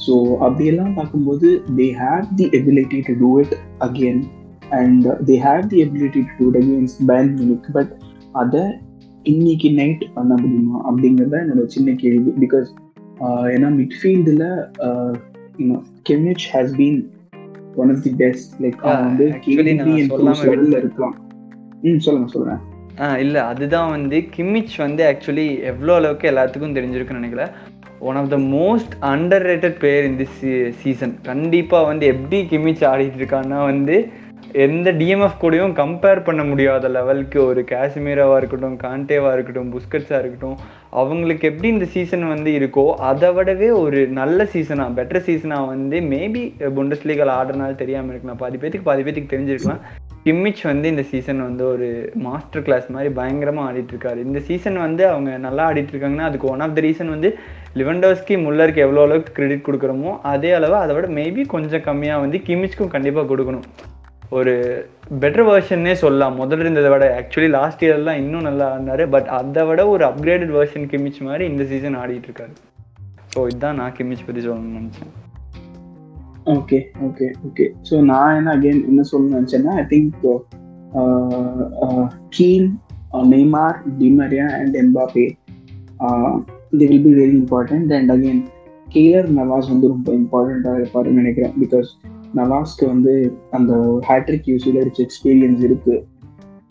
ஸோ 0.05 0.13
அப்படியெல்லாம் 0.45 0.93
பார்க்கும்போது 0.93 1.49
they 1.77 1.87
have 2.01 2.25
the 2.39 2.47
ability 2.59 2.99
to 3.07 3.13
do 3.21 3.29
it 3.43 3.55
again 3.87 4.21
and 4.81 5.05
they 5.29 5.35
have 5.47 5.63
the 5.73 5.79
ability 5.85 6.23
to 6.27 6.33
do 6.39 6.47
it 6.51 6.59
against 6.63 7.01
Bayern 7.11 7.31
Munich 7.41 7.69
but 7.77 7.93
அதை 8.41 8.63
இன்னைக்கு 9.31 9.69
night 9.71 10.03
பண்ண 10.13 10.33
முடியுமா 10.41 10.77
அப்படிங்கிறது 10.89 11.37
என்னோட 11.43 11.65
சின்ன 11.75 11.95
கேள்வி. 12.01 12.31
பிகாஸ் 12.43 12.69
ஏன்னா 13.53 13.69
மிட்ஃபீல்டில் 13.79 14.45
Kimmich 16.09 16.45
has 16.53 16.73
been 16.79 16.99
one 17.81 17.91
of 17.93 18.03
the 18.03 18.13
best 18.23 18.53
like 18.63 18.81
வந்து 18.87 19.27
இருக்கலாம் 20.79 21.15
ம் 21.87 22.01
சொல்லுங்க 22.05 22.27
சொல்லுங்க. 22.33 22.55
ஆ 23.03 23.07
இல்லை 23.17 23.41
அதுதான் 23.51 23.89
வந்து 23.89 24.17
கிம்மிச் 24.35 24.75
வந்து 24.77 25.03
ஆக்சுவலி 25.11 25.47
எவ்வளோ 25.71 25.93
அளவுக்கு 25.95 26.29
எல்லாத்துக்கும் 26.31 26.75
தெரிஞ்சிருக்குன்னு 26.77 27.21
நினைக்கல. 27.21 27.45
One 28.09 28.17
of 28.21 28.29
the 28.33 28.37
most 28.53 28.93
underrated 29.49 29.77
player 29.81 30.09
இந்த 30.11 30.25
சீசன் 30.81 31.15
கண்டிப்பாக 31.29 31.89
வந்து 31.91 32.05
எப்படி 32.13 32.39
கிம்மிச் 32.51 32.85
ஆடிட்டு 32.91 33.19
இருக்கான்னா 33.21 33.59
வந்து 33.71 33.95
எந்த 34.63 34.89
டிஎம்எஃப் 34.99 35.41
கூடயும் 35.41 35.73
கம்பேர் 35.79 36.23
பண்ண 36.27 36.41
முடியாத 36.49 36.89
லெவலுக்கு 36.95 37.39
ஒரு 37.45 37.61
காஷ்மீராவாக 37.71 38.37
இருக்கட்டும் 38.41 38.77
காண்டேவாக 38.83 39.33
இருக்கட்டும் 39.35 39.71
புஸ்கட்ஸாக 39.75 40.19
இருக்கட்டும் 40.21 40.57
அவங்களுக்கு 41.01 41.45
எப்படி 41.51 41.67
இந்த 41.73 41.87
சீசன் 41.93 42.23
வந்து 42.33 42.51
இருக்கோ 42.59 42.85
அதை 43.09 43.29
விடவே 43.37 43.69
ஒரு 43.83 43.99
நல்ல 44.19 44.45
சீசனாக 44.53 44.95
பெட்டர் 44.97 45.25
சீசனாக 45.27 45.69
வந்து 45.73 45.99
மேபி 46.13 46.43
புண்டஸ் 46.77 47.05
லீகல் 47.09 47.33
ஆடுறனால 47.37 47.75
தெரியாமல் 47.81 48.13
இருக்கலாம் 48.13 48.41
பாதி 48.43 48.59
பேத்துக்கு 48.61 48.89
பாதி 48.89 49.03
பேத்துக்கு 49.05 49.33
தெரிஞ்சிருக்கலாம். 49.33 49.81
கிம்மிச் 50.27 50.63
வந்து 50.69 50.87
இந்த 50.93 51.03
சீசன் 51.09 51.41
வந்து 51.47 51.63
ஒரு 51.73 51.87
மாஸ்டர் 52.27 52.65
கிளாஸ் 52.67 52.87
மாதிரி 52.95 53.09
பயங்கரமாக 53.19 53.67
ஆடிட்டு 53.69 53.93
இருக்காரு. 53.95 54.19
இந்த 54.27 54.39
சீசன் 54.47 54.79
வந்து 54.85 55.03
அவங்க 55.11 55.31
நல்லா 55.47 55.65
ஆடிட்டு 55.71 55.93
இருக்காங்கன்னா 55.95 56.29
அதுக்கு 56.29 56.51
ஒன் 56.53 56.63
ஆஃப் 56.67 56.77
த 56.77 56.83
ரீசன் 56.87 57.13
வந்து 57.15 57.31
லிவண்டோஸ்கி 57.81 58.37
முல்லருக்கு 58.45 58.85
எவ்வளோ 58.85 59.03
அளவுக்கு 59.07 59.35
கிரெடிட் 59.39 59.67
கொடுக்குறோமோ 59.67 60.13
அதே 60.33 60.53
அளவு 60.59 60.77
அதை 60.83 60.95
விட 60.95 61.09
மேபி 61.19 61.45
கொஞ்சம் 61.55 61.85
கம்மியாக 61.89 62.23
வந்து 62.25 62.39
கிம்மிச்க்கும் 62.47 62.93
கண்டிப்பாக 62.95 63.29
கொடுக்கணும். 63.33 63.67
ஒரு 64.37 64.53
பெட்டர் 65.21 65.47
வெர்ஷன்னே 65.47 65.93
சொல்லலாம். 66.03 66.37
முதல்ல 66.41 66.63
இருந்ததை 66.63 66.89
விட 66.93 67.05
ஆக்சுவலி 67.19 67.49
லாஸ்ட் 67.55 67.83
இயர்லாம் 67.85 68.21
இன்னும் 68.21 68.47
நல்லா 68.47 68.65
ஆடினாரு. 68.75 69.03
பட் 69.15 69.27
அதை 69.39 69.63
விட 69.69 69.81
ஒரு 69.93 70.03
அப்கிரேடட் 70.07 70.53
வெர்ஷன் 70.57 70.87
கிமிச் 70.93 71.19
மாதிரி 71.27 71.43
இந்த 71.51 71.65
சீசன் 71.71 71.97
ஆடிட்டு 72.01 72.27
இருக்காரு. 72.29 72.55
ஸோ 73.33 73.41
இதுதான் 73.51 73.79
நான் 73.81 73.95
கிமிச் 73.97 74.25
பற்றி 74.27 74.41
சொல்லணும்னு 74.47 74.79
நினச்சேன். 74.79 75.13
ஓகே 76.55 76.79
ஓகே 77.07 77.27
ஓகே 77.49 77.65
ஸோ 77.89 77.97
நான் 78.11 78.35
என்ன 78.39 78.49
அகெயின் 78.57 78.81
என்ன 78.89 79.03
சொல்லணும்னு 79.11 79.37
நினச்சேன்னா 79.39 79.75
I 79.83 79.85
think 79.93 80.25
Kean 82.37 82.67
Neymar 83.35 83.77
Di Maria 84.01 84.47
and 84.59 84.75
Mbappe 84.83 85.25
they 86.79 86.85
will 86.91 87.05
be 87.07 87.13
very 87.21 87.33
important 87.41 87.93
and 87.99 88.11
again 88.15 88.41
Keylor 88.95 89.29
Navas 89.39 89.71
வந்து 89.73 89.87
ரொம்ப 89.93 90.09
இம்பார்ட்டண்ட்டாக 90.21 90.79
இருப்பாருன்னு 90.81 91.21
நினைக்கிறேன். 91.21 91.55
பிகாஸ் 91.63 91.89
நவாஸ்க்கு 92.39 92.85
வந்து 92.93 93.13
அந்த 93.57 93.73
ஹேட்ரிக் 94.07 94.49
யூஸ்வில் 94.51 94.79
இருக்க 94.83 94.99
எக்ஸ்பீரியன்ஸ் 95.07 95.61
இருக்கு. 95.67 95.95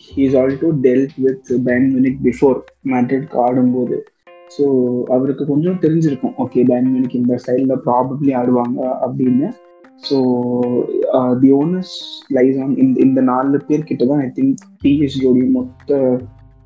He's 0.06 0.36
also 0.40 0.70
dealt 0.86 1.14
with 1.24 1.50
Bayern 1.68 1.86
Munich 1.94 2.18
before 2.26 2.58
மேட்ரிட்க்கு 2.92 3.38
ஆடும்போது. 3.46 3.98
ஸோ 4.56 4.64
அவருக்கு 5.14 5.44
கொஞ்சம் 5.52 5.78
தெரிஞ்சிருக்கும். 5.84 6.34
ஓகே 6.44 6.62
பேன் 6.70 6.90
யூனிக் 6.94 7.20
இந்த 7.20 7.36
சைடில் 7.46 7.82
ப்ராபப்ளி 7.86 8.32
ஆடுவாங்க 8.40 8.80
அப்படின்னு. 9.06 9.48
So 10.08 10.16
the 11.42 11.50
onus 11.60 11.92
lies 12.36 12.56
on 12.62 12.72
இந்த 12.84 12.96
இந்த 13.06 13.20
நாலு 13.32 13.58
பேர் 13.68 13.88
கிட்ட 13.90 14.04
தான் 14.10 14.22
ஐ 14.26 14.30
திங்க் 14.38 14.64
பிஎஸ்ஜியோடைய 14.82 15.46
மொத்த 15.56 15.98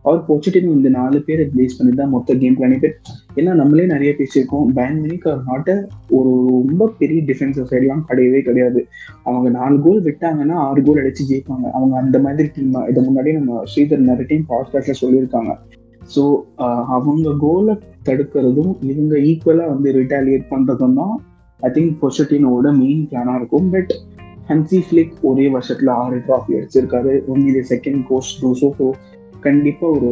அவர் 0.09 0.21
போச்சுட்டு 0.29 0.61
இந்த 0.75 0.91
நாலு 0.99 1.19
பேர் 1.27 1.43
ரிலீஸ் 1.53 1.77
பண்ணி 1.79 1.93
தான் 2.01 2.13
மொத்த 2.17 2.37
கேம் 2.43 2.57
பிளானே 2.59 2.77
பேர் 2.83 2.95
ஏன்னா 3.39 3.53
நம்மளே 3.61 3.87
நிறைய 3.93 4.11
பேசியிருக்கோம். 4.19 4.69
பேன் 4.79 5.01
மினிக் 5.05 5.27
அவர் 5.31 5.43
நாட்டை 5.49 5.75
ஒரு 6.19 6.31
ரொம்ப 6.53 6.91
பெரிய 7.01 7.21
டிஃபென்சிவ் 7.31 7.69
சைட்லாம் 7.73 8.05
கிடையவே 8.11 8.41
கிடையாது. 8.49 8.81
அவங்க 9.29 9.49
நாலு 9.59 9.77
கோல் 9.87 10.01
விட்டாங்கன்னா 10.09 10.57
ஆறு 10.69 10.83
கோல் 10.87 11.01
அடிச்சு 11.03 11.29
ஜெயிப்பாங்க. 11.31 11.67
அவங்க 11.79 11.97
அந்த 12.03 12.19
மாதிரி 12.27 12.49
டீம் 12.57 12.75
தான். 12.77 12.87
இதை 12.93 13.03
முன்னாடி 13.09 13.33
நம்ம 13.39 13.61
ஸ்ரீதர் 13.73 14.09
நிறைய 14.11 14.29
டீம் 14.33 14.47
பாட்காஸ்ட்ல 14.53 14.97
சொல்லியிருக்காங்க. 15.03 15.55
ஸோ 16.15 16.23
அவங்க 16.97 17.35
கோலை 17.45 17.75
தடுக்கிறதும் 18.09 18.73
இவங்க 18.93 19.15
ஈக்குவலாக 19.31 19.73
வந்து 19.75 19.89
ரிட்டாலியேட் 20.01 20.47
பண்ணுறதும் 20.53 20.97
தான் 21.01 21.15
ஐ 21.61 21.71
திங்க் 21.77 21.95
பொசட்டினோட 22.05 22.67
மெயின் 22.83 23.05
பிளானாக 23.11 23.41
இருக்கும். 23.41 23.69
பட் 23.75 23.93
ஹன்சி 24.51 24.79
ஃபிளிக் 24.87 25.17
ஒரே 25.29 25.47
வருஷத்தில் 25.55 25.91
ஆறு 26.03 26.19
ட்ராஃபி 26.27 26.53
அடிச்சிருக்காரு. 26.59 27.15
Only 27.33 27.63
second 27.73 28.03
coach 28.11 28.31
do so 28.43 28.69
so 28.79 28.87
கண்டிப்பாக 29.47 29.97
ஒரு 29.99 30.11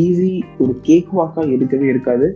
ஈஸி 0.00 0.32
ஒரு 0.62 0.72
கேக் 0.88 1.10
வாக்காக 1.18 1.48
இருக்கவே 1.56 1.86
இருக்காது. 1.94 2.26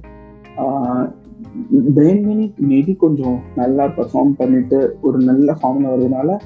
பேன்மினிக் 1.97 2.59
மேபி 2.70 2.93
கொஞ்சம் 3.05 3.39
நல்லா 3.61 3.85
பர்ஃபார்ம் 3.99 4.35
பண்ணிட்டு 4.41 4.78
ஒரு 5.01 5.18
நல்ல 5.28 5.57
ஃபார்மில் 5.61 5.91
வர்றதுனால 5.93 6.39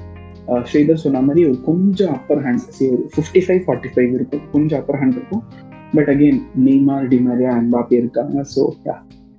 ஸ்ரீதர் 0.69 1.01
சொன்ன 1.03 1.21
மாதிரி 1.27 1.41
ஒரு 1.47 1.57
கொஞ்சம் 1.69 2.13
அப்பர் 2.17 2.41
ஹேண்ட் 2.45 2.67
ஒரு 2.89 2.99
ஃபிஃப்டி 3.13 3.41
ஃபைவ் 3.45 3.61
ஃபார்ட்டி 3.65 3.89
ஃபைவ் 3.95 4.11
இருக்கும். 4.17 4.43
கொஞ்சம் 4.51 4.79
அப்பர் 4.81 4.99
ஹேண்ட் 5.01 5.17
இருக்கும். 5.19 5.43
But 5.95 6.09
again 6.13 6.39
Neymar 6.67 7.07
Di Maria 7.13 7.51
Mbappe 7.59 7.97
இருக்காங்க. 8.01 8.45
ஸோ 8.53 8.63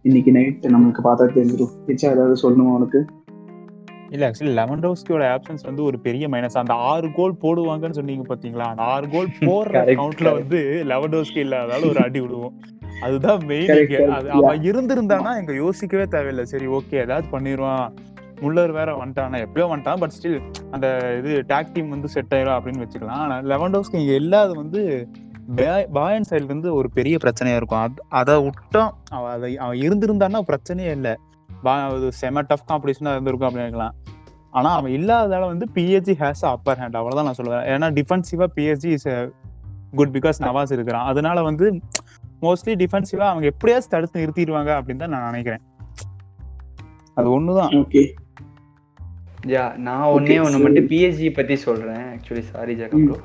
இன்னைக்கு 0.08 0.32
நைட் 0.36 0.66
நம்மளுக்கு 0.74 1.02
பார்த்தா 1.06 1.24
தெரிஞ்சிடும். 1.36 1.72
பிச்சா 1.86 2.08
ஏதாவது 2.14 2.36
சொல்லணுமா 2.42 2.74
உனக்கு? 2.78 3.00
இல்ல 4.08 4.22
ஆக்சுவலி 4.28 4.52
லெவன்டோஸ்கியோட 4.58 5.24
ஆப்சன்ஸ் 5.34 5.64
வந்து 5.66 5.82
ஒரு 5.84 5.96
பெரிய 5.98 6.24
மைனஸ் 6.28 6.58
அந்த 6.62 6.74
ஆறு 6.90 7.08
கோல் 7.12 7.34
போடுவாங்கன்னு 7.42 7.98
சொன்னீங்க 7.98 8.24
பாத்தீங்களா? 8.30 8.66
அந்த 8.72 8.82
ஆறு 8.94 9.06
கோல் 9.14 9.28
போடுற 9.50 9.82
கவுண்ட்ல. 10.00 10.30
வந்து 10.38 10.60
லெவன்டோஸ்கி 10.92 11.40
இல்லாதால 11.44 11.88
ஒரு 11.92 12.00
அடி 12.06 12.20
விடுவோம் 12.20 12.54
அதுதான் 13.06 13.40
மெயின் 13.46 13.72
அது 14.18 14.28
அவன் 14.36 14.62
இருந்திருந்தானா 14.70 15.32
எங்க 15.40 15.52
யோசிக்கவே 15.64 16.06
தேவையில்லை. 16.14 16.44
சரி 16.44 16.66
ஓகே 16.78 16.96
ஏதாவது 17.04 17.26
பண்ணிடுவான். 17.34 17.84
முல்லர் 18.42 18.72
வேற 18.78 18.90
வந்துட்டானா. 19.02 19.38
எப்பயோ 19.46 19.66
வந்துட்டான். 19.70 20.00
பட் 20.02 20.14
ஸ்டில் 20.16 20.38
அந்த 20.70 20.86
இது 21.18 21.32
டாக் 21.46 21.72
டீம் 21.72 21.88
வந்து 21.88 22.08
செட் 22.08 22.34
ஆயிரும் 22.34 22.56
அப்படின்னு 22.56 22.84
வச்சுக்கலாம். 22.84 23.22
ஆனா 23.24 23.36
லெவன்டோஸ்கி 23.52 23.96
இங்க 24.02 24.14
இல்லாத 24.22 24.50
வந்து 24.52 24.82
பாயன் 25.92 26.28
சைடுல 26.30 26.50
இருந்து 26.50 26.70
ஒரு 26.74 26.88
பெரிய 26.90 27.16
பிரச்சனையா 27.24 27.58
இருக்கும். 27.60 27.82
அது 27.84 28.02
அதை 28.20 28.34
விட்டோம் 28.46 28.90
அவன் 29.10 29.32
அதை 29.36 29.50
அவன் 29.58 29.78
இருந்திருந்தான்னா 29.78 30.40
பிரச்சனையே 30.50 30.90
இல்லை. 30.98 31.14
பா 31.62 31.88
அது 31.88 32.12
செம 32.12 32.42
டஃப் 32.42 32.66
காம்படிஷனாக 32.68 33.14
இருந்திருக்கும் 33.16 33.48
அப்படின்னு 33.48 33.66
இருக்கலாம். 33.66 33.94
ஆனா 34.50 34.70
அவன் 34.74 34.92
இல்லாததால 34.92 35.46
வந்து 35.46 35.66
பிஎஸ்ஜி 35.74 36.14
ஹேஸ் 36.22 36.44
அப்பர் 36.54 36.78
ஹேண்ட் 36.78 36.98
அவ்வளவுதான் 37.00 37.28
நான் 37.28 37.38
சொல்லுவேன். 37.40 37.66
ஏன்னா 37.72 37.88
டிஃபென்சிவா 37.98 38.46
PSG 38.56 38.92
is 38.98 39.08
good 39.94 40.16
because 40.16 40.40
Navas 40.40 40.72
இருக்கிறான். 40.72 41.06
அதனால 41.06 41.42
வந்து 41.42 41.66
மோஸ்ட்லி 42.42 42.74
டிஃபென்சிவா 42.82 43.26
அவங்க 43.32 43.46
எப்படியாச்சும் 43.46 43.92
தடுத்து 43.94 44.22
நிறுத்திடுவாங்க 44.22 44.70
அப்படின்னு 44.78 44.96
தான் 44.96 45.14
நான் 45.16 45.28
நினைக்கிறேன். 45.30 45.62
அது 47.14 47.28
ஒண்ணுதான். 47.40 47.72
ஓகே 47.80 48.02
யா 49.46 49.64
நான் 49.76 50.06
ஒன்னே 50.06 50.36
ஒன்று 50.44 50.58
மட்டும் 50.58 50.88
பிஎஸ்ஜி 50.88 51.28
பத்தி 51.34 51.56
சொல்றேன். 51.56 52.04
ஆக்சுவலி 52.14 52.44
சாரி 52.52 52.74
ப்ரோ 52.74 53.18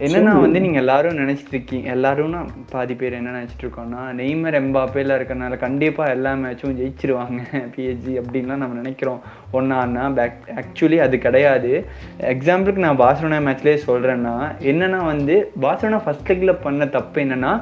என்னன்னா. 0.00 0.30
வந்து 0.40 0.62
நீங்க 0.62 0.78
எல்லாரும் 0.78 1.18
நினைச்சிட்டு 1.20 1.52
இருக்கீங்க 1.52 1.88
எல்லாரும்னா 1.94 2.38
பாதி 2.70 2.94
பேர் 2.94 3.16
என்ன 3.18 3.34
நினைச்சிட்டு 3.36 3.64
இருக்கோம்னா 3.66 4.00
நெய்மர் 4.20 4.58
எம்பாப்பேல 4.60 5.16
இருக்கறனால 5.18 5.56
கண்டிப்பா 5.56 6.04
எல்லா 6.14 6.32
மேட்சும் 6.34 6.78
ஜெயிச்சிருவாங்க 6.80 7.38
பிஎஸ்ஜி 7.74 8.14
அப்படின்லாம் 8.20 8.62
நம்ம 8.62 8.80
நினைக்கிறோம். 8.80 9.20
ஒன்னான்னா 9.52 10.04
பேக் 10.18 10.50
ஆக்சுவலி 10.60 10.98
அது 11.06 11.18
கிடையாது. 11.18 11.72
எக்ஸாம்பிளுக்கு 12.34 12.86
நான் 12.86 13.02
பார்சலோனா 13.04 13.40
மேட்ச்லேயே 13.48 13.80
சொல்றேன்னா 13.88 14.34
என்னன்னா 14.72 15.00
வந்து 15.12 15.36
பார்சலோனா 15.64 16.02
ஃபர்ஸ்ட் 16.06 16.30
லெக்ல 16.30 16.54
பண்ண 16.66 16.86
தப்பு 16.98 17.20
என்னன்னா 17.24 17.52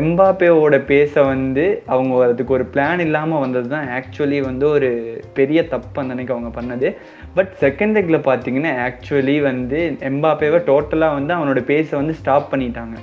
எம்பாப்பேவோட 0.00 0.76
பேச 0.84 1.22
வந்து 1.24 1.64
அவங்க 1.86 2.20
அதுக்கு 2.26 2.54
ஒரு 2.58 2.64
பிளான் 2.74 3.02
இல்லாமல் 3.06 3.42
வந்தது 3.44 3.68
தான் 3.68 3.88
ஆக்சுவலி 3.96 4.38
வந்து 4.46 4.64
ஒரு 4.68 4.88
பெரிய 5.34 5.60
தப்பு 5.74 6.00
அந்த 6.02 6.14
அன்னைக்கு 6.14 6.34
அவங்க 6.36 6.50
பண்ணது. 6.58 6.88
பட் 7.34 7.52
செகண்ட் 7.60 7.94
லெக்கில் 7.96 8.26
பார்த்தீங்கன்னா 8.28 8.72
ஆக்சுவலி 8.86 9.36
வந்து 9.42 9.78
எம்பாப்பேவை 10.10 10.60
டோட்டலாக 10.70 11.16
வந்து 11.18 11.34
அவனோட 11.34 11.60
பேஸை 11.70 11.94
வந்து 11.94 12.14
ஸ்டாப் 12.14 12.50
பண்ணிட்டாங்க. 12.52 12.96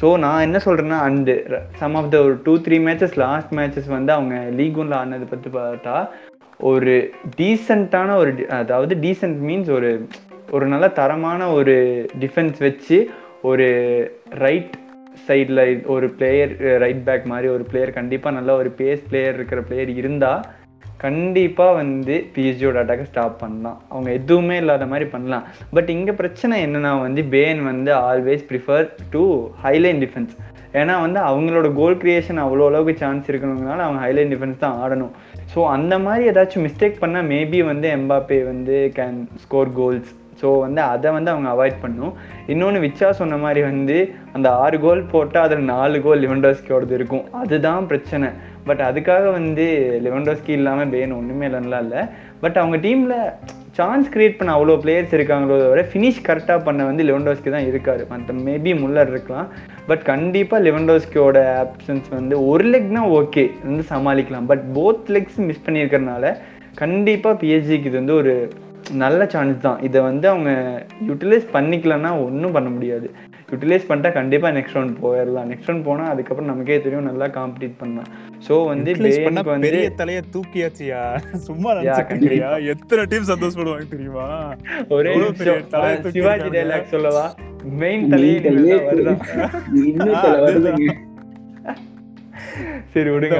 ஸோ 0.00 0.18
நான் 0.18 0.42
என்ன 0.42 0.58
சொல்கிறேன்னா 0.64 0.98
அண்டு 1.08 1.32
சம் 1.80 1.94
ஆஃப் 1.94 2.10
த 2.10 2.18
ஒரு 2.18 2.34
two 2.44 2.52
three 2.58 2.76
matches 2.80 3.16
last 3.16 3.52
matches 3.54 3.88
வந்து 3.88 4.12
அவங்க 4.12 4.36
லீக் 4.58 4.78
ஒன்ல 4.78 4.94
ஆனதை 5.02 5.26
பற்றி 5.30 5.50
பார்த்தா 5.50 5.96
ஒரு 6.60 6.94
டீசெண்டான 7.36 8.16
ஒரு 8.16 8.32
அதாவது 8.48 8.94
டீசென்ட் 8.94 9.40
மீன்ஸ் 9.40 9.70
ஒரு 9.70 9.90
ஒரு 10.50 10.66
நல்ல 10.66 10.88
தரமான 10.88 11.50
ஒரு 11.52 11.74
டிஃபென்ஸ் 12.20 12.58
வச்சு 12.58 12.98
ஒரு 13.42 13.66
ரைட் 14.38 14.74
சைடில் 15.28 15.62
ஒரு 15.86 16.06
பிளேயர் 16.10 16.52
ரைட் 16.78 17.04
பேக் 17.04 17.24
மாதிரி 17.24 17.48
ஒரு 17.48 17.64
பிளேயர் 17.64 17.90
கண்டிப்பாக 17.90 18.36
நல்ல 18.36 18.52
ஒரு 18.54 18.70
பேஸ் 18.78 19.02
பிளேயர் 19.08 19.34
இருக்கிற 19.34 19.60
பிளேயர் 19.60 19.92
இருந்தால் 19.94 20.42
கண்டிப்பாக 21.04 21.76
வந்து 21.80 22.14
பிஎஸ்ஜியோட 22.34 22.76
அட்டாக்கை 22.82 23.06
ஸ்டாப் 23.08 23.40
பண்ணலாம். 23.42 23.78
அவங்க 23.92 24.08
எதுவுமே 24.18 24.56
இல்லாத 24.62 24.86
மாதிரி 24.92 25.06
பண்ணலாம். 25.14 25.46
பட் 25.76 25.90
இங்கே 25.96 26.12
பிரச்சனை 26.20 26.56
என்னன்னா 26.66 26.92
வந்து 27.06 27.22
பேன் 27.34 27.60
வந்து 27.70 27.92
always 28.08 28.44
prefer 28.50 28.86
to 29.14 29.24
high line 29.64 30.02
defence 30.04 30.34
ஏன்னா 30.80 30.94
வந்து 31.04 31.20
அவங்களோட 31.30 31.68
கோல் 31.78 32.00
கிரியேஷன் 32.02 32.42
அவ்வளோ 32.44 32.66
அளவுக்கு 32.70 33.02
சான்ஸ் 33.02 33.26
இருக்கணுங்கனால 33.30 33.84
அவங்க 33.86 34.00
ஹைலைன் 34.06 34.32
டிஃபென்ஸ் 34.34 34.62
தான் 34.64 34.78
ஆடணும். 34.84 35.12
ஸோ 35.54 35.60
அந்த 35.76 35.94
மாதிரி 36.06 36.30
ஏதாச்சும் 36.30 36.66
மிஸ்டேக் 36.66 37.02
பண்ணால் 37.02 37.28
மேபி 37.32 37.58
வந்து 37.72 37.88
எம்பாப்பே 37.98 38.38
வந்து 38.52 38.76
கேன் 38.98 39.18
ஸ்கோர் 39.44 39.72
கோல்ஸ் 39.80 40.10
ஸோ 40.40 40.50
வந்து 40.64 40.80
அதை 40.92 41.08
வந்து 41.16 41.30
அவங்க 41.32 41.48
அவாய்ட் 41.54 41.82
பண்ணும். 41.82 42.14
இன்னொன்று 42.52 42.78
விச்சா 42.84 43.08
சொன்ன 43.18 43.36
மாதிரி 43.42 43.60
வந்து 43.70 43.96
அந்த 44.36 44.48
ஆறு 44.62 44.76
கோல் 44.84 45.02
போட்டால் 45.12 45.44
அதில் 45.46 45.68
நாலு 45.74 45.96
கோல் 46.06 46.22
லிவன்டோஸ்கியோடது 46.24 46.94
இருக்கும். 46.98 47.26
அதுதான் 47.42 47.86
பிரச்சனை. 47.90 48.28
பட் 48.68 48.82
அதுக்காக 48.88 49.26
வந்து 49.38 49.64
லெவன்டோஸ்கி 50.06 50.52
இல்லாமல் 50.58 50.92
பேன் 50.94 51.18
ஒன்றுமே 51.18 51.46
இல்லைன்னா 51.48 51.80
இல்லை. 51.86 52.02
பட் 52.44 52.58
அவங்க 52.62 52.76
டீமில் 52.86 53.16
சான்ஸ் 53.78 54.08
கிரியேட் 54.14 54.38
பண்ண 54.38 54.50
அவ்வளோ 54.56 54.74
பிளேயர்ஸ் 54.82 55.14
இருக்காங்களோ 55.16 55.54
தவிர 55.62 55.82
ஃபினிஷ் 55.90 56.24
கரெக்டாக 56.26 56.60
பண்ண 56.66 56.84
வந்து 56.88 57.02
லெவன்டோஸ்கி 57.10 57.50
தான் 57.54 57.68
இருக்கார். 57.70 58.02
மற்ற 58.10 58.34
மேபி 58.48 58.72
முல்லர் 58.82 59.12
இருக்கலாம். 59.14 59.48
பட் 59.90 60.02
கண்டிப்பாக 60.10 60.60
லெவன்டோஸ்கியோட 60.66 61.38
ஆப்ஷன்ஸ் 61.62 62.10
வந்து 62.18 62.34
ஒரு 62.50 62.66
லெக்னா 62.72 63.04
ஓகே 63.20 63.44
வந்து 63.68 63.84
சமாளிக்கலாம். 63.92 64.48
பட் 64.50 64.64
போத் 64.78 65.12
லெக்ஸ் 65.16 65.40
மிஸ் 65.48 65.64
பண்ணியிருக்கிறனால 65.68 66.34
கண்டிப்பாக 66.82 67.34
பிஎஸ்ஜிக்கு 67.42 67.90
இது 67.90 68.00
வந்து 68.00 68.16
ஒரு 68.20 68.34
நல்ல 69.02 69.20
சான்ஸ் 69.32 69.58
தான். 69.66 69.80
இதை 69.88 69.98
வந்து 70.10 70.26
அவங்க 70.32 70.50
யூட்டிலைஸ் 71.08 71.46
பண்ணிக்கலன்னா 71.56 72.10
ஒன்றும் 72.26 72.54
பண்ண 72.56 72.68
முடியாது. 72.76 73.08
யூட்டிலைஸ் 73.50 73.88
பண்ணிட்டா 73.88 74.10
கண்டிப்பாக 74.18 74.54
நெக்ஸ்ட் 74.56 74.76
ரவுண்ட் 74.76 75.00
போயிடலாம் 75.04 75.48
நெக்ஸ்ட் 75.50 75.68
ரவுண்ட் 75.70 75.88
போனால் 75.88 76.12
அதுக்கப்புறம் 76.12 76.50
நமக்கே 76.52 76.78
தெரியும் 76.86 77.08
நல்லா 77.10 77.26
காம்படிட் 77.38 77.80
பண்ணலாம். 77.82 78.10
ஸோ 78.48 78.66
வந்து 78.66 78.94
பெரிய 79.60 79.92
தலைய 79.96 80.22
தூக்கியாச்சியா? 80.32 81.22
சும்மா 81.36 81.72
Yeah, 81.72 81.74
நினைச்சிருக்கியா 81.74 82.66
எத்தனை 82.66 83.04
டீம் 83.04 83.22
சந்தோஷப்படுவாங்க 83.22 83.88
தெரியுமா? 83.88 84.54
ஒரே 84.88 85.14
சிவாஜி. 86.10 86.48
டைலாக் 86.48 86.84
சொல்லவா? 86.84 87.34
மெயின் 87.64 88.10
தலையே 88.10 88.42
சரி 92.92 93.10
விடுங்க. 93.10 93.34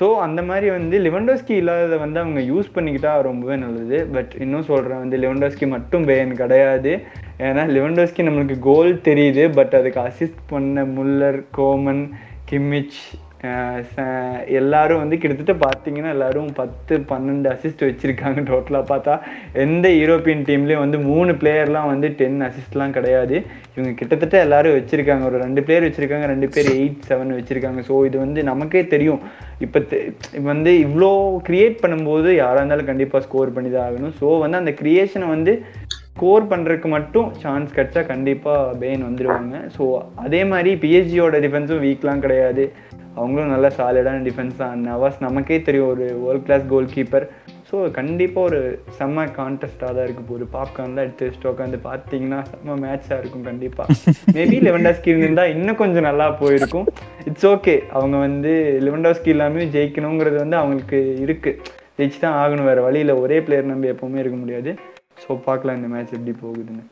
ஸோ 0.00 0.14
அந்த 0.14 0.42
மாதிரி 0.42 0.70
வந்து 0.70 0.98
லிவன்டோஸ்கி 0.98 1.50
இல்லாததை 1.50 1.98
வந்து 1.98 2.20
அவங்க 2.20 2.40
யூஸ் 2.40 2.64
பண்ணிக்கிட்டா 2.74 3.22
ரொம்பவே 3.22 3.56
நல்லது. 3.56 4.06
பட் 4.06 4.34
இன்னும் 4.38 4.62
சொல்கிறேன் 4.62 4.98
வந்து 4.98 5.18
லிவன்டோஸ்கி 5.18 5.68
மட்டும் 5.68 6.08
பேன் 6.08 6.32
கிடையாது. 6.32 7.00
ஏன்னா 7.38 7.42
லிவன்டோஸ்கி 7.42 8.16
நம்மளுக்கு 8.16 8.58
கோல் 8.58 8.94
தெரியுது. 8.94 9.54
பட் 9.54 9.74
அதுக்கு 9.74 10.00
அசிஸ்ட் 10.00 10.46
பண்ண 10.46 10.84
முல்லர் 10.84 11.42
கோமன் 11.56 12.10
கிம்மிச் 12.50 13.02
ச- 13.02 13.16
எல்லாரும் 14.60 15.00
வந்து 15.02 15.16
கிட்டத்தட்ட 15.22 15.54
பார்த்தீங்கன்னா 15.64 16.12
எல்லாரும் 16.14 16.48
பத்து 16.60 16.94
பன்னெண்டு 17.10 17.48
அசிஸ்ட் 17.52 17.84
வச்சுருக்காங்க 17.86 18.40
டோட்டலாக 18.48 18.84
பார்த்தா. 18.90 19.14
எந்த 19.64 19.88
யூரோப்பியன் 20.00 20.42
டீம்லேயும் 20.48 20.84
வந்து 20.84 20.98
மூணு 21.10 21.32
பிளேயர்லாம் 21.42 21.90
வந்து 21.92 22.08
டென் 22.20 22.40
அசிஸ்ட்லாம் 22.48 22.96
கிடையாது. 22.96 23.36
இவங்க 23.74 23.92
கிட்டத்தட்ட 24.00 24.38
எல்லாரும் 24.46 24.76
வச்சுருக்காங்க. 24.78 25.24
ஒரு 25.30 25.38
ரெண்டு 25.44 25.62
பிளேயர் 25.66 25.86
வச்சிருக்காங்க 25.88 26.28
ரெண்டு 26.34 26.48
பேர் 26.56 26.70
எயிட் 26.76 27.06
செவன் 27.10 27.36
வச்சுருக்காங்க. 27.38 27.82
ஸோ 27.90 28.04
இது 28.08 28.18
வந்து 28.24 28.42
நமக்கே 28.50 28.82
தெரியும். 28.94 29.22
இப்போ 29.66 29.80
வந்து 30.50 30.72
இவ்வளோ 30.86 31.10
கிரியேட் 31.48 31.82
பண்ணும்போது 31.84 32.28
யாராக 32.42 32.60
இருந்தாலும் 32.60 32.90
கண்டிப்பாக 32.90 33.24
ஸ்கோர் 33.26 33.54
பண்ணி 33.58 33.70
தான் 33.76 33.86
ஆகணும். 33.88 34.16
ஸோ 34.20 34.26
வந்து 34.44 34.62
அந்த 34.62 34.74
கிரியேஷனை 34.82 35.28
வந்து 35.36 35.54
ஸ்கோர் 36.18 36.44
பண்ணுறதுக்கு 36.50 36.88
மட்டும் 36.94 37.26
சான்ஸ் 37.42 37.74
கிடைச்சா 37.74 38.00
கண்டிப்பாக 38.12 38.70
பெயின் 38.80 39.02
வந்துடுவாங்க 39.06 39.56
ஸோ 39.74 39.82
அதே 40.22 40.40
மாதிரி 40.52 40.70
பிஎஸ்ஜியோட 40.84 41.36
டிஃபென்ஸும் 41.44 41.84
வீக்லாம் 41.84 42.22
கிடையாது. 42.24 42.64
அவங்களும் 43.18 43.52
நல்ல 43.52 43.66
சாலிடான 43.76 44.22
டிஃபென்ஸ் 44.26 44.56
தான். 44.62 44.82
நவாஸ் 44.88 45.22
நமக்கே 45.26 45.58
தெரியும் 45.68 45.90
ஒரு 45.92 46.06
world 46.24 46.44
class 46.48 46.66
goal 46.72 46.90
keeper 46.94 47.26
so 47.68 47.76
கண்டிப்பாக 47.98 48.48
ஒரு 48.48 48.60
செம்ம 48.98 49.24
கான்டெஸ்ட்டாக 49.38 49.90
தான் 49.96 50.06
இருக்கு. 50.08 50.34
ஒரு 50.36 50.44
பாப்கார்ன்லாம் 50.56 51.06
எடுத்து 51.06 51.26
வச்சுட்டு 51.26 51.50
உட்காந்து 51.52 51.80
பார்த்தீங்கன்னா 51.88 52.40
செம்ம 52.50 52.76
மேட்ச்சாக 52.84 53.20
இருக்கும் 53.22 53.48
கண்டிப்பாக 53.50 53.96
மேபி 54.36 54.58
லெவன்டாஸ்கி 54.68 55.10
இருந்தால் 55.22 55.54
இன்னும் 55.56 55.80
கொஞ்சம் 55.82 56.08
நல்லா 56.10 56.28
போயிருக்கும். 56.42 56.88
இட்ஸ் 57.30 57.48
ஓகே 57.54 57.76
அவங்க 57.98 58.18
வந்து 58.26 58.54
லெவன்டாஸ்கி 58.88 59.32
இல்லாமல் 59.36 59.72
ஜெயிக்கணுங்கிறது 59.76 60.38
வந்து 60.44 60.58
அவங்களுக்கு 60.62 61.00
இருக்கு. 61.26 61.52
ஜெயிச்சு 61.98 62.20
தான் 62.26 62.38
ஆகணும் 62.42 62.70
வேற 62.72 62.80
வழியில 62.88 63.14
ஒரே 63.24 63.38
பிளேயர் 63.46 63.72
நம்பி 63.72 63.92
எப்போவுமே 63.94 64.22
இருக்க 64.24 64.38
முடியாது. 64.44 64.72
ஸோ 65.22 65.34
பார்க்கலாம் 65.46 65.78
இந்த 65.78 65.88
மேட்ச் 65.92 66.14
எப்படி 66.16 66.34
போகுதுன்னு. 66.44 66.84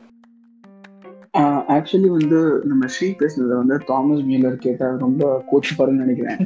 ஆக்சுவலி 1.75 2.09
வந்து 2.17 2.39
நம்ம 2.69 2.87
ஸ்ரீ 2.93 3.07
பேசுனதை 3.19 3.55
வந்து 3.61 3.75
தாமஸ் 3.89 4.23
மியூலர் 4.29 4.63
கேட்டால் 4.65 5.01
ரொம்ப 5.05 5.23
கோச்சு 5.49 5.73
பாருன்னு 5.79 6.05
நினைக்கிறேன். 6.05 6.39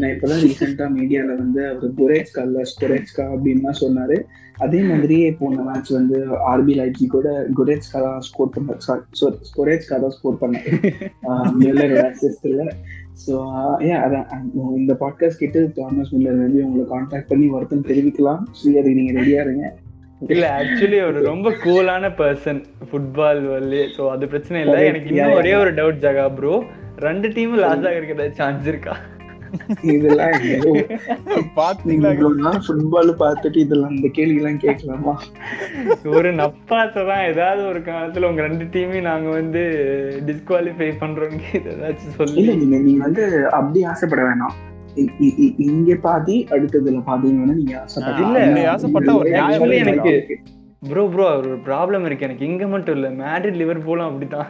நான் 0.00 0.12
இப்போதான் 0.14 0.42
ரீசெண்டாக 0.46 0.88
மீடியாவில் 0.96 1.40
வந்து 1.42 1.60
அவர் 1.68 1.92
குரேட்ஸ்கா 2.00 2.42
இல்லை 2.48 2.62
ஸ்கொரேட்ஸ்கா 2.72 3.24
அப்படின்லாம் 3.34 3.78
சொன்னார். 3.82 4.16
அதே 4.64 4.80
மாதிரியே 4.90 5.28
போன 5.38 5.62
மேட்ச் 5.68 5.90
வந்து 5.98 6.18
ஆர்பி 6.50 6.74
லைட்ஸி 6.80 7.06
கூட 7.14 7.28
குரேட்ஸ்கா 7.60 8.00
தான் 8.06 8.20
ஸ்கோர் 8.28 8.52
பண்ணார். 8.56 8.82
சாரி 8.86 9.48
ஸ்கொரேட்ஸ்கா 9.50 9.98
தான் 10.04 10.14
ஸ்கோர் 10.18 10.40
பண்ணார். 10.42 10.68
மில்லரோட 11.62 12.02
அசிஸ்ட்ல 12.10 12.66
ஸோ 13.24 13.34
ஏன் 13.88 14.00
அதான் 14.04 14.28
இந்த 14.80 14.94
பாட்காஸ்ட் 15.02 15.42
கேட்டு 15.42 15.60
தாமஸ் 15.80 16.12
மில்லர் 16.14 16.44
வந்து 16.44 16.60
உங்களை 16.66 16.86
கான்டாக்ட் 16.94 17.30
பண்ணி 17.32 17.48
வருத்தம் 17.56 17.88
தெரிவிக்கலாம். 17.90 18.42
ஃப்ரீயர் 18.56 18.96
நீங்கள் 18.98 19.18
ரெடியாக 19.20 19.46
இருங்க. 19.46 19.64
இல்ல 20.20 20.44
ஆக்சுவலி 20.58 20.98
ஒரு 21.06 21.18
ரொம்ப 21.22 21.48
கூலான 21.64 22.10
பர்சன் 22.20 22.60
ஃபுட்பால் 22.88 23.42
வரலே 23.50 23.82
ஸோ 23.96 24.02
அது 24.10 24.28
பிரச்சனை 24.28 24.60
இல்லை. 24.62 24.78
எனக்கு 24.84 25.10
இன்னும் 25.10 25.38
ஒரே 25.40 25.52
ஒரு 25.54 25.72
டவுட் 25.74 26.00
ஜகா 26.04 26.24
ப்ரோ 26.36 26.54
ரெண்டு 26.98 27.28
டீமும் 27.28 27.62
லாஸ் 27.64 27.86
ஆகிறதுக்கு 27.90 28.38
சான்ஸ் 28.40 28.66
இருக்கா? 28.66 28.94
இதெல்லாம் 29.92 30.32
பாத்தீங்களா? 31.58 32.50
ஃபுட்பால் 32.66 33.12
பார்த்துட்டு 33.22 33.58
இதெல்லாம் 33.64 33.94
இந்த 33.96 34.08
கேள்வி 34.08 34.38
எல்லாம் 34.40 34.62
கேட்கலாமா? 34.64 35.14
ஒரு 36.16 36.30
நப்பாசை 36.40 37.02
தான். 37.10 37.24
ஏதாவது 37.30 37.62
ஒரு 37.68 37.80
காலத்துல 37.90 38.28
உங்க 38.30 38.42
ரெண்டு 38.42 38.64
டீமையும் 38.74 39.08
நாங்க 39.10 39.28
வந்து 39.30 39.62
டிஸ்குவாலிஃபை 40.28 40.90
பண்றோம்னு 41.02 41.52
ஏதாச்சும் 41.72 42.16
சொல்லி. 42.20 42.40
இல்ல 42.42 42.80
நீங்க 42.88 43.02
வந்து 43.04 43.24
அப்படி 43.50 43.82
ஆசைப்பட 43.84 44.22
வேணாம். 44.22 44.56
இங்க 45.68 45.94
பாதி 46.02 46.36
அடுத்ததுல 46.52 47.00
பாதி 47.08 47.30
வேணா 47.34 47.54
நீங்க 47.54 47.74
ஆசைப்பட்டா 47.82 48.22
இல்ல, 48.24 48.38
அப்படி 48.42 48.64
ஆசைப்பட்டா 48.72 49.14
ஒரு 49.20 49.30
நியாயம் 49.30 49.50
Actually 49.54 49.78
எனக்கு. 49.84 50.14
ப்ரோ 50.82 51.02
ப்ரோ 51.12 51.26
ஒரு 51.38 51.52
ப்ராப்ளம் 51.66 52.04
இருக்கு. 52.06 52.26
எனக்கு 52.28 52.48
இங்க 52.48 52.64
மட்டும் 52.72 52.96
இல்ல 52.98 53.08
மேட்ரிட் 53.20 53.60
லிவர்பூலும் 53.62 54.08
அப்படிதான் 54.08 54.48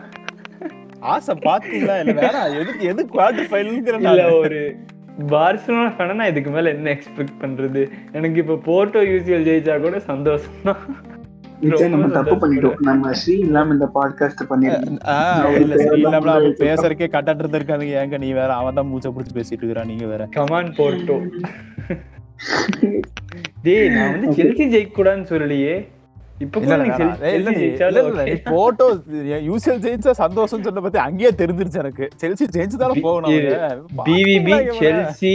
ஆசை 1.12 1.34
பாத்தீங்களா? 1.46 1.96
இல்ல 2.02 2.14
வேணாம் 2.20 2.54
எதுக்கு 2.60 2.84
எது 2.92 3.02
குவார்டர் 3.12 3.50
ஃபைனல்ங்கிற 3.50 3.98
இல்ல 4.02 4.22
ஒரு 4.38 4.60
பார்சலோனா 5.30 5.90
ஃபேனா 5.94 6.16
நான் 6.18 6.32
இதுக்கு 6.32 6.50
மேல 6.50 6.72
என்ன 6.76 6.88
எக்ஸ்பெக்ட் 6.94 7.36
பண்றது? 7.42 7.82
எனக்கு 8.12 8.38
இப்ப 8.44 8.58
போர்ட்டோ 8.66 9.02
யூசிஎல் 9.10 9.46
ஜெயிச்சா 9.48 9.76
கூட 9.84 9.98
சந்தோஷம் 10.08 10.64
தான் 10.64 10.82
நிச்சயம் 11.60 11.92
நம்ம 11.92 12.06
தப்பு 12.16 12.34
பண்ணிட்டோம் 12.36 12.76
நம்ம 12.80 13.12
ஸ்ரீ 13.12 13.34
இல்லாம 13.38 13.74
இந்த 13.74 13.86
பாட்காஸ்ட் 13.94 14.42
பண்ணிருக்கோம் 14.50 14.98
கட்டாட்டு 17.12 17.62
ஏங்க 17.96 18.18
நீ 18.18 18.32
வேற 18.32 18.50
அவன் 18.54 18.74
தான் 18.74 18.86
மூச்சை 18.86 19.12
பிடிச்சி 19.12 19.34
பேசிட்டு 19.34 19.60
இருக்கிறான் 19.60 19.86
நீங்க 19.86 20.06
வேற 20.06 20.24
கமான் 20.30 20.70
போர்ட்டோ 20.76 21.16
டேய் 23.62 23.88
நான் 23.88 24.10
வந்து. 24.12 24.26
செல்சி 24.38 24.64
ஜெயிக்க 24.72 24.90
கூடாதுன்னு 24.94 25.30
சொல்லலையே. 25.30 25.76
போட்டோ 28.50 28.86
யூசிஎல் 29.44 29.80
ஜெயிச்சா 29.84 30.10
சந்தோஷம் 30.18 30.62
சொன்ன 30.62 30.80
பத்தி 30.80 30.98
அங்கேயே 30.98 31.30
தெரிஞ்சிருச்சு 31.38 31.78
எனக்கு 31.78 32.06
செல்சி 32.22 32.44
ஜெயிச்சு 32.56 32.76
தானே 32.76 32.94
பி- 32.94 33.02
போகணும். 33.02 33.30
BVB? 34.06 34.52
Chelsea 34.80 35.32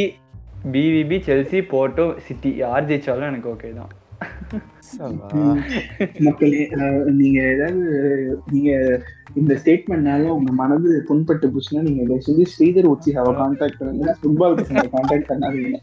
BVB 0.72 1.18
Chelsea 1.26 1.60
Porto 1.72 2.06
City 2.20 2.52
யார் 2.56 2.88
ஜெயிச்சாலும் 2.88 3.28
எனக்கு 3.28 3.50
ஓகே 3.54 3.72
தான். 3.74 3.92
மக்களே 6.28 6.62
நீங்க 7.20 7.40
ஏதாவது 7.54 7.82
நீங்க 8.54 8.72
இந்த 9.42 9.54
ஸ்டேட்மெண்ட்னால 9.62 10.32
உங்க 10.38 10.52
மனது 10.62 10.90
புண்பட்டு 11.10 11.52
போச்சுன்னா 11.54 11.84
நீங்க 11.88 12.02
தயவு 12.10 12.26
செஞ்சு 12.28 12.46
ஸ்ரீதர் 12.54 12.92
உச்சிஹாவை 12.94 13.34
கான்டாக்ட் 13.42 13.80
பண்ணுங்க 13.82 14.16
ஃபுட்பால் 14.22 14.58
கான்டாக்ட் 14.96 15.30
பண்ணாதீங்க 15.32 15.80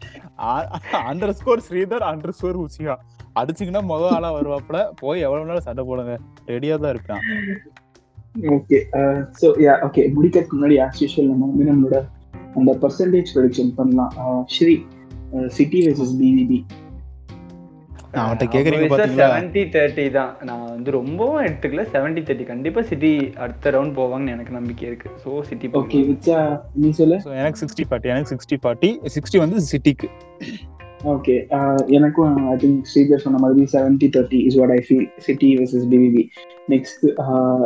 under 1.11 1.35
score 1.39 1.65
Sridhar 1.67 2.05
under 2.11 2.35
score 2.39 2.63
Uchiha 2.65 2.95
அடிச்சிங்கன்னா 3.39 3.83
முதல் 3.91 4.13
ஆளா 4.17 4.29
வருவாப்புல 4.37 4.77
போய் 5.01 5.25
எவ்வளவு 5.25 5.49
நாள் 5.49 5.65
சண்டை 5.67 5.83
போடுங்க. 5.89 6.13
ரெடியா 6.51 6.75
தான் 6.83 6.93
இருக்கான். 6.95 7.23
ஓகே 8.55 8.77
ஸோ 9.39 9.47
யா 9.65 9.73
ஓகே 9.87 10.01
முடிக்கிறதுக்கு 10.15 10.57
முன்னாடி 10.57 10.77
ஆஸ் 10.85 11.01
யூஷுவல் 11.03 11.29
நம்ம 11.31 11.47
வந்து 11.51 11.69
நம்மளோட 11.71 11.97
அந்த 12.59 12.71
பர்சன்டேஜ் 12.83 13.33
ப்ரொடிக்ஷன் 13.35 13.71
பண்ணலாம். 13.79 14.13
ஸ்ரீ 14.55 14.75
சிட்டி 15.57 15.79
வெர்சஸ் 15.85 16.15
பிவிபி 16.21 16.59
அவன்கிட்ட 18.13 18.45
கேக்குறீங்க 18.53 18.87
பாத்தீங்களா? 18.91 19.25
செவன்டி 19.31 19.63
தேர்ட்டி 19.73 20.11
தான். 20.11 20.31
நான் 20.41 20.63
வந்து 20.69 20.91
ரொம்பவும் 20.91 21.43
எடுத்துக்கல. 21.45 21.83
செவன்டி 21.93 22.21
தேர்ட்டி 22.27 22.45
கண்டிப்பா 22.45 22.81
சிட்டி 22.81 23.11
அடுத்த 23.35 23.71
ரவுண்ட் 23.71 23.93
போவாங்கன்னு 23.99 24.33
எனக்கு 24.35 24.51
நம்பிக்கை 24.51 24.87
இருக்கு. 24.87 25.09
சோ 25.23 25.41
சிட்டி 25.49 25.69
ஓகே 25.81 25.99
விச்சா 26.09 26.39
நீ 26.75 26.89
சொல்லு. 26.91 27.17
So, 27.21 27.33
எனக்கு 27.33 27.61
சிக்ஸ்டி 27.63 27.85
பார்ட்டி 27.89 28.09
எனக்கு 28.09 28.31
சிக்ஸ்டி 28.33 28.57
பார்ட்டி 28.61 28.89
சிக்ஸ்டி 29.15 29.39
வந்து 29.43 29.59
சிட்டிக்கு 29.71 30.09
ஓகே 31.13 31.35
எனக்கும் 31.97 32.33
ஐ 32.53 32.55
திங்க் 32.55 32.79
ஸ்ரீதர் 32.91 33.23
சொன்ன 33.25 33.39
மாதிரி 33.39 33.67
seventy 33.75 34.07
thirty 34.15 34.39
is 34.47 34.57
what 34.61 34.73
I 34.77 34.79
feel 34.87 35.07
City 35.27 35.49
versus 35.57 35.87
BVB 35.93 36.23
next 36.69 37.05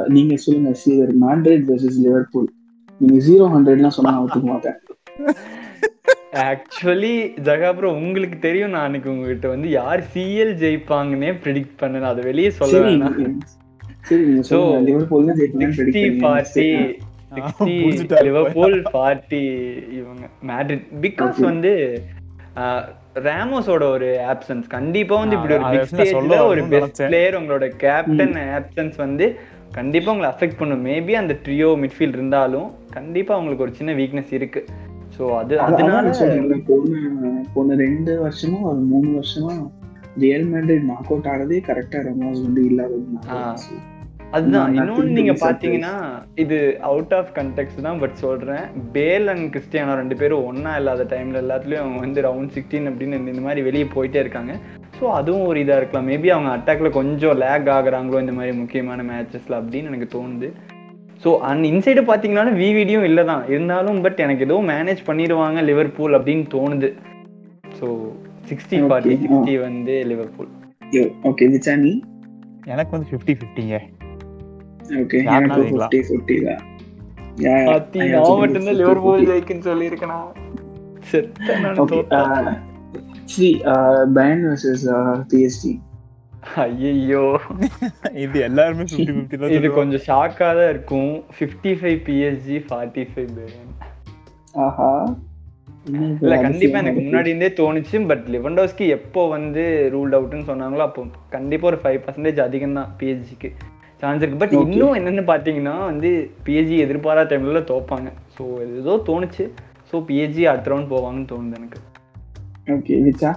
நீங்க 0.07 0.35
சொல்லுங்க. 0.45 0.73
ஸ்ரீதர் 0.81 1.13
மேண்ட்ரேட் 1.25 1.65
வெர்சஸ் 1.71 1.99
லிவர்பூல் 2.05 2.49
நீங்க 3.01 3.17
ஜீரோ 3.27 3.45
ஹண்ட்ரட்லாம் 3.55 3.97
சொன்னா 3.97 4.11
நான் 4.11 4.25
ஒத்துக்க 4.25 4.47
மாட்டேன். 4.53 4.79
ஆக்சுவலி 6.41 7.15
ஜகாப்ரோ 7.47 7.89
உங்களுக்கு 7.97 8.37
தெரியும் 8.45 8.71
நான் 8.73 8.85
அன்னைக்கு 8.87 9.09
உங்ககிட்ட 9.11 9.47
வந்து 9.47 9.67
யார் 9.69 10.01
சிஎல் 10.13 10.53
ஜெயிப்பாங்கன்னே 10.61 11.29
ப்ரிடிக்ட் 11.43 11.75
பண்ணேன் 11.81 12.07
அதை 12.11 12.21
வெளியே 12.29 12.49
சொல்ல 12.59 12.79
வேணாம். 12.85 13.17
லிவர்பூல் 18.27 18.77
ஃபார்ட்டி 18.93 19.43
இவங்க 19.99 20.23
மேட்ரிட் 20.49 20.87
பிகாஸ். 21.05 21.39
வந்து 21.49 21.71
ரேமோஸோட 23.27 23.83
ஒரு 23.95 24.09
ஆப்சன்ஸ் 24.33 24.67
கண்டிப்பா 24.75 25.15
வந்து 25.21 25.35
இப்படி 25.37 25.55
ஒரு 25.57 25.65
பிக் 25.73 25.91
ஸ்டேஜ்ல 25.91 26.37
ஒரு 26.51 26.63
பெஸ்ட். 26.73 27.01
பிளேயர் 27.09 27.37
உங்களோட 27.39 27.67
கேப்டன் 27.83 28.35
ஆப்சன்ஸ் 28.59 28.97
வந்து 29.05 29.27
கண்டிப்பா 29.77 30.09
உங்களை 30.13 30.29
அஃபெக்ட் 30.33 30.59
பண்ணும். 30.61 30.83
மேபி 30.89 31.13
அந்த 31.21 31.35
ட்ரியோ 31.45 31.69
மிட்ஃபீல்ட் 31.83 32.17
இருந்தாலும் 32.19 32.67
கண்டிப்பா 32.97 33.37
உங்களுக்கு 33.41 33.65
ஒரு 33.67 33.75
சின்ன 33.79 33.93
வீக்னஸ் 34.01 34.33
இருக்கு. 34.39 34.63
சோ 35.19 35.37
அது 35.37 35.55
அதான் 35.55 35.59
அதனால 35.59 36.09
போன 36.67 36.97
போன 37.53 37.75
ரெண்டு 37.75 38.27
வருஷமா 38.27 38.61
ஒரு 38.61 38.75
மூணு 38.75 39.07
வருஷமா 39.07 39.71
ரியல் 40.17 40.53
மேண்ட்ரிட் 40.53 40.83
நாக் 40.83 41.05
அவுட் 41.05 41.27
ஆனதே 41.27 41.63
கரெக்டா 41.67 42.01
ரமாஸ் 42.05 42.41
வந்து. 42.41 42.61
So, 43.19 43.53
அதுதான். 44.31 44.79
இன்னொன்னு 44.79 45.03
நீங்க 45.03 45.31
பாத்தீங்கன்னா 45.31 46.21
இது 46.35 46.77
அவுட் 46.81 47.13
ஆஃப் 47.13 47.29
கண்டெக்ட் 47.33 47.81
தான் 47.81 47.99
பட் 47.99 48.13
சொல்றேன். 48.13 48.63
பேல் 48.93 49.27
அண்ட் 49.27 49.55
கிறிஸ்டியானோ 49.55 49.95
ரெண்டு 49.95 50.15
பேரும் 50.15 50.45
ஒண்ணா 50.45 50.77
இல்லாத 50.77 51.03
டைம்ல 51.03 51.35
எல்லாத்துலயும் 51.35 51.75
அவங்க 51.75 51.99
வந்து 51.99 52.21
ரவுண்ட் 52.21 52.57
சிக்ஸ்டீன் 52.59 52.87
அப்படின்னு 52.87 53.27
இந்த- 53.27 53.41
மாதிரி 53.41 53.61
வெளியே 53.61 53.83
போயிட்டே 53.83 54.15
இருக்காங்க. 54.15 54.57
ஸோ 55.01 55.03
அதுவும் 55.03 55.45
ஒரு 55.45 55.59
இதா 55.59 55.77
இருக்கலாம். 55.77 56.09
மேபி 56.09 56.27
அவங்க 56.27 56.55
அட்டாக்ல 56.57 56.89
கொஞ்சம் 56.89 57.37
லேக் 57.37 57.65
ஆகுறாங்களோ 57.65 58.19
இந்த 58.19 58.31
மாதிரி 58.31 58.57
முக்கியமான 58.57 59.03
மேட்சஸ்ல 59.03 59.51
அப்படின்னு 59.51 59.83
எனக்கு 59.83 60.19
தோணுது. 60.19 60.51
ஸோ 61.23 61.31
அண்ட் 61.49 61.63
இன்சைடு 61.71 62.01
பார்த்தீங்கன்னாலும் 62.07 62.59
விவிடியும் 62.61 63.05
இல்லை 63.09 63.23
தான் 63.31 63.43
இருந்தாலும் 63.53 63.99
பட் 64.05 64.19
எனக்கு 64.25 64.45
ஏதோ 64.47 64.57
மேனேஜ் 64.71 65.01
பண்ணிடுவாங்க 65.09 65.61
லிவர்பூல் 65.69 66.17
அப்படின்னு 66.17 66.45
தோணுது. 66.55 66.89
So 67.79 67.87
sixty 68.49 68.75
Okay, 68.77 68.87
forty. 68.89 69.15
Sixty 69.23 69.53
வந்து 69.67 69.95
லிவர்பூல் 70.11 70.49
yo, 70.95 71.03
okay 71.29 71.47
விச்சா 71.53 71.75
நீ 71.83 71.93
எனக்கு 72.73 72.91
வந்து 72.95 73.07
ஃபிஃப்டி 73.11 73.33
ஃபிஃப்டிங்க 73.39 73.75
ஓகே 75.01 75.19
எனக்கு. 75.37 75.61
ஃபிஃப்டி 75.71 75.99
ஃபிஃப்டி 76.09 76.35
தான். 76.47 76.61
நான் 78.13 78.41
மட்டும்தான் 78.41 78.79
லிவர்பூல் 78.81 79.21
50-50. 79.21 79.31
ஜெயிக்குன்னு 79.31 79.67
சொல்லியிருக்கேனா? 79.69 80.19
செத்த 81.11 81.57
நான் 81.63 81.81
Okay, 81.85 82.01
தோத்தேன் 82.03 82.59
ஐயோ 86.63 87.23
இது 88.23 88.37
எல்லாருமே 88.47 88.85
ஃபிஃப்டி 88.89 89.13
ஃபிஃப்டி 89.17 89.37
தான் 89.41 89.53
இது. 89.57 89.67
கொஞ்சம் 89.77 90.03
ஷாக்கா 90.07 90.47
தான் 90.59 90.71
இருக்கும். 90.73 91.13
55 91.37 91.75
ஃபைவ் 91.81 91.99
பிஎஸ்ஜி 92.07 92.57
ஃபார்ட்டி 92.67 93.03
ஃபைவ் 93.11 93.31
ஆஹா. 94.65 94.89
என்ன 95.87 96.01
இது 96.09 96.25
இல்ல 96.25 96.35
கண்டிப்பா 96.43 96.49
அதிசயமா 96.49 96.81
எனக்கு. 96.83 97.03
முன்னாடி 97.05 97.31
இருந்தே 97.31 97.49
தோணுச்சு 97.59 98.01
பட் 98.11 98.25
லிவண்டோஸ்கி 98.35 98.85
எப்போ 98.97 99.21
வந்து 99.35 99.63
ரூல்ட் 99.95 100.15
அவுட்னு 100.17 100.49
சொன்னாங்களோ 100.51 100.83
அப்போ 100.89 101.01
கண்டிப்பா 101.35 101.67
ஒரு 101.71 101.79
ஃபைவ் 101.83 101.99
பர்சன்டேஜ் 102.05 102.39
அதிகம் 102.47 102.77
தான் 102.79 102.91
பிஎஸ்ஜிக்கு 102.99 103.51
சான்ஸ் 104.03 104.21
இருக்கு. 104.21 104.41
But 104.43 104.55
Okay. 104.55 104.63
இன்னும் 104.67 104.95
என்னன்னு 104.99 105.23
பாத்தீங்கன்னா 105.31 105.75
வந்து 105.91 106.09
பிஎஸ்ஜி 106.45 106.77
எதிர்பாராத 106.85 107.27
டைம்ல 107.33 107.63
தோப்பாங்க. 107.73 108.09
ஸோ 108.37 108.45
ஏதோ 108.79 108.95
தோணுச்சு. 109.09 109.45
ஸோ 109.91 110.05
பிஎஸ்ஜி 110.09 110.45
அடுத்த 110.51 110.71
ரவுண்ட் 110.73 110.91
போவாங்கன்னு 110.93 111.29
தோணுது 111.33 111.59
எனக்கு. 111.61 111.79
Okay, 112.77 112.97
விச்சா? 113.07 113.31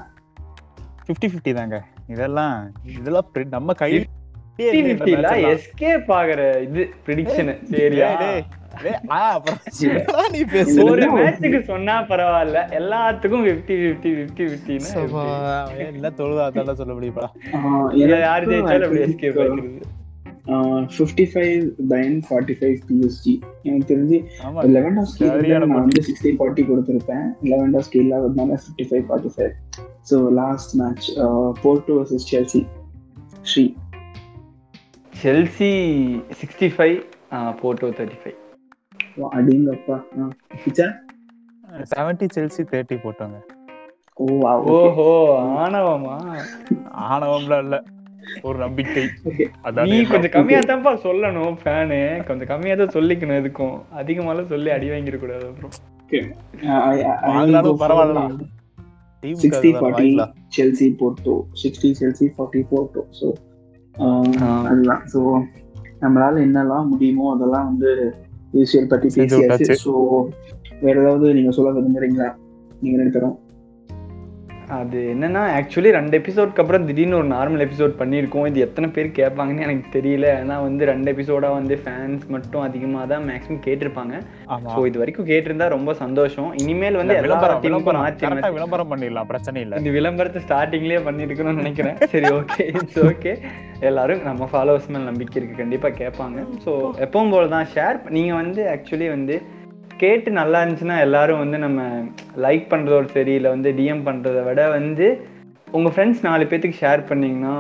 50-50 1.11 1.55
தாங்க. 1.61 1.77
இதெல்லாம் 2.09 2.57
இதெல்லாம் 2.95 3.29
நம்ம 3.49 3.75
ஃபிஃப்டில 4.59 5.31
எஸ்கேப் 5.49 6.11
ஆகிற 6.19 6.43
இது 6.67 6.83
ப்ரிடிக்ஷன் 7.07 7.51
சரியா? 7.73 8.07
ஒரு 10.87 11.05
மேட்சுக்கு 11.13 11.59
சொன்னா 11.69 11.95
பரவாயில்ல 12.11 12.59
எல்லாத்துக்கும் 12.79 13.45
50 13.47 13.77
50 13.85 14.11
50 14.47 14.75
சபா, 14.89 15.23
50 15.23 15.55
அவன் 15.61 15.79
என்ன 15.91 16.11
தொழுதா 16.19 16.49
சொல்ல 16.81 16.97
எனக்கு 18.01 18.19
யார் 18.27 18.49
ஜெயிச்சாலும் 18.51 18.87
அப்படி 18.89 19.01
think, 19.05 19.23
ஆகிறது 20.49 20.55
uh, 20.55 20.81
55 20.97 21.45
Bayern 21.91 22.17
45 22.23 22.83
PSG 22.89 23.27
எனக்கு 23.65 23.87
தெரிஞ்சு 23.93 24.19
ஆமா. 24.45 24.61
லெவன்டாஸ்கி 24.75 25.25
சரியான 25.27 25.67
நான் 25.67 25.81
வந்து 25.81 26.03
சிக்ஸ்டி 26.03 26.31
ஃபார்ட்டி 26.39 26.63
கொடுத்துருப்பேன். 26.69 27.27
லெவன்டாஸ்கி 27.45 27.99
இல்லாததுனால 28.05 28.59
fifty 28.63 28.87
five 28.91 29.05
forty 29.09 29.33
five 29.35 29.53
so 30.11 30.19
last 30.33 30.73
match 30.77 31.09
Porto 31.63 31.97
versus 31.99 32.29
Chelsea 32.31 32.63
Sri 33.45 33.65
Chelsea 35.13 35.71
65 36.37 36.89
Porto 37.61 37.91
35 37.91 38.35
அடிங்கப்பா. 39.33 39.97
ஆ. 40.19 40.25
பிச்சா 40.65 40.87
செவன்டி 41.93 42.27
செல்சி 42.35 42.63
தேர்ட்டி 42.73 42.97
போட்டாங்க. 43.05 43.37
ஓ 44.19 44.27
ஓஹோ 44.75 45.07
ஆணவமா? 45.63 46.15
ஆணவம்லாம் 47.09 47.63
இல்ல. 47.65 47.77
ஒரு 48.43 48.59
நம்பிக்கை. 48.59 49.03
நீ 49.85 50.05
கொஞ்சம் 50.05 50.31
கம்மியா 50.31 50.61
தான்ப்பா 50.61 50.93
சொல்லணும் 51.03 51.57
ஃபேனு 51.63 52.25
கொஞ்சம் 52.25 52.47
கம்மியா 52.47 52.75
தான் 52.75 52.89
சொல்லிக்கணும் 52.89 53.41
எதுக்கும். 53.43 53.77
அதிகமாலாம் 53.97 54.47
சொல்லி 54.47 54.71
அடி 54.71 54.91
வாங்கிட 54.91 55.19
கூடாது 55.19 55.47
அப்புறம் 55.47 55.75
பரவாயில்ல. 57.79 58.23
Sixty 59.23 59.71
forty. 59.73 60.09
Chelsea 60.57 60.87
Porto 61.01 61.35
sixty 61.63 61.89
Chelsea 62.01 62.27
forty 62.37 62.63
Porto 62.71 63.03
so 63.21 63.29
ஆ. 63.95 64.07
அதுதான். 64.63 65.03
ஸோ 65.13 65.21
நம்மளால 66.01 66.41
என்னெல்லாம் 66.41 66.87
முடியுமோ 66.87 67.35
அதெல்லாம் 67.35 67.65
வந்து 67.65 67.91
பத்தி 68.89 69.09
செஞ்சு 69.09 69.37
பேசியாச்சு. 69.43 69.75
ஸோ 69.85 69.93
வேற 70.81 71.01
ஏதாவது 71.01 71.35
நீங்க 71.35 71.51
சொல்ல 71.51 71.71
விரும்புறீங்களா? 71.71 72.29
நீங்க 72.81 73.11
பேரும். 73.11 73.37
அது 74.75 74.99
என்னன்னா 75.13 75.43
ஆக்சுவலி 75.57 75.91
ரெண்டு 75.97 76.15
எபிசோட்க்கு 76.19 76.63
அப்புறம் 76.63 76.87
திடீர்னு 76.87 77.19
ஒரு 77.19 77.29
நார்மல் 77.35 77.65
எபிசோட் 77.65 77.93
பண்ணியிருக்கோம். 78.01 78.47
இது 78.51 78.59
எத்தனை 78.65 78.89
பேர் 78.95 79.09
கேட்பாங்கன்னு 79.19 79.65
எனக்கு 79.67 79.93
தெரியல. 79.97 80.27
ஏன்னா 80.43 80.57
வந்து 80.65 80.89
ரெண்டு 80.91 81.09
எபிசோடா 81.15 81.51
வந்து 81.57 81.75
ஃபேன்ஸ் 81.83 82.25
மட்டும் 82.35 82.65
அதிகமாக 82.69 83.05
தான் 83.13 83.27
மேக்ஸிமம் 83.31 83.63
கேட்டிருப்பாங்க. 83.67 84.15
ஸோ 84.73 84.81
இது 84.89 85.01
வரைக்கும் 85.03 85.29
கேட்டிருந்தா 85.31 85.69
ரொம்ப 85.77 85.95
சந்தோஷம். 86.03 86.51
இனிமேல் 86.63 86.99
வந்து 87.01 87.17
விளம்பரம் 87.27 87.63
விளம்பரம். 87.67 88.91
பண்ணிடலாம் 88.93 89.31
பிரச்சனை 89.33 89.61
இல்ல. 89.67 89.81
இந்த 89.83 89.93
விளம்பரத்தை 89.99 90.43
ஸ்டார்டிங்லேயே 90.47 91.03
பண்ணியிருக்கணும்னு 91.09 91.63
நினைக்கிறேன். 91.63 91.99
சரி 92.15 92.31
ஓகே 92.41 92.67
இட்ஸ் 92.79 93.01
ஓகே 93.11 93.35
எல்லாரும் 93.91 94.25
நம்ம 94.31 94.49
ஃபாலோவர்ஸ் 94.55 94.91
மேல் 94.95 95.11
நம்பிக்கை 95.11 95.39
இருக்கு. 95.41 95.61
கண்டிப்பா 95.63 95.91
கேட்பாங்க. 96.03 96.39
ஸோ 96.65 96.73
எப்பவும் 97.07 97.33
போல 97.37 97.47
தான் 97.57 97.71
ஷேர் 97.77 97.99
நீங்க 98.19 98.35
வந்து 98.43 98.63
ஆக்சுவலி 98.75 99.09
வந்து 99.17 99.37
கேட்டு 100.03 100.31
நல்லா 100.39 100.59
இருந்துச்சுன்னா 100.63 100.97
எல்லாரும் 101.07 101.43
வந்து 101.43 101.59
நம்ம 101.59 101.81
லைக் 102.45 102.65
பண்றதோட 102.73 103.07
சரி 103.17 103.33
இல்லை 103.39 103.51
வந்து 103.51 103.71
டிஎம் 103.79 104.03
பண்றதை 104.09 104.43
விட 104.49 104.63
வந்து 104.79 105.07
உங்க 105.77 105.89
ஃப்ரெண்ட்ஸ் 105.95 106.25
நாலு 106.27 106.45
பேத்துக்கு 106.51 106.81
ஷேர் 106.81 107.01
பண்ணீங்கன்னா 107.09 107.55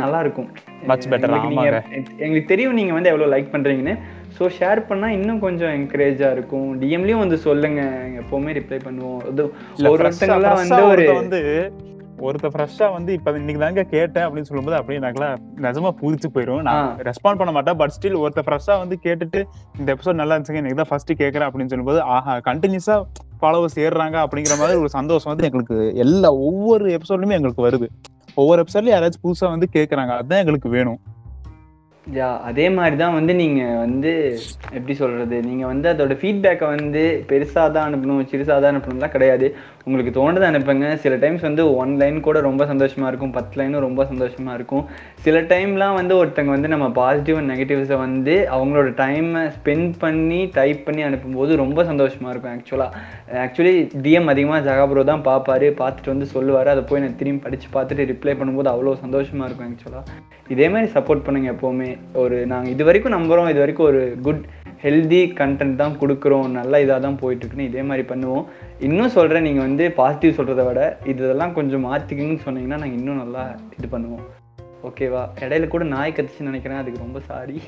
நல்லா 0.00 0.18
இருக்கும். 0.24 0.48
Much 0.90 1.04
better, 1.12 1.28
எங்களுக்கு 2.24 2.50
தெரியும் 2.50 2.76
நீங்க 2.78 2.92
வந்து 2.96 3.10
எவ்வளவு 3.12 3.32
லைக் 3.34 3.52
பண்றீங்கன்னு. 3.54 3.94
ஸோ 4.38 4.50
ஷேர் 4.58 4.80
பண்ணா 4.88 5.08
இன்னும் 5.18 5.40
கொஞ்சம் 5.46 5.72
என்கரேஜா 5.78 6.28
இருக்கும். 6.36 6.68
டிஎம்லயும் 6.80 7.22
வந்து 7.24 7.38
சொல்லுங்க 7.46 7.82
எப்பவுமே 8.22 8.52
ரிப்ளை 8.58 8.78
பண்ணுவோம். 8.88 9.22
அது 9.30 9.44
ஒரு 9.92 10.10
வந்து 10.62 10.82
ஒரு 10.94 11.06
வந்து 11.22 11.40
ஒருத்த 12.20 12.46
ஃப்ரெஷ்ஷா 12.54 12.92
வந்து 12.92 13.12
இப்ப 13.12 13.30
இன்னைக்கு 13.30 13.64
தாங்க 13.64 13.82
கேட்டேன் 13.82 14.24
அப்படின்னு 14.26 14.48
சொல்லும்போது 14.50 14.76
அப்படியே 14.76 15.00
எனக்குலாம் 15.00 15.36
நிஜமா 15.56 15.90
பூரிச்சு 16.00 16.28
போயிரும். 16.34 16.62
நான். 16.62 16.98
ரெஸ்பாண்ட் 16.98 17.40
பண்ண 17.40 17.52
மாட்டேன் 17.52 17.76
பட் 17.76 17.92
ஸ்டில் 17.96 18.18
ஒருத்த 18.24 18.42
ஃப்ரெஷ்ஷா 18.46 18.78
வந்து 18.78 18.98
கேட்டுட்டு 19.02 19.42
இந்த 19.78 19.94
எபிசோட் 19.94 20.12
நல்லா 20.12 20.36
இருந்துச்சுங்க 20.36 20.62
எனக்கு 20.62 20.74
தான் 20.74 20.88
ஃபர்ஸ்ட் 20.88 21.12
கேட்கறேன் 21.12 21.48
அப்படின்னு 21.48 21.66
சொல்லும்போது 21.66 22.02
ஆஹா 22.02 22.36
கண்டினியூஸா 22.38 22.96
ஃபாலோவர்ஸ் 23.42 23.78
ஏறுறாங்க 23.78 24.16
அப்படிங்கிற 24.24 24.58
மாதிரி 24.58 24.78
ஒரு 24.78 24.88
சந்தோஷம் 24.88 25.36
வந்து 25.36 25.44
எங்களுக்கு 25.44 25.96
எல்லா 25.96 26.32
ஒவ்வொரு 26.32 26.98
எபிசோட்லயுமே 26.98 27.38
எங்களுக்கு 27.40 27.68
வருது. 27.68 27.88
ஒவ்வொரு 28.34 28.62
எபிசோட்லயும் 28.62 28.96
யாராச்சும் 28.96 29.24
புதுசா 29.26 29.48
வந்து 29.48 29.68
கேக்குறாங்க 29.72 30.12
அதுதான் 30.16 30.38
எங்களுக்கு 30.38 30.68
வேணும். 30.68 30.98
யா 32.16 32.28
அதே 32.48 32.66
மாதிரி 32.76 32.96
தான் 33.00 33.14
வந்து 33.16 33.32
நீங்கள் 33.40 33.80
வந்து 33.84 34.10
எப்படி 34.76 34.94
சொல்கிறது 35.00 35.36
நீங்கள் 35.48 35.68
வந்து 35.70 35.88
அதோட 35.92 36.14
ஃபீட்பேக்கை 36.20 36.66
வந்து 36.74 37.02
பெருசாக 37.30 37.66
தான் 37.74 37.88
அனுப்பணும் 37.88 38.28
சிறுசாக 38.30 38.56
தான் 38.62 38.72
அனுப்பணும்லாம் 38.72 39.12
கிடையாது. 39.14 39.46
உங்களுக்கு 39.86 40.12
தோணுதை 40.18 40.46
அனுப்புங்க. 40.50 40.86
சில 41.02 41.14
டைம்ஸ் 41.24 41.44
வந்து 41.48 41.62
ஒன் 41.82 41.92
லைன் 42.02 42.18
கூட 42.26 42.38
ரொம்ப 42.46 42.62
சந்தோஷமாக 42.70 43.10
இருக்கும் 43.10 43.34
பத்து 43.36 43.58
லைனும் 43.60 43.84
ரொம்ப 43.86 44.04
சந்தோஷமாக 44.10 44.56
இருக்கும். 44.58 44.84
சில 45.26 45.42
டைம்லாம் 45.52 45.98
வந்து 46.00 46.14
ஒருத்தங்க 46.20 46.52
வந்து 46.56 46.72
நம்ம 46.74 46.88
பாசிட்டிவ் 47.00 47.38
அண்ட் 47.40 47.52
நெகட்டிவ்ஸை 47.52 47.98
வந்து 48.06 48.34
அவங்களோட 48.56 48.88
டைமை 49.02 49.42
ஸ்பெண்ட் 49.58 49.92
பண்ணி 50.04 50.40
டைப் 50.58 50.80
பண்ணி 50.88 51.04
அனுப்பும்போது 51.08 51.60
ரொம்ப 51.62 51.84
சந்தோஷமாக 51.90 52.32
இருக்கும் 52.34 52.54
ஆக்சுவலாக 52.56 53.04
ஆக்சுவலி 53.46 53.76
டிஎம் 54.06 54.32
அதிகமாக 54.34 54.62
ஜகாபுரோ 54.70 55.04
தான் 55.12 55.26
பார்ப்பாரு 55.30 55.70
பார்த்துட்டு 55.82 56.14
வந்து 56.14 56.28
சொல்லுவார். 56.34 56.72
அதை 56.74 56.84
போய் 56.90 57.04
நான் 57.06 57.20
திரும்பி 57.22 57.44
படித்து 57.46 57.68
பார்த்துட்டு 57.78 58.10
ரிப்ளை 58.14 58.36
பண்ணும்போது 58.40 58.72
அவ்வளோ 58.74 58.96
சந்தோஷமாக 59.04 59.48
இருக்கும் 59.50 59.70
ஆக்சுவலாக 59.70 60.04
இதே 60.54 60.66
மாதிரி 60.74 60.88
சப்போர்ட் 60.96 61.24
பண்ணுங்கள் 61.24 61.54
எப்போவுமே. 61.54 61.90
ஒரு 62.22 62.36
நாங்கள் 62.52 62.72
இது 62.74 62.82
வரைக்கும் 62.88 63.14
நம்புகிறோம் 63.16 63.50
இது 63.52 63.62
வரைக்கும் 63.64 63.88
ஒரு 63.90 64.02
குட் 64.26 64.44
ஹெல்தி 64.84 65.20
கண்டென்ட் 65.40 65.80
தான் 65.82 65.96
கொடுக்குறோம். 66.00 66.48
நல்ல 66.58 66.82
இதாக 66.84 67.00
தான் 67.06 67.18
போயிட்டு 67.22 67.42
இருக்குன்னு 67.44 67.70
இதே 67.70 67.82
மாதிரி 67.88 68.04
பண்ணுவோம். 68.10 68.44
இன்னும் 68.88 69.14
சொல்கிறேன் 69.16 69.46
நீங்கள் 69.48 69.66
வந்து 69.66 69.86
பாசிட்டிவ் 70.00 70.36
சொல்கிறத 70.38 70.64
விட 70.68 70.82
இதெல்லாம் 71.12 71.56
கொஞ்சம் 71.58 71.86
மாற்றிக்கணும்னு 71.88 72.46
சொன்னீங்கன்னா 72.46 72.80
நாங்கள் 72.82 72.98
இன்னும் 73.00 73.22
நல்லா 73.24 73.44
இது 73.78 73.88
பண்ணுவோம். 73.96 74.24
ஓகேவா 74.88 75.24
இடையில 75.44 75.68
கூட 75.74 75.84
நாய் 75.96 76.16
கத்துச்சுன்னு 76.16 76.52
நினைக்கிறேன். 76.52 76.80
அதுக்கு 76.82 77.04
ரொம்ப 77.06 77.20
சாரி 77.30 77.58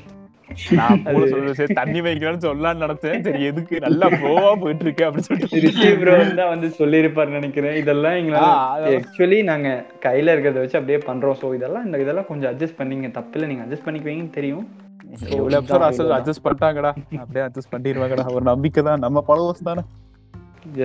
நான் 0.79 1.03
சொல்றது 1.33 1.65
தண்ணி 1.79 1.99
வைக்கலாம்னு 2.07 2.45
சொல்லலாம்னு 2.47 2.83
நினைச்சேன் 2.85 3.23
சரி 3.27 3.43
எதுக்கு? 3.51 3.75
நல்லா 3.85 4.07
ஃப்ளோவா 4.15 4.51
போயிட்டு 4.63 4.85
இருக்கு 4.87 5.05
அப்படின்னு 5.07 5.29
சொல்லிட்டு. 5.29 5.61
ரிஷி 5.65 5.89
ப்ரோ 6.01 6.15
தான் 6.41 6.51
வந்து 6.53 6.69
சொல்லியிருப்பாருன்னு 6.81 7.39
நினைக்கிறேன். 7.39 7.75
இதெல்லாம் 7.81 8.17
எங்களால் 8.21 8.87
ஆக்சுவலி 8.99 9.39
நாங்கள் 9.51 9.81
கையில் 10.05 10.33
இருக்கிறத 10.33 10.63
வச்சு 10.63 10.79
அப்படியே 10.79 10.99
பண்ணுறோம் 11.09 11.39
ஸோ 11.41 11.49
இதெல்லாம் 11.59 11.85
இந்த 11.85 12.03
இதெல்லாம் 12.05 12.29
கொஞ்சம் 12.31 12.51
அட்ஜஸ்ட் 12.53 12.79
பண்ணீங்க. 12.81 13.09
தப்பில்லை. 13.19 13.49
நீங்கள் 13.51 13.67
அட்ஜஸ்ட் 13.67 13.87
பண்ணிக்குவீங்கன்னு 13.87 14.37
தெரியும். 14.39 14.67
அட்ஜஸ்ட் 16.19 16.45
பண்ணிட்டாங்கடா. 16.45 16.91
அப்படியே 17.23 17.45
அட்ஜஸ்ட் 17.47 17.73
பண்ணிடுவாங்கடா. 17.75 18.25
ஒரு 18.37 18.45
நம்பிக்கை 18.51 18.83
தான். 18.83 19.03
நம்ம 19.07 19.23
ஃபாலோவர்ஸ் 19.27 19.67
தானே. 19.69 19.83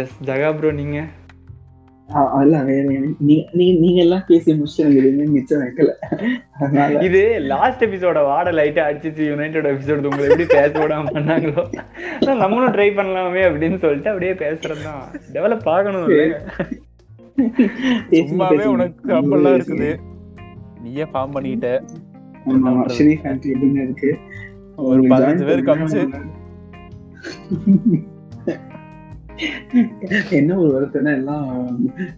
எஸ் 0.02 0.16
ஜகா 0.30 0.50
ப்ரோ 0.58 0.70
இல்ல 0.70 0.82
நீங்க. 0.82 1.00
இது 7.00 7.40
லாஸ்ட் 7.40 7.84
எபிசோட 7.84 8.18
வாட 8.18 8.50
லைட்டா 8.54 8.80
அடிச்சிச்சு 8.80 9.26
யுனைடெட் 9.26 9.66
எபிசோட் 9.66 10.04
உங்களை 10.04 10.24
எப்படி 10.24 10.44
பேச 10.44 10.68
விடாம 10.68 11.04
பண்ணாங்களோ. 11.06 11.82
நம்மளும் 12.34 12.72
ட்ரை 12.72 12.86
பண்ணலாமே 12.86 13.42
அப்படின்னு 13.42 13.78
சொல்லிட்டு 13.78 14.10
அப்படியே 14.10 14.32
பேசுறதுதான். 14.32 15.20
டெவலப் 15.32 15.68
ஆகணும் 15.68 16.32
சும்மாவே 18.10 18.64
உனக்கு 18.64 19.12
அப்பெல்லாம் 19.12 19.60
இருக்குது. 19.60 19.96
நீயே 20.82 21.02
ஃபார்ம் 21.02 21.30
பண்ணிட்ட. 21.34 21.88
ஒரு 24.76 25.02
பதினஞ்சு 25.02 25.46
பேர் 25.46 25.64
கமிச்சு. 25.64 26.08
என்ன 30.38 30.56
ஒரு 30.62 30.70
வருத்தம்னா 30.74 31.12
எல்லாம் 31.20 31.46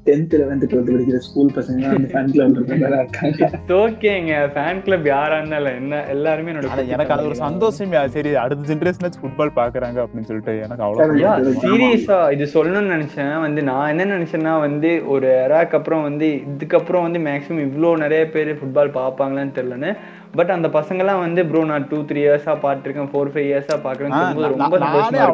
டென்த் 0.07 0.35
லெவன்த் 0.41 0.67
டுவெல்த் 0.71 0.93
படிக்கிற 0.95 1.19
ஸ்கூல் 1.27 1.55
பசங்க 1.57 1.89
அந்த 1.93 2.09
ஃபேன் 2.13 2.31
கிளப் 2.35 2.59
இருக்காங்க. 2.59 3.49
ஓகேங்க 3.79 4.35
ஃபேன் 4.55 4.83
கிளப் 4.87 5.09
யாரா 5.13 5.37
இருந்தாலும் 5.39 5.79
என்ன 5.81 6.03
எல்லாருமே 6.15 6.53
என்னோட 6.53 6.87
எனக்கு 6.95 7.15
அது 7.17 7.29
ஒரு 7.31 7.39
சந்தோஷமே. 7.45 8.03
சரி 8.17 8.33
அடுத்த 8.45 8.69
ஜென்ரேஷன் 8.73 9.19
ஃபுட்பால் 9.23 9.57
பாக்குறாங்க 9.61 9.99
அப்படின்னு 10.05 10.29
சொல்லிட்டு 10.31 10.55
எனக்கு 10.67 10.85
அவ்வளவு. 10.87 11.55
சீரியஸா 11.65 12.19
இது 12.37 12.47
சொல்லணும்னு 12.57 12.95
நினைச்சேன். 12.97 13.35
வந்து 13.47 13.63
நான் 13.71 13.91
என்ன 13.95 14.07
நினைச்சேன்னா 14.17 14.55
வந்து 14.67 14.93
ஒரு 15.15 15.29
எராக்கு 15.47 15.79
அப்புறம் 15.81 16.07
வந்து 16.09 16.29
இதுக்கப்புறம் 16.53 17.07
வந்து 17.09 17.21
மேக்ஸிமம் 17.29 17.67
இவ்வளோ 17.69 17.93
நிறைய 18.05 18.25
பேர் 18.37 18.51
ஃபுட்பால் 18.61 18.97
பார்ப்பாங்களான்னு 19.01 19.57
தெரியலன்னு. 19.59 19.93
பட் 20.37 20.51
அந்த 20.55 20.69
பசங்கெல்லாம் 20.77 21.21
வந்து 21.25 21.41
ப்ரோ 21.51 21.61
நான் 21.71 21.87
டூ 21.91 21.99
த்ரீ 22.09 22.21
இயர்ஸா 22.25 22.55
பார்த்துருக்கேன் 22.65 23.09
ஃபோர் 23.13 23.31
ஃபைவ் 23.33 23.47
இயர்ஸா 23.51 23.77
சொல்லும்போது 24.17 24.51
ரொம்ப 24.55 24.79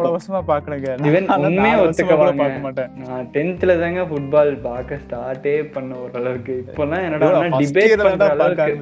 சந்தோஷமா 0.04 0.40
பாக்குறேங்க 0.52 0.88
நான்லாம் 1.30 1.46
உண்மையா 1.48 1.76
ஒத்துக்குவாங்க. 1.84 2.46
நான் 3.04 3.28
டென்த்ல 3.34 3.78
தாங்க 3.82 4.04
ஃபுட்பால் 4.10 4.54
பார்க்க 4.68 5.00
ஸ்டார்ட்டே 5.04 5.56
பண்ண 5.76 6.00
ஓரளவுக்கு. 6.04 6.56
இப்போல்லாம் 6.64 7.04
என்னடா 7.08 7.30
டிபேட் 7.60 8.04
பண்ற 8.06 8.30
அளவுக்கு. 8.36 8.72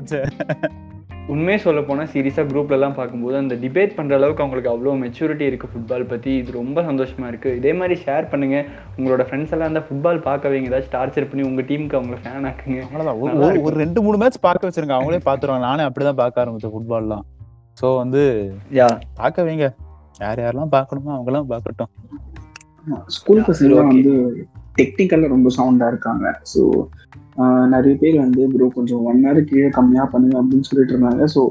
உண்மையே 1.26 1.58
சொல்ல 1.58 1.80
போனா 1.80 2.02
சீரியஸா 2.02 2.46
குரூப்ல 2.46 2.70
எல்லாம் 2.70 2.94
பார்க்கும்போது 2.94 3.36
அந்த 3.36 3.54
டிபேட் 3.54 3.94
பண்ற 3.94 4.16
அளவுக்கு 4.16 4.42
அவங்களுக்கு 4.42 4.70
அவ்வளோ 4.70 4.98
மெச்சூரிட்டி 4.98 5.40
இருக்கு 5.40 5.68
ஃபுட்பால் 5.68 6.08
பத்தி. 6.08 6.34
இது 6.34 6.52
ரொம்ப 6.52 6.82
சந்தோஷமா 6.82 7.28
இருக்கு. 7.28 7.56
இதே 7.56 7.72
மாதிரி 7.72 8.00
ஷேர் 8.06 8.28
பண்ணுங்க. 8.28 8.64
உங்களோட 8.98 9.26
ஃப்ரெண்ட்ஸ் 9.26 9.50
எல்லாம் 9.50 9.66
அந்த 9.66 9.80
ஃபுட்பால் 9.80 10.20
பார்க்க 10.20 10.48
வைங்க 10.48 10.52
ஏதாச்சும் 10.52 10.92
டார்ச்சர் 10.92 11.30
பண்ணி 11.30 11.48
உங்க 11.48 11.62
டீமுக்கு 11.62 12.02
அவங்கள 12.02 12.16
ஃபேன் 12.24 12.52
ஆக்குங்க. 12.52 13.06
அவ்வளவுதான். 13.06 13.58
ஒரு- 13.58 13.76
ரெண்டு 13.76 14.02
மூணு 14.02 14.16
மேட்ச் 14.16 14.38
பார்க்க 14.40 14.68
வச்சிருங்க. 14.68 14.98
அவங்களே 14.98 15.20
பாத்துருவாங்க 15.24 15.58
நானே 15.58 15.82
அப்படிதான் 15.82 16.12
பார்க்க 16.12 16.44
ஆரம்பிச்சேன் 16.44 16.70
ஃபுட்பால்லாம் 16.70 17.20
சோ 17.82 17.96
வந்து 17.96 18.52
யா. 18.72 19.00
பார்க்க 19.14 19.42
வைங்க. 19.42 19.74
யார் 20.20 20.38
யாரெல்லாம் 20.38 20.68
பார்க்கணுமோ 20.72 21.12
அவங்க 21.12 21.22
எல்லாம் 21.26 21.50
பார்க்கட்டும் 21.50 21.90
ஸ்கூல் 23.06 23.42
பசங்க. 23.42 23.74
வந்து 23.74 24.46
டெக்னிக்கலில் 24.78 25.32
ரொம்ப 25.34 25.48
சவுண்டாக 25.58 25.92
இருக்காங்க. 25.94 26.26
ஸோ 26.52 26.62
நிறைய 27.74 27.94
பேர் 28.00 28.16
வந்து 28.24 28.42
ப்ரோ 28.54 28.66
கொஞ்சம் 28.78 29.02
ஒன் 29.10 29.20
ஹவர் 29.26 29.48
கீழே 29.50 29.68
கம்மியாக 29.76 30.08
பண்ணுங்க 30.14 30.36
அப்படின்னு 30.40 30.68
சொல்லிட்டு 30.70 30.94
இருந்தாங்க. 30.94 31.24
ஸோ 31.34 31.42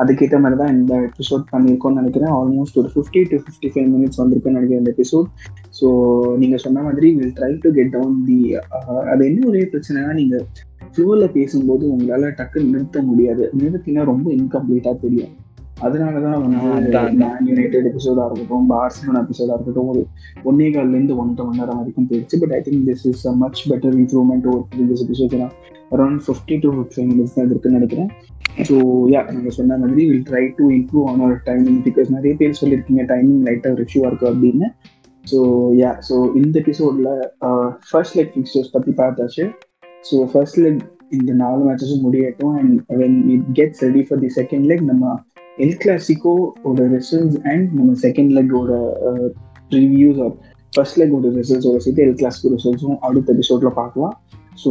அதுக்கேற்ற 0.00 0.36
மாதிரி 0.42 0.56
தான் 0.60 0.74
இந்த 0.76 0.92
எபிசோட் 1.08 1.44
பண்ணியிருக்கோம்னு 1.52 2.00
நினைக்கிறேன். 2.00 2.32
ஆல்மோஸ்ட் 2.38 2.78
ஒரு 2.80 2.88
fifty 2.92 3.20
to 3.30 3.36
fifty 3.44 3.68
five 3.72 3.88
minutes 3.94 4.20
வந்திருக்குன்னு 4.20 4.58
நினைக்கிறேன் 4.58 4.82
இந்த 4.82 4.92
எபிசோட் 4.96 5.28
ஸோ 5.78 5.88
நீங்கள் 6.42 6.62
சொன்ன 6.64 6.82
மாதிரி 6.86 7.08
will 7.18 7.34
try 7.38 7.52
to 7.64 7.70
get 7.78 7.92
down 7.96 8.16
the 8.28 8.38
அது 9.12 9.22
என்ன 9.30 9.46
ஒரே 9.50 9.62
பிரச்சனைனா 9.72 10.12
நீங்கள் 10.20 10.46
ஃப்ளோவில் 10.92 11.34
பேசும்போது 11.36 11.84
உங்களால் 11.94 12.36
டக்குன்னு 12.40 12.72
நிறுத்த 12.74 13.02
முடியாது. 13.10 13.44
நிறுத்தினா 13.62 14.04
ரொம்ப 14.12 14.28
இன்கம்ப்ளீட்டாக 14.40 14.96
தெரியும். 15.04 15.34
அதனால 15.80 16.14
தான் 16.20 16.34
ஆ, 16.36 16.40
வந்து 16.40 16.58
அதான். 16.78 17.14
மேன் 17.20 17.46
யுனைடெட் 17.50 17.88
எபிசோடா 17.90 18.24
இருக்கட்டும் 18.26 18.66
பார்சலோனா 18.70 19.20
எபிசோடா 19.24 19.54
இருக்கட்டும் 19.56 19.90
ஒரு 19.92 20.02
ஒன்னே 20.44 20.66
கால்ல 20.70 20.96
இருந்து 20.96 21.16
ஒன்றரை 21.16 21.44
மணி 21.46 21.60
நேரம் 21.60 21.78
வரைக்கும் 21.80 22.08
போயிடுச்சு. 22.10 22.38
But 22.42 22.52
I 22.52 22.60
think 22.64 22.84
this 22.88 23.06
is 23.10 23.24
a 23.26 23.34
much 23.38 23.62
better 23.70 23.96
improvement 24.00 24.46
over 24.46 24.66
previous 24.72 25.04
episode 25.06 25.36
around 25.92 26.20
fifty 26.26 26.56
to 26.62 26.70
fifty 26.74 27.04
minutes 27.06 27.36
தான் 27.36 27.48
இருக்குன்னு 27.48 27.78
நினைக்கிறேன். 27.78 28.10
ஸோ 28.68 28.76
யா 29.12 29.20
நாங்கள் 29.28 29.56
சொன்ன 29.56 29.78
மாதிரி 29.78 30.04
will 30.08 30.26
try 30.28 30.44
to 30.56 30.64
improve 30.76 31.06
on 31.06 31.20
our 31.20 31.40
timing 31.46 31.80
because 31.84 32.08
நிறைய 32.10 32.34
பேர் 32.36 32.60
சொல்லியிருக்கீங்க 32.60 33.04
டைமிங் 33.10 33.42
லைட்டாக 33.46 33.74
ஒரு 33.74 33.84
இஷ்யூவாக 33.86 34.10
இருக்கு 34.10 34.28
அப்படின்னு. 34.30 34.68
ஸோ 35.24 35.38
யா 35.78 35.90
ஸோ 36.08 36.14
இந்த 36.36 36.54
எபிசோடில் 36.62 37.10
ஃபர்ஸ்ட் 37.88 38.16
லெக் 38.18 38.32
ஃபிக்ஸ்டர்ஸ் 38.34 38.72
பற்றி 38.72 38.92
பார்த்தாச்சு. 38.98 39.44
ஸோ 40.04 40.16
ஃபர்ஸ்ட் 40.30 40.58
லெக் 40.58 40.80
இந்த 41.12 41.32
நாலு 41.38 41.62
மேட்சஸும் 41.64 42.04
முடியட்டும் 42.04 42.54
and 42.58 42.74
when 42.98 43.18
it 43.32 43.48
gets 43.54 43.82
ready 43.86 44.02
for 44.06 44.20
the 44.20 44.30
second 44.36 44.66
leg 44.66 44.84
நம்ம 44.90 45.04
எல் 45.58 45.78
கிளாசிக்கோ 45.82 46.32
ஓட 46.68 46.84
ரிசல்ட்ஸ் 46.96 47.38
அண்ட் 47.50 47.66
நம்ம 47.78 47.90
செகண்ட் 48.02 48.32
லெக்கோட 48.36 48.72
ரிவ்யூஸ் 49.76 50.20
ஆர் 50.24 50.34
ஃபர்ஸ்ட் 50.74 50.98
லெக்கோட 51.00 51.30
ரிசல்ட்ஸோட 51.38 51.78
சேர்த்து 51.84 52.04
எல் 52.06 52.18
கிளாசிக்கோ 52.20 52.52
ரிசல்ட்ஸும் 52.56 52.98
அடுத்த 53.08 53.34
எபிசோட்ல 53.34 53.72
பார்க்கலாம். 53.80 54.14
ஸோ 54.62 54.70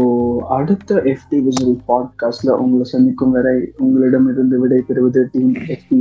அடுத்த 0.57 0.95
எஃப்டி 1.11 1.37
விசில் 1.45 1.75
பாட்காஸ்ட்ல 1.89 2.57
உங்களை 2.63 2.85
சந்திக்கும் 2.93 3.35
வரை 3.35 3.55
உங்களிடமிருந்து 3.85 4.59
விடை 4.63 4.79
பெறுவது 4.89 5.21
team 5.33 5.53
FT 5.75 5.99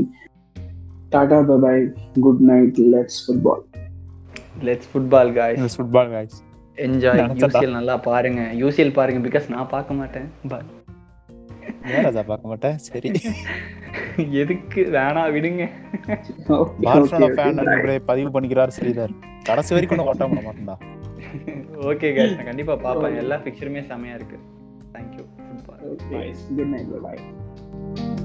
tata 1.15 1.39
bye bye 1.51 1.85
good 2.27 2.43
night 2.53 2.81
let's 2.95 3.21
football 3.25 3.63
let's 4.69 4.91
football 4.93 5.33
guys 5.39 5.79
football 5.81 6.11
guys 6.17 6.37
enjoy. 6.87 7.21
UCL 7.43 7.77
நல்லா 7.77 7.95
பாருங்க. 8.09 8.41
யூசிஎல் 8.63 8.93
பாருங்க 8.99 9.21
பிகாஸ் 9.29 9.47
நான் 9.55 9.73
பார்க்க 9.77 10.01
மாட்டேன். 10.01 10.29
பட் 10.53 10.69
ராஜா 12.05 12.23
பார்க்க 12.31 12.53
மாட்டேன் 12.53 12.79
சரி. 12.89 13.11
எதுக்கு? 14.43 14.81
வேணாம் 14.97 15.33
விடுங்க. 15.37 15.65
Barcelona 16.87 17.31
fan. 17.39 17.59
நண்பரே 17.61 17.99
பதிவு 18.11 18.31
பண்ணிக்கிறார் 18.37 18.77
ஸ்ரீதர். 18.79 19.15
கடைசி 19.49 19.75
வரைக்கும் 19.75 20.01
நான் 20.01 20.11
கொட்டாம 20.11 20.31
விட 20.35 20.43
மாட்டேன்டா. 20.49 20.77
ஓகே 21.91 22.11
கைஸ் 22.19 22.37
நான் 22.37 22.51
கண்டிப்பா 22.53 22.77
பார்ப்பேன். 22.77 23.21
எல்லா 23.25 23.39
பிக்சருமே 23.47 23.83
செமையா 23.93 24.15
இருக்கு. 24.21 24.39
Football 24.93 25.85
Okay, 25.89 26.35
good 26.57 26.71
night, 26.75 26.89
bye. 27.05 28.25